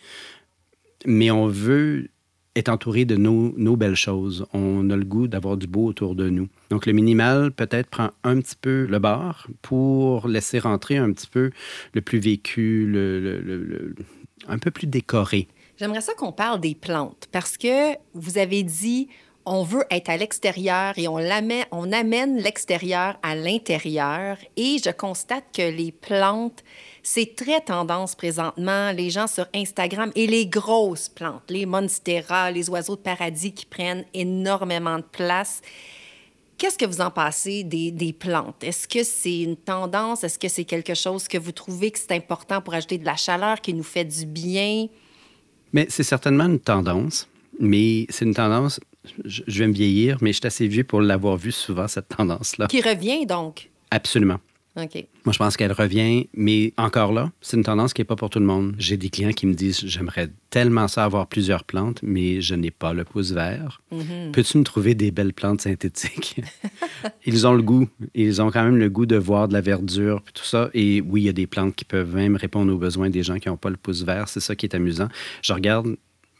mais 1.04 1.30
on 1.30 1.46
veut 1.46 2.08
être 2.56 2.70
entouré 2.70 3.04
de 3.04 3.16
nos, 3.16 3.76
belles 3.76 3.96
choses. 3.96 4.46
On 4.54 4.88
a 4.88 4.96
le 4.96 5.04
goût 5.04 5.28
d'avoir 5.28 5.58
du 5.58 5.66
beau 5.66 5.84
autour 5.84 6.14
de 6.14 6.30
nous. 6.30 6.48
Donc, 6.70 6.86
le 6.86 6.94
minimal 6.94 7.52
peut-être 7.52 7.90
prend 7.90 8.12
un 8.24 8.40
petit 8.40 8.56
peu 8.58 8.86
le 8.88 8.98
bar 8.98 9.46
pour 9.60 10.26
laisser 10.26 10.58
rentrer 10.58 10.96
un 10.96 11.12
petit 11.12 11.26
peu 11.26 11.50
le 11.92 12.00
plus 12.00 12.18
vécu, 12.18 12.86
le, 12.86 13.94
un 14.48 14.58
peu 14.58 14.70
plus 14.70 14.86
décoré. 14.86 15.48
J'aimerais 15.78 16.00
ça 16.00 16.14
qu'on 16.14 16.32
parle 16.32 16.60
des 16.60 16.74
plantes 16.74 17.28
parce 17.32 17.56
que 17.56 17.96
vous 18.14 18.38
avez 18.38 18.62
dit 18.62 19.08
on 19.48 19.62
veut 19.62 19.84
être 19.90 20.10
à 20.10 20.16
l'extérieur 20.16 20.94
et 20.96 21.06
on, 21.06 21.92
amène 21.92 22.36
l'extérieur 22.36 23.16
à 23.22 23.36
l'intérieur. 23.36 24.36
Et 24.56 24.78
je 24.84 24.90
constate 24.90 25.44
que 25.54 25.62
les 25.62 25.92
plantes, 25.92 26.64
c'est 27.04 27.36
très 27.36 27.60
tendance 27.60 28.16
présentement. 28.16 28.90
Les 28.90 29.08
gens 29.08 29.28
sur 29.28 29.46
Instagram 29.54 30.10
et 30.16 30.26
les 30.26 30.46
grosses 30.46 31.08
plantes, 31.08 31.48
les 31.48 31.64
monstera, 31.64 32.50
les 32.50 32.68
oiseaux 32.68 32.96
de 32.96 33.02
paradis 33.02 33.52
qui 33.52 33.66
prennent 33.66 34.04
énormément 34.14 34.96
de 34.96 35.04
place. 35.04 35.62
Qu'est-ce 36.58 36.78
que 36.78 36.86
vous 36.86 37.00
en 37.00 37.10
pensez 37.12 37.62
des 37.62 38.16
plantes? 38.18 38.64
Est-ce 38.64 38.88
que 38.88 39.04
c'est 39.04 39.42
une 39.42 39.56
tendance? 39.56 40.24
Est-ce 40.24 40.40
que 40.40 40.48
c'est 40.48 40.64
quelque 40.64 40.94
chose 40.94 41.28
que 41.28 41.38
vous 41.38 41.52
trouvez 41.52 41.92
que 41.92 42.00
c'est 42.00 42.12
important 42.12 42.60
pour 42.60 42.74
ajouter 42.74 42.98
de 42.98 43.04
la 43.04 43.16
chaleur, 43.16 43.60
qui 43.60 43.74
nous 43.74 43.84
fait 43.84 44.04
du 44.04 44.26
bien? 44.26 44.88
Mais 45.76 45.84
c'est 45.90 46.04
certainement 46.04 46.46
une 46.46 46.58
tendance, 46.58 47.28
mais 47.60 48.06
c'est 48.08 48.24
une 48.24 48.32
tendance 48.32 48.80
je, 49.26 49.42
vais 49.46 49.68
me 49.68 49.74
vieillir, 49.74 50.16
mais 50.22 50.32
je 50.32 50.38
suis 50.38 50.46
assez 50.46 50.66
vieux 50.66 50.84
pour 50.84 51.02
l'avoir 51.02 51.36
vu 51.36 51.52
souvent, 51.52 51.86
cette 51.86 52.08
tendance-là. 52.08 52.66
Qui 52.66 52.80
revient 52.80 53.26
donc? 53.26 53.68
Absolument. 53.90 54.38
Moi, 54.76 55.32
je 55.32 55.38
pense 55.38 55.56
qu'elle 55.56 55.72
revient, 55.72 56.28
mais 56.34 56.72
encore 56.76 57.12
là, 57.12 57.32
c'est 57.40 57.56
une 57.56 57.62
tendance 57.62 57.94
qui 57.94 58.02
n'est 58.02 58.06
pas 58.06 58.16
pour 58.16 58.30
tout 58.30 58.38
le 58.38 58.44
monde. 58.44 58.74
J'ai 58.78 58.96
des 58.96 59.08
clients 59.08 59.32
qui 59.32 59.46
me 59.46 59.54
disent 59.54 59.80
J'aimerais 59.84 60.30
tellement 60.50 60.86
ça 60.86 61.04
avoir 61.04 61.26
plusieurs 61.26 61.64
plantes, 61.64 62.00
mais 62.02 62.40
je 62.40 62.54
n'ai 62.54 62.70
pas 62.70 62.92
le 62.92 63.04
pouce 63.04 63.32
vert. 63.32 63.80
Mm-hmm. 63.92 64.32
Peux-tu 64.32 64.58
me 64.58 64.64
trouver 64.64 64.94
des 64.94 65.10
belles 65.10 65.32
plantes 65.32 65.62
synthétiques? 65.62 66.40
Ils 67.26 67.46
ont 67.46 67.54
le 67.54 67.62
goût. 67.62 67.88
Ils 68.14 68.42
ont 68.42 68.50
quand 68.50 68.64
même 68.64 68.76
le 68.76 68.90
goût 68.90 69.06
de 69.06 69.16
voir 69.16 69.48
de 69.48 69.54
la 69.54 69.60
verdure, 69.60 70.22
tout 70.34 70.44
ça. 70.44 70.70
Et 70.74 71.00
oui, 71.00 71.22
il 71.22 71.24
y 71.24 71.30
a 71.30 71.32
des 71.32 71.46
plantes 71.46 71.74
qui 71.74 71.84
peuvent 71.84 72.14
même 72.14 72.36
répondre 72.36 72.72
aux 72.72 72.78
besoins 72.78 73.10
des 73.10 73.22
gens 73.22 73.38
qui 73.38 73.48
n'ont 73.48 73.56
pas 73.56 73.70
le 73.70 73.76
pouce 73.76 74.02
vert. 74.02 74.28
C'est 74.28 74.40
ça 74.40 74.54
qui 74.54 74.66
est 74.66 74.74
amusant. 74.74 75.08
Je 75.42 75.52
regarde 75.52 75.96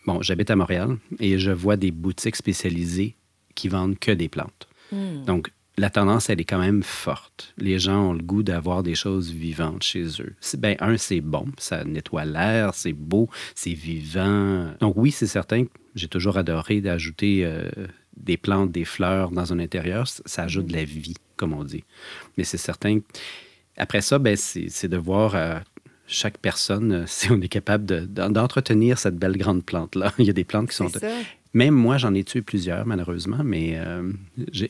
Bon, 0.07 0.23
j'habite 0.23 0.51
à 0.51 0.57
Montréal 0.57 0.99
et 1.19 1.39
je 1.39 1.51
vois 1.51 1.77
des 1.77 1.91
boutiques 1.91 2.37
spécialisées 2.37 3.17
qui 3.57 3.69
vendent 3.69 3.99
que 3.99 4.13
des 4.13 4.29
plantes. 4.29 4.69
Hmm. 4.93 5.25
Donc, 5.25 5.51
la 5.79 5.91
tendance, 5.91 6.31
elle 6.31 6.41
est 6.41 6.45
quand 6.45 6.59
même 6.59 6.83
forte. 6.83 7.53
Les 7.59 7.79
gens 7.79 8.09
ont 8.09 8.13
le 8.15 8.23
goût 8.23 8.43
d'avoir 8.43 8.83
des 8.83 8.95
choses 8.95 9.31
vivantes 9.31 9.83
chez 9.83 10.07
eux. 10.21 10.35
Ben, 10.57 10.77
un, 10.81 10.97
c'est 10.97 11.21
bon, 11.21 11.47
ça 11.59 11.85
nettoie 11.85 12.25
l'air, 12.25 12.75
c'est 12.75 12.95
beau, 12.95 13.29
c'est 13.55 13.75
vivant. 13.75 14.71
Donc 14.81 14.95
oui, 14.97 15.11
c'est 15.11 15.27
certain 15.27 15.65
que 15.65 15.71
j'ai 15.95 16.09
toujours 16.09 16.39
adoré 16.39 16.81
d'ajouter 16.81 17.45
euh, 17.45 17.69
des 18.17 18.39
plantes, 18.39 18.73
des 18.73 18.85
fleurs 18.85 19.31
dans 19.31 19.53
un 19.53 19.59
intérieur. 19.59 20.07
Ça 20.09 20.45
ajoute 20.45 20.67
de 20.67 20.73
la 20.73 20.85
vie, 20.85 21.17
comme 21.37 21.53
on 21.53 21.65
dit. 21.65 21.85
Mais 22.39 22.45
c'est 22.45 22.57
certain. 22.57 23.01
Après 23.77 24.01
ça, 24.01 24.19
ben, 24.19 24.37
c'est 24.37 24.89
de 24.89 24.97
voir 24.97 25.35
euh, 25.35 25.59
chaque 26.07 26.39
personne, 26.39 26.93
euh, 26.93 27.05
si 27.07 27.31
on 27.31 27.41
est 27.41 27.49
capable 27.49 28.07
d'entretenir 28.07 28.99
cette 28.99 29.17
belle 29.17 29.37
grande 29.37 29.65
plante-là. 29.65 30.13
Il 30.19 30.27
y 30.27 30.31
a 30.31 30.33
des 30.33 30.45
plantes 30.45 30.71
qui 30.71 30.77
sont... 30.77 30.91
Même 31.57 31.73
moi, 31.73 31.97
j'en 31.97 32.13
ai 32.13 32.23
tué 32.23 32.43
plusieurs, 32.43 32.87
malheureusement, 32.87 33.39
mais 33.43 33.79
euh, 33.79 34.13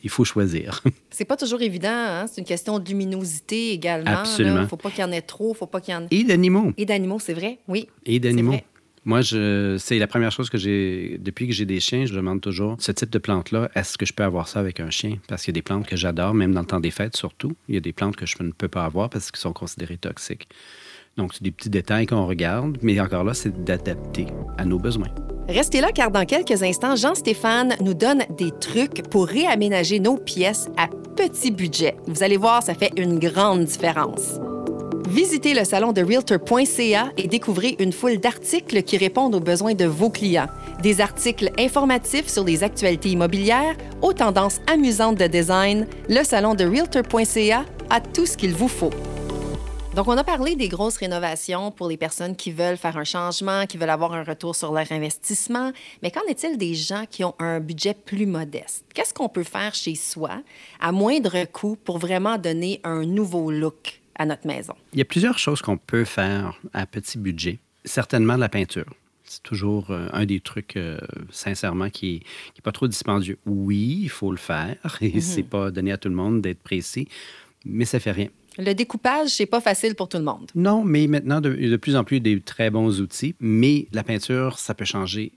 il 0.05 0.09
faut 0.09 0.25
choisir. 0.25 0.85
C'est 1.11 1.25
pas 1.25 1.37
toujours 1.37 1.61
évident. 1.61 1.89
Hein? 1.91 2.27
C'est 2.29 2.41
une 2.41 2.47
question 2.47 2.79
de 2.79 2.89
luminosité 2.89 3.73
également. 3.73 4.09
Absolument. 4.09 4.59
Il 4.59 4.63
ne 4.63 4.67
faut 4.69 4.77
pas 4.77 4.91
qu'il 4.91 5.01
y 5.01 5.05
en 5.05 5.11
ait 5.11 5.21
trop, 5.21 5.53
faut 5.53 5.67
pas 5.67 5.81
qu'il 5.81 5.95
y 5.95 5.97
en 5.97 6.05
ait... 6.05 6.09
Et 6.13 6.23
d'animaux. 6.23 6.73
Et 6.77 6.85
d'animaux, 6.85 7.19
c'est 7.19 7.35
vrai, 7.35 7.59
oui. 7.67 7.89
Et 8.05 8.21
d'animaux. 8.21 8.55
Moi, 9.05 9.23
c'est 9.25 9.99
la 9.99 10.07
première 10.07 10.31
chose 10.31 10.49
que 10.49 10.59
j'ai. 10.59 11.19
Depuis 11.21 11.49
que 11.49 11.53
j'ai 11.53 11.65
des 11.65 11.81
chiens, 11.81 12.07
je 12.07 12.15
demande 12.15 12.41
toujours 12.41 12.77
ce 12.79 12.93
type 12.93 13.11
de 13.11 13.19
plante-là, 13.19 13.69
est-ce 13.75 13.99
que 13.99 14.07
je 14.07 14.13
peux 14.13 14.23
avoir 14.23 14.47
ça 14.47 14.61
avec 14.61 14.79
un 14.79 14.91
chien? 14.91 15.19
Parce 15.27 15.43
qu'il 15.43 15.53
y 15.53 15.55
a 15.55 15.59
des 15.59 15.63
plantes 15.63 15.89
que 15.89 15.97
j'adore, 15.97 16.35
même 16.35 16.53
dans 16.53 16.61
le 16.61 16.67
temps 16.67 16.81
des 16.81 16.93
fêtes 16.93 17.17
surtout. 17.17 17.57
Il 17.69 17.75
y 17.75 17.79
a 17.79 17.81
des 17.81 17.93
plantes 17.93 18.15
que 18.15 18.27
je 18.27 18.41
ne 18.41 18.53
peux 18.53 18.69
pas 18.69 18.85
avoir 18.85 19.11
parce 19.11 19.33
qu'elles 19.33 19.41
sont 19.41 19.53
considérées 19.53 19.97
toxiques. 19.97 20.49
Donc, 21.17 21.33
c'est 21.33 21.43
des 21.43 21.51
petits 21.51 21.71
détails 21.71 22.07
qu'on 22.07 22.27
regarde, 22.27 22.77
mais 22.83 23.01
encore 23.01 23.25
là, 23.25 23.33
c'est 23.33 23.65
d'adapter 23.65 24.27
à 24.59 24.65
nos 24.65 24.79
besoins. 24.79 25.09
Restez 25.49 25.81
là 25.81 25.93
car 25.93 26.11
dans 26.11 26.25
quelques 26.25 26.63
instants, 26.63 26.97
Jean-Stéphane 26.97 27.77
nous 27.81 27.95
donne 27.95 28.25
des 28.37 28.51
trucs 28.51 29.09
pour 29.09 29.27
réaménager 29.27 30.01
nos 30.01 30.17
pièces 30.17 30.69
à 30.77 30.89
petit 31.17 31.51
budget. 31.51 31.97
Vous 32.07 32.23
allez 32.23 32.37
voir, 32.37 32.63
ça 32.63 32.75
fait 32.75 32.91
une 32.97 33.19
grande 33.19 33.65
différence. 33.65 34.41
Visitez 35.09 35.55
le 35.55 35.65
salon 35.65 35.93
de 35.93 36.03
Realtor.ca 36.03 37.13
et 37.17 37.29
découvrez 37.29 37.77
une 37.79 37.93
foule 37.93 38.19
d'articles 38.19 38.83
qui 38.83 38.99
répondent 38.99 39.37
aux 39.37 39.41
besoins 39.41 39.75
de 39.75 39.85
vos 39.85 40.11
clients. 40.11 40.49
Des 40.83 41.01
articles 41.01 41.51
informatifs 41.59 42.27
sur 42.27 42.45
les 42.45 42.65
actualités 42.65 43.11
immobilières, 43.11 43.77
aux 44.03 44.13
tendances 44.13 44.61
amusantes 44.67 45.17
de 45.17 45.29
design, 45.29 45.87
le 46.09 46.25
salon 46.25 46.55
de 46.55 46.65
Realtor.ca 46.65 47.65
a 47.89 48.01
tout 48.01 48.27
ce 48.27 48.37
qu'il 48.37 48.53
vous 48.53 48.69
faut. 48.69 48.91
Donc, 49.97 50.09
on 50.09 50.19
a 50.19 50.25
parlé 50.25 50.57
des 50.57 50.69
grosses 50.69 50.99
rénovations 50.99 51.71
pour 51.71 51.89
les 51.89 51.97
personnes 51.97 52.37
qui 52.37 52.53
veulent 52.53 52.77
faire 52.77 52.99
un 52.99 53.05
changement, 53.05 53.65
qui 53.65 53.79
veulent 53.79 53.89
avoir 53.89 54.13
un 54.13 54.25
retour 54.25 54.55
sur 54.55 54.71
leur 54.71 54.93
investissement. 54.93 55.73
Mais 56.03 56.11
qu'en 56.11 56.21
est-il 56.29 56.59
des 56.59 56.75
gens 56.75 57.07
qui 57.11 57.25
ont 57.25 57.35
un 57.39 57.61
budget 57.61 57.95
plus 57.95 58.27
modeste? 58.27 58.85
Qu'est-ce 58.93 59.15
qu'on 59.15 59.31
peut 59.31 59.43
faire 59.43 59.75
chez 59.75 59.95
soi 59.95 60.43
à 60.81 60.93
moindre 60.93 61.47
coût 61.47 61.79
pour 61.83 61.97
vraiment 61.97 62.37
donner 62.37 62.79
un 62.85 63.07
nouveau 63.07 63.51
look 63.51 64.03
à 64.17 64.27
notre 64.27 64.47
maison? 64.47 64.75
Il 64.93 64.99
y 64.99 65.03
a 65.03 65.07
plusieurs 65.07 65.39
choses 65.39 65.63
qu'on 65.63 65.79
peut 65.79 66.05
faire 66.05 66.61
à 66.75 66.85
petit 66.85 67.17
budget. 67.17 67.59
Certainement 67.87 68.37
la 68.37 68.51
peinture. 68.51 68.93
C'est 69.25 69.43
toujours 69.43 69.91
euh, 69.93 70.09
un 70.13 70.27
des 70.27 70.41
trucs, 70.41 70.77
euh, 70.77 70.99
sincèrement, 71.31 71.89
qui 71.89 72.23
n'est 72.55 72.63
pas 72.63 72.73
trop 72.73 72.87
dispendieux. 72.87 73.39
Oui, 73.47 74.01
il 74.03 74.11
faut 74.11 74.31
le 74.31 74.37
faire 74.37 74.77
et 75.01 75.09
mm-hmm. 75.09 75.21
c'est 75.23 75.43
pas 75.43 75.71
donné 75.71 75.91
à 75.91 75.97
tout 75.97 76.11
le 76.11 76.15
monde 76.15 76.43
d'être 76.43 76.61
précis, 76.61 77.09
mais 77.65 77.87
ça 77.87 77.99
fait 77.99 78.13
rien. 78.13 78.29
Le 78.59 78.73
découpage, 78.73 79.29
c'est 79.31 79.47
pas 79.47 79.61
facile 79.61 79.95
pour 79.95 80.09
tout 80.09 80.19
le 80.19 80.25
monde. 80.25 80.51
Non, 80.55 80.85
mais 80.85 81.07
maintenant, 81.07 81.41
de, 81.41 81.55
de 81.55 81.77
plus 81.77 81.97
en 81.97 82.05
plus 82.05 82.21
des 82.21 82.41
très 82.41 82.71
bons 82.71 83.01
outils. 83.01 83.35
Mais 83.41 83.87
la 83.93 84.03
peinture, 84.03 84.59
ça 84.59 84.75
peut 84.75 84.85
changer 84.85 85.33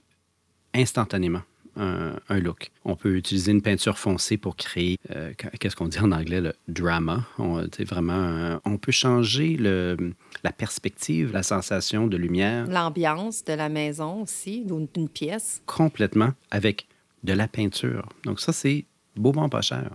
instantanément. 0.74 1.42
un, 1.76 2.38
look. 2.40 2.70
On 2.84 2.96
peut 2.96 3.16
utiliser 3.16 3.52
une 3.52 3.62
peinture 3.62 3.98
foncée 3.98 4.36
pour 4.36 4.56
créer, 4.56 4.98
euh, 5.10 5.32
qu'est-ce 5.58 5.76
qu'on 5.76 5.88
dit 5.88 6.00
en 6.00 6.12
anglais, 6.12 6.40
le 6.40 6.52
drama. 6.68 7.24
On, 7.38 7.64
vraiment, 7.80 8.60
on 8.64 8.76
peut 8.76 8.92
changer 8.92 9.56
le, 9.56 9.96
la 10.42 10.52
perspective, 10.52 11.32
la 11.32 11.42
sensation 11.42 12.06
de 12.06 12.16
lumière. 12.16 12.66
L'ambiance 12.66 13.44
de 13.44 13.52
la 13.52 13.68
maison 13.68 14.22
aussi, 14.22 14.64
d'une 14.64 15.08
pièce. 15.08 15.62
Complètement, 15.66 16.32
avec 16.50 16.86
de 17.24 17.32
la 17.32 17.48
peinture. 17.48 18.08
Donc 18.24 18.40
ça, 18.40 18.52
c'est 18.52 18.84
beau, 19.16 19.32
bon, 19.32 19.48
pas 19.48 19.62
cher. 19.62 19.90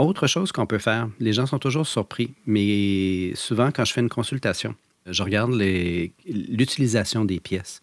Autre 0.00 0.26
chose 0.26 0.50
qu'on 0.50 0.64
peut 0.64 0.78
faire, 0.78 1.10
les 1.18 1.34
gens 1.34 1.44
sont 1.44 1.58
toujours 1.58 1.86
surpris, 1.86 2.32
mais 2.46 3.32
souvent 3.34 3.70
quand 3.70 3.84
je 3.84 3.92
fais 3.92 4.00
une 4.00 4.08
consultation, 4.08 4.74
je 5.04 5.22
regarde 5.22 5.52
l'utilisation 6.26 7.26
des 7.26 7.38
pièces 7.38 7.82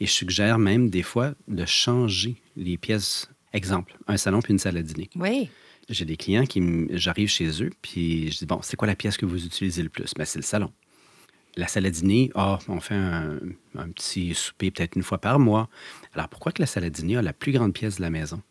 et 0.00 0.06
je 0.06 0.10
suggère 0.10 0.58
même 0.58 0.90
des 0.90 1.04
fois 1.04 1.34
de 1.46 1.64
changer 1.64 2.34
les 2.56 2.76
pièces. 2.76 3.30
Exemple, 3.52 3.96
un 4.08 4.16
salon 4.16 4.42
puis 4.42 4.52
une 4.52 4.58
salle 4.58 4.76
à 4.76 4.82
dîner. 4.82 5.08
Oui. 5.14 5.50
J'ai 5.88 6.04
des 6.04 6.16
clients 6.16 6.46
qui, 6.46 6.88
j'arrive 6.90 7.28
chez 7.28 7.62
eux, 7.62 7.70
puis 7.80 8.32
je 8.32 8.38
dis, 8.38 8.46
bon, 8.46 8.58
c'est 8.62 8.76
quoi 8.76 8.88
la 8.88 8.96
pièce 8.96 9.16
que 9.16 9.26
vous 9.26 9.44
utilisez 9.46 9.84
le 9.84 9.88
plus? 9.88 10.14
Ben, 10.16 10.24
c'est 10.24 10.40
le 10.40 10.44
salon. 10.44 10.72
La 11.54 11.68
salle 11.68 11.86
à 11.86 11.90
dîner, 11.90 12.32
ah, 12.34 12.58
on 12.66 12.80
fait 12.80 12.96
un, 12.96 13.38
un 13.78 13.88
petit 13.90 14.34
souper 14.34 14.72
peut-être 14.72 14.96
une 14.96 15.04
fois 15.04 15.18
par 15.18 15.38
mois. 15.38 15.68
Alors, 16.12 16.28
pourquoi 16.28 16.50
que 16.50 16.60
la 16.60 16.66
salle 16.66 16.84
à 16.84 16.90
dîner 16.90 17.18
a 17.18 17.22
la 17.22 17.32
plus 17.32 17.52
grande 17.52 17.72
pièce 17.72 17.98
de 17.98 18.02
la 18.02 18.10
maison? 18.10 18.42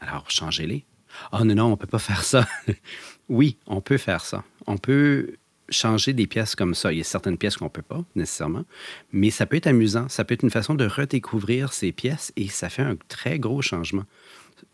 Alors, 0.00 0.28
changez-les. 0.28 0.84
Ah 1.32 1.44
non, 1.44 1.54
non, 1.54 1.66
on 1.66 1.70
ne 1.70 1.76
peut 1.76 1.86
pas 1.86 1.98
faire 1.98 2.24
ça. 2.24 2.46
oui, 3.28 3.56
on 3.66 3.80
peut 3.80 3.98
faire 3.98 4.24
ça. 4.24 4.44
On 4.66 4.76
peut 4.76 5.34
changer 5.70 6.12
des 6.12 6.26
pièces 6.26 6.54
comme 6.54 6.74
ça. 6.74 6.92
Il 6.92 6.98
y 6.98 7.00
a 7.00 7.04
certaines 7.04 7.38
pièces 7.38 7.56
qu'on 7.56 7.66
ne 7.66 7.70
peut 7.70 7.82
pas 7.82 8.04
nécessairement, 8.16 8.64
mais 9.12 9.30
ça 9.30 9.46
peut 9.46 9.56
être 9.56 9.66
amusant. 9.66 10.08
Ça 10.08 10.24
peut 10.24 10.34
être 10.34 10.42
une 10.42 10.50
façon 10.50 10.74
de 10.74 10.86
redécouvrir 10.86 11.72
ces 11.72 11.92
pièces 11.92 12.32
et 12.36 12.48
ça 12.48 12.68
fait 12.68 12.82
un 12.82 12.96
très 13.08 13.38
gros 13.38 13.62
changement. 13.62 14.04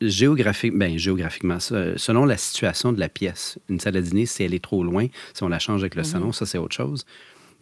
Géographique, 0.01 0.77
ben, 0.77 0.99
géographiquement, 0.99 1.61
selon 1.61 2.25
la 2.25 2.37
situation 2.37 2.93
de 2.93 2.99
la 2.99 3.09
pièce. 3.09 3.59
Une 3.69 3.79
salle 3.79 3.97
à 3.97 4.01
dîner, 4.01 4.27
si 4.27 4.43
elle 4.43 4.55
est 4.55 4.65
trop 4.65 4.83
loin, 4.83 5.07
si 5.33 5.43
on 5.43 5.49
la 5.49 5.59
change 5.59 5.83
avec 5.83 5.95
le 5.95 6.03
mhm. 6.03 6.09
salon, 6.09 6.33
ça 6.33 6.47
c'est 6.47 6.59
autre 6.59 6.75
chose. 6.75 7.07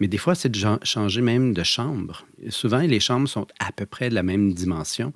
Mais 0.00 0.08
des 0.08 0.18
fois, 0.18 0.34
c'est 0.34 0.48
de 0.48 0.58
changer 0.82 1.20
même 1.20 1.54
de 1.54 1.62
chambre. 1.62 2.26
Souvent, 2.48 2.80
les 2.80 2.98
chambres 2.98 3.28
sont 3.28 3.46
à 3.60 3.70
peu 3.70 3.86
près 3.86 4.08
de 4.08 4.14
la 4.14 4.24
même 4.24 4.52
dimension, 4.52 5.12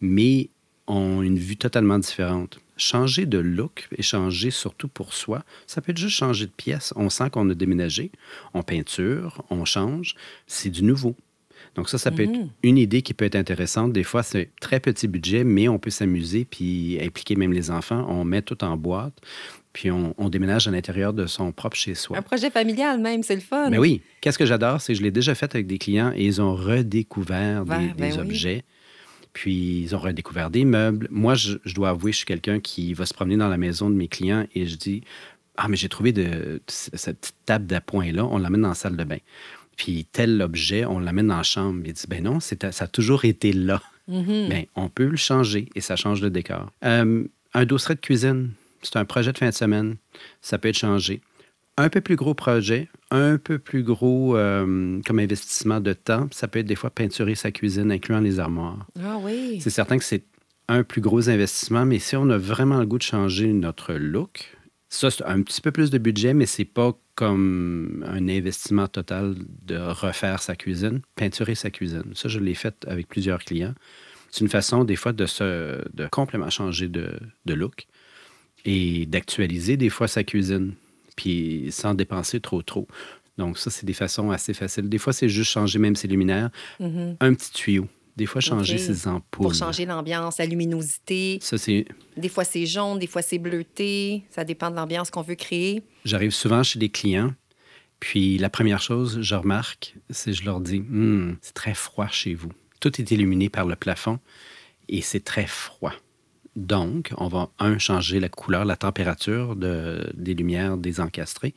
mais 0.00 0.50
ont 0.86 1.22
une 1.22 1.38
vue 1.38 1.56
totalement 1.56 1.98
différente 1.98 2.60
changer 2.80 3.26
de 3.26 3.38
look 3.38 3.88
et 3.96 4.02
changer 4.02 4.50
surtout 4.50 4.88
pour 4.88 5.14
soi, 5.14 5.44
ça 5.66 5.80
peut 5.80 5.92
être 5.92 5.98
juste 5.98 6.16
changer 6.16 6.46
de 6.46 6.52
pièce. 6.52 6.92
On 6.96 7.10
sent 7.10 7.30
qu'on 7.30 7.48
a 7.50 7.54
déménagé, 7.54 8.10
on 8.54 8.62
peinture, 8.62 9.44
on 9.50 9.64
change, 9.64 10.14
c'est 10.46 10.70
du 10.70 10.82
nouveau. 10.82 11.14
Donc 11.74 11.88
ça, 11.88 11.98
ça 11.98 12.10
peut 12.10 12.22
être 12.22 12.30
mhm. 12.30 12.48
une 12.62 12.78
idée 12.78 13.02
qui 13.02 13.14
peut 13.14 13.24
être 13.24 13.36
intéressante. 13.36 13.92
Des 13.92 14.02
fois, 14.02 14.22
c'est 14.22 14.50
très 14.60 14.80
petit 14.80 15.06
budget, 15.06 15.44
mais 15.44 15.68
on 15.68 15.78
peut 15.78 15.90
s'amuser 15.90 16.44
puis 16.44 16.98
impliquer 17.00 17.36
même 17.36 17.52
les 17.52 17.70
enfants. 17.70 18.06
On 18.08 18.24
met 18.24 18.42
tout 18.42 18.64
en 18.64 18.76
boîte, 18.76 19.14
puis 19.72 19.90
on, 19.90 20.28
déménage 20.28 20.66
à 20.66 20.70
l'intérieur 20.70 21.12
de 21.12 21.26
son 21.26 21.52
propre 21.52 21.76
chez-soi. 21.76 22.18
Un 22.18 22.22
projet 22.22 22.50
familial 22.50 23.00
même, 23.00 23.22
c'est 23.22 23.36
le 23.36 23.40
fun. 23.40 23.70
Mais 23.70 23.78
oui. 23.78 24.02
Qu'est-ce 24.20 24.38
que 24.38 24.46
j'adore, 24.46 24.80
c'est 24.80 24.94
que 24.94 24.98
je 24.98 25.02
l'ai 25.02 25.10
déjà 25.10 25.34
fait 25.34 25.54
avec 25.54 25.66
des 25.66 25.78
clients 25.78 26.12
et 26.14 26.24
ils 26.24 26.42
ont 26.42 26.54
redécouvert 26.54 27.64
des, 27.64 27.92
ben 27.96 28.18
objets. 28.18 28.64
Puis 29.32 29.82
ils 29.82 29.94
ont 29.94 29.98
redécouvert 29.98 30.50
des 30.50 30.64
meubles. 30.64 31.08
Moi, 31.10 31.34
je, 31.34 31.56
dois 31.74 31.90
avouer, 31.90 32.12
je 32.12 32.18
suis 32.18 32.26
quelqu'un 32.26 32.60
qui 32.60 32.94
va 32.94 33.06
se 33.06 33.14
promener 33.14 33.36
dans 33.36 33.48
la 33.48 33.56
maison 33.56 33.90
de 33.90 33.94
mes 33.94 34.08
clients 34.08 34.46
et 34.54 34.66
je 34.66 34.76
dis 34.76 35.02
Ah, 35.56 35.68
mais 35.68 35.76
j'ai 35.76 35.88
trouvé 35.88 36.12
de, 36.12 36.60
cette 36.66 37.20
petite 37.20 37.36
table 37.46 37.66
d'appoint-là, 37.66 38.24
on 38.24 38.38
l'amène 38.38 38.62
dans 38.62 38.68
la 38.68 38.74
salle 38.74 38.96
de 38.96 39.04
bain. 39.04 39.18
Puis 39.76 40.06
tel 40.10 40.42
objet, 40.42 40.84
on 40.84 40.98
l'amène 40.98 41.28
dans 41.28 41.36
la 41.36 41.42
chambre. 41.42 41.82
Il 41.84 41.92
dit 41.92 42.04
Ben 42.08 42.22
non, 42.22 42.40
ça 42.40 42.56
a 42.60 42.86
toujours 42.86 43.24
été 43.24 43.52
là. 43.52 43.82
Mm-hmm. 44.08 44.48
Mais 44.48 44.68
on 44.74 44.88
peut 44.88 45.06
le 45.06 45.16
changer 45.16 45.68
et 45.74 45.80
ça 45.80 45.96
change 45.96 46.20
le 46.20 46.30
décor. 46.30 46.70
Euh, 46.84 47.24
un 47.54 47.64
dosseret 47.64 47.94
de 47.94 48.00
cuisine, 48.00 48.50
c'est 48.82 48.96
un 48.96 49.04
projet 49.04 49.32
de 49.32 49.38
fin 49.38 49.48
de 49.48 49.54
semaine. 49.54 49.96
Ça 50.42 50.58
peut 50.58 50.68
être 50.68 50.78
changé 50.78 51.20
un 51.80 51.88
peu 51.88 52.00
plus 52.00 52.16
gros 52.16 52.34
projet, 52.34 52.88
un 53.10 53.38
peu 53.38 53.58
plus 53.58 53.82
gros 53.82 54.36
euh, 54.36 55.00
comme 55.06 55.18
investissement 55.18 55.80
de 55.80 55.92
temps. 55.92 56.28
Ça 56.32 56.48
peut 56.48 56.58
être 56.60 56.66
des 56.66 56.76
fois 56.76 56.90
peinturer 56.90 57.34
sa 57.34 57.50
cuisine, 57.50 57.90
incluant 57.90 58.20
les 58.20 58.38
armoires. 58.40 58.86
Ah 59.02 59.18
oui. 59.22 59.60
C'est 59.60 59.70
certain 59.70 59.98
que 59.98 60.04
c'est 60.04 60.24
un 60.68 60.84
plus 60.84 61.00
gros 61.00 61.28
investissement, 61.28 61.84
mais 61.84 61.98
si 61.98 62.16
on 62.16 62.30
a 62.30 62.38
vraiment 62.38 62.78
le 62.78 62.86
goût 62.86 62.98
de 62.98 63.02
changer 63.02 63.52
notre 63.52 63.94
look, 63.94 64.56
ça, 64.88 65.10
c'est 65.10 65.24
un 65.24 65.42
petit 65.42 65.60
peu 65.60 65.70
plus 65.70 65.90
de 65.90 65.98
budget, 65.98 66.34
mais 66.34 66.46
c'est 66.46 66.64
pas 66.64 66.92
comme 67.14 68.04
un 68.08 68.28
investissement 68.28 68.88
total 68.88 69.36
de 69.62 69.76
refaire 69.76 70.42
sa 70.42 70.56
cuisine, 70.56 71.00
peinturer 71.16 71.54
sa 71.54 71.70
cuisine. 71.70 72.12
Ça, 72.14 72.28
je 72.28 72.40
l'ai 72.40 72.54
fait 72.54 72.74
avec 72.88 73.08
plusieurs 73.08 73.40
clients. 73.40 73.74
C'est 74.30 74.40
une 74.40 74.48
façon, 74.48 74.84
des 74.84 74.96
fois, 74.96 75.12
de, 75.12 75.26
se, 75.26 75.80
de 75.94 76.06
complètement 76.08 76.50
changer 76.50 76.88
de, 76.88 77.18
de 77.46 77.54
look 77.54 77.86
et 78.64 79.06
d'actualiser, 79.06 79.76
des 79.76 79.90
fois, 79.90 80.08
sa 80.08 80.24
cuisine 80.24 80.74
puis 81.16 81.68
sans 81.70 81.94
dépenser 81.94 82.40
trop, 82.40 82.62
trop. 82.62 82.86
Donc, 83.38 83.58
ça, 83.58 83.70
c'est 83.70 83.86
des 83.86 83.94
façons 83.94 84.30
assez 84.30 84.52
faciles. 84.52 84.88
Des 84.88 84.98
fois, 84.98 85.12
c'est 85.12 85.28
juste 85.28 85.50
changer 85.50 85.78
même 85.78 85.96
ses 85.96 86.08
luminaires. 86.08 86.50
Mm-hmm. 86.80 87.16
Un 87.20 87.34
petit 87.34 87.52
tuyau. 87.52 87.88
Des 88.16 88.26
fois, 88.26 88.40
changer 88.42 88.76
ses 88.76 89.08
ampoules. 89.08 89.44
Pour 89.44 89.54
changer 89.54 89.86
l'ambiance, 89.86 90.36
la 90.38 90.44
luminosité. 90.44 91.38
Ça, 91.40 91.56
c'est... 91.56 91.86
Des 92.16 92.28
fois, 92.28 92.44
c'est 92.44 92.66
jaune, 92.66 92.98
des 92.98 93.06
fois, 93.06 93.22
c'est 93.22 93.38
bleuté. 93.38 94.24
Ça 94.30 94.44
dépend 94.44 94.70
de 94.70 94.76
l'ambiance 94.76 95.10
qu'on 95.10 95.22
veut 95.22 95.36
créer. 95.36 95.82
J'arrive 96.04 96.32
souvent 96.32 96.62
chez 96.62 96.78
des 96.78 96.90
clients. 96.90 97.32
Puis, 97.98 98.36
la 98.36 98.50
première 98.50 98.82
chose, 98.82 99.20
je 99.22 99.34
remarque, 99.34 99.94
c'est 100.10 100.32
je 100.32 100.44
leur 100.44 100.60
dis 100.60 100.80
hmm, 100.80 101.36
c'est 101.40 101.54
très 101.54 101.74
froid 101.74 102.08
chez 102.08 102.34
vous. 102.34 102.50
Tout 102.80 103.00
est 103.00 103.10
illuminé 103.10 103.48
par 103.48 103.66
le 103.66 103.76
plafond 103.76 104.18
et 104.88 105.02
c'est 105.02 105.24
très 105.24 105.46
froid. 105.46 105.92
Donc, 106.60 107.12
on 107.16 107.28
va, 107.28 107.48
un, 107.58 107.78
changer 107.78 108.20
la 108.20 108.28
couleur, 108.28 108.66
la 108.66 108.76
température 108.76 109.56
des 109.56 110.34
lumières 110.34 110.76
des 110.76 111.00
encastrés. 111.00 111.54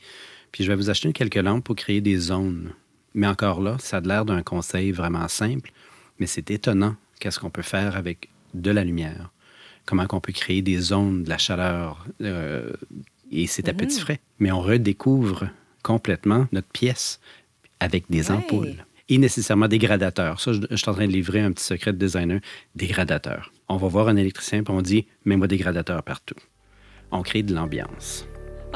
Puis 0.50 0.64
je 0.64 0.70
vais 0.70 0.76
vous 0.76 0.88
acheter 0.88 1.12
quelques 1.12 1.36
lampes 1.36 1.62
pour 1.62 1.76
créer 1.76 2.00
des 2.00 2.16
zones. 2.16 2.72
Mais 3.12 3.26
encore 3.26 3.60
là, 3.60 3.76
ça 3.78 3.98
a 3.98 4.00
l'air 4.00 4.24
d'un 4.24 4.42
conseil 4.42 4.92
vraiment 4.92 5.28
simple, 5.28 5.72
mais 6.18 6.26
c'est 6.26 6.50
étonnant 6.50 6.96
qu'est-ce 7.20 7.38
qu'on 7.38 7.50
peut 7.50 7.62
faire 7.62 7.96
avec 7.96 8.30
de 8.54 8.70
la 8.70 8.82
lumière. 8.82 9.30
Comment 9.84 10.06
qu'on 10.06 10.20
peut 10.20 10.32
créer 10.32 10.62
des 10.62 10.78
zones, 10.78 11.24
de 11.24 11.28
la 11.28 11.36
chaleur. 11.36 12.06
Euh, 12.22 12.72
et 13.30 13.46
c'est 13.46 13.68
à 13.68 13.74
mmh. 13.74 13.76
petit 13.76 14.00
frais. 14.00 14.20
Mais 14.38 14.52
on 14.52 14.60
redécouvre 14.60 15.48
complètement 15.82 16.46
notre 16.50 16.68
pièce 16.68 17.20
avec 17.78 18.06
des 18.08 18.30
ampoules 18.30 18.86
et 19.08 19.18
nécessairement 19.18 19.68
des 19.68 19.78
gradateurs. 19.78 20.40
Ça, 20.40 20.52
je, 20.52 20.76
suis 20.76 20.88
en 20.88 20.94
train 20.94 21.06
de 21.06 21.12
livrer 21.12 21.40
un 21.40 21.52
petit 21.52 21.64
secret 21.64 21.92
de 21.92 21.98
designer, 21.98 22.40
des 22.74 22.86
gradateurs. 22.86 23.52
On 23.68 23.76
va 23.76 23.88
voir 23.88 24.08
un 24.08 24.16
électricien 24.16 24.60
et 24.60 24.70
on 24.70 24.82
dit, 24.82 25.06
mets-moi 25.24 25.46
des 25.46 25.56
gradateurs 25.56 26.02
partout. 26.02 26.36
On 27.10 27.22
crée 27.22 27.42
de 27.42 27.54
l'ambiance. 27.54 28.26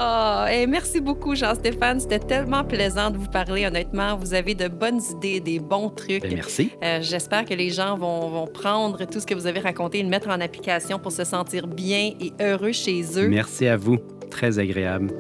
Oh, 0.01 0.45
et 0.49 0.67
merci 0.69 1.01
beaucoup, 1.01 1.35
Jean-Stéphane. 1.35 1.99
C'était 1.99 2.21
tellement 2.21 2.63
plaisant 2.63 3.11
de 3.11 3.19
vous 3.19 3.27
parler. 3.27 3.67
Honnêtement, 3.67 4.17
vous 4.17 4.33
avez 4.33 4.55
de 4.55 4.69
bonnes 4.69 5.01
idées, 5.17 5.41
des 5.41 5.59
bons 5.59 5.91
trucs. 5.91 6.23
Ben, 6.23 6.35
merci. 6.35 6.71
Euh, 6.85 7.01
j'espère 7.03 7.45
que 7.45 7.55
les 7.55 7.71
gens 7.71 7.99
vont, 7.99 8.29
vont, 8.29 8.47
prendre 8.47 9.05
tout 9.07 9.19
ce 9.19 9.27
que 9.27 9.35
vous 9.35 9.49
avez 9.49 9.59
raconté 9.59 9.99
et 9.99 10.03
le 10.05 10.09
mettre 10.09 10.29
en 10.29 10.41
application 10.41 11.01
pour 11.01 11.11
se 11.11 11.25
sentir 11.25 11.67
bien 11.67 12.13
et 12.21 12.33
heureux 12.41 12.73
chez 12.73 13.03
eux. 13.19 13.29
Merci 13.29 13.67
à 13.67 13.77
vous. 13.77 13.99
Très 14.31 14.61
agréable. 14.61 15.13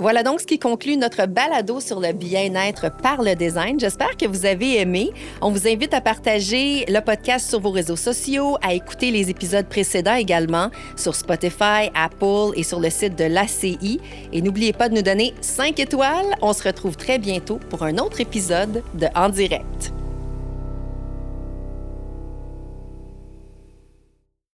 Voilà 0.00 0.22
donc 0.22 0.40
ce 0.40 0.46
qui 0.46 0.60
conclut 0.60 0.96
notre 0.96 1.26
balado 1.26 1.80
sur 1.80 1.98
le 1.98 2.12
bien-être 2.12 2.88
par 3.02 3.20
le 3.20 3.34
design. 3.34 3.80
J'espère 3.80 4.16
que 4.16 4.26
vous 4.26 4.46
avez 4.46 4.78
aimé. 4.78 5.10
On 5.42 5.50
vous 5.50 5.66
invite 5.66 5.92
à 5.92 6.00
partager 6.00 6.84
le 6.86 7.00
podcast 7.00 7.48
sur 7.48 7.58
vos 7.58 7.72
réseaux 7.72 7.96
sociaux, 7.96 8.56
à 8.62 8.74
écouter 8.74 9.10
les 9.10 9.28
épisodes 9.28 9.66
précédents 9.66 10.14
également 10.14 10.70
sur 10.94 11.16
Spotify, 11.16 11.90
Apple 11.96 12.52
et 12.54 12.62
sur 12.62 12.78
le 12.78 12.90
site 12.90 13.18
de 13.18 13.24
l'ACI. 13.24 14.00
Et 14.32 14.40
n'oubliez 14.40 14.72
pas 14.72 14.88
de 14.88 14.94
nous 14.94 15.02
donner 15.02 15.34
5 15.40 15.80
étoiles. 15.80 16.36
On 16.42 16.52
se 16.52 16.62
retrouve 16.62 16.96
très 16.96 17.18
bientôt 17.18 17.58
pour 17.68 17.82
un 17.82 17.98
autre 17.98 18.20
épisode 18.20 18.84
de 18.94 19.08
En 19.16 19.30
direct. 19.30 19.97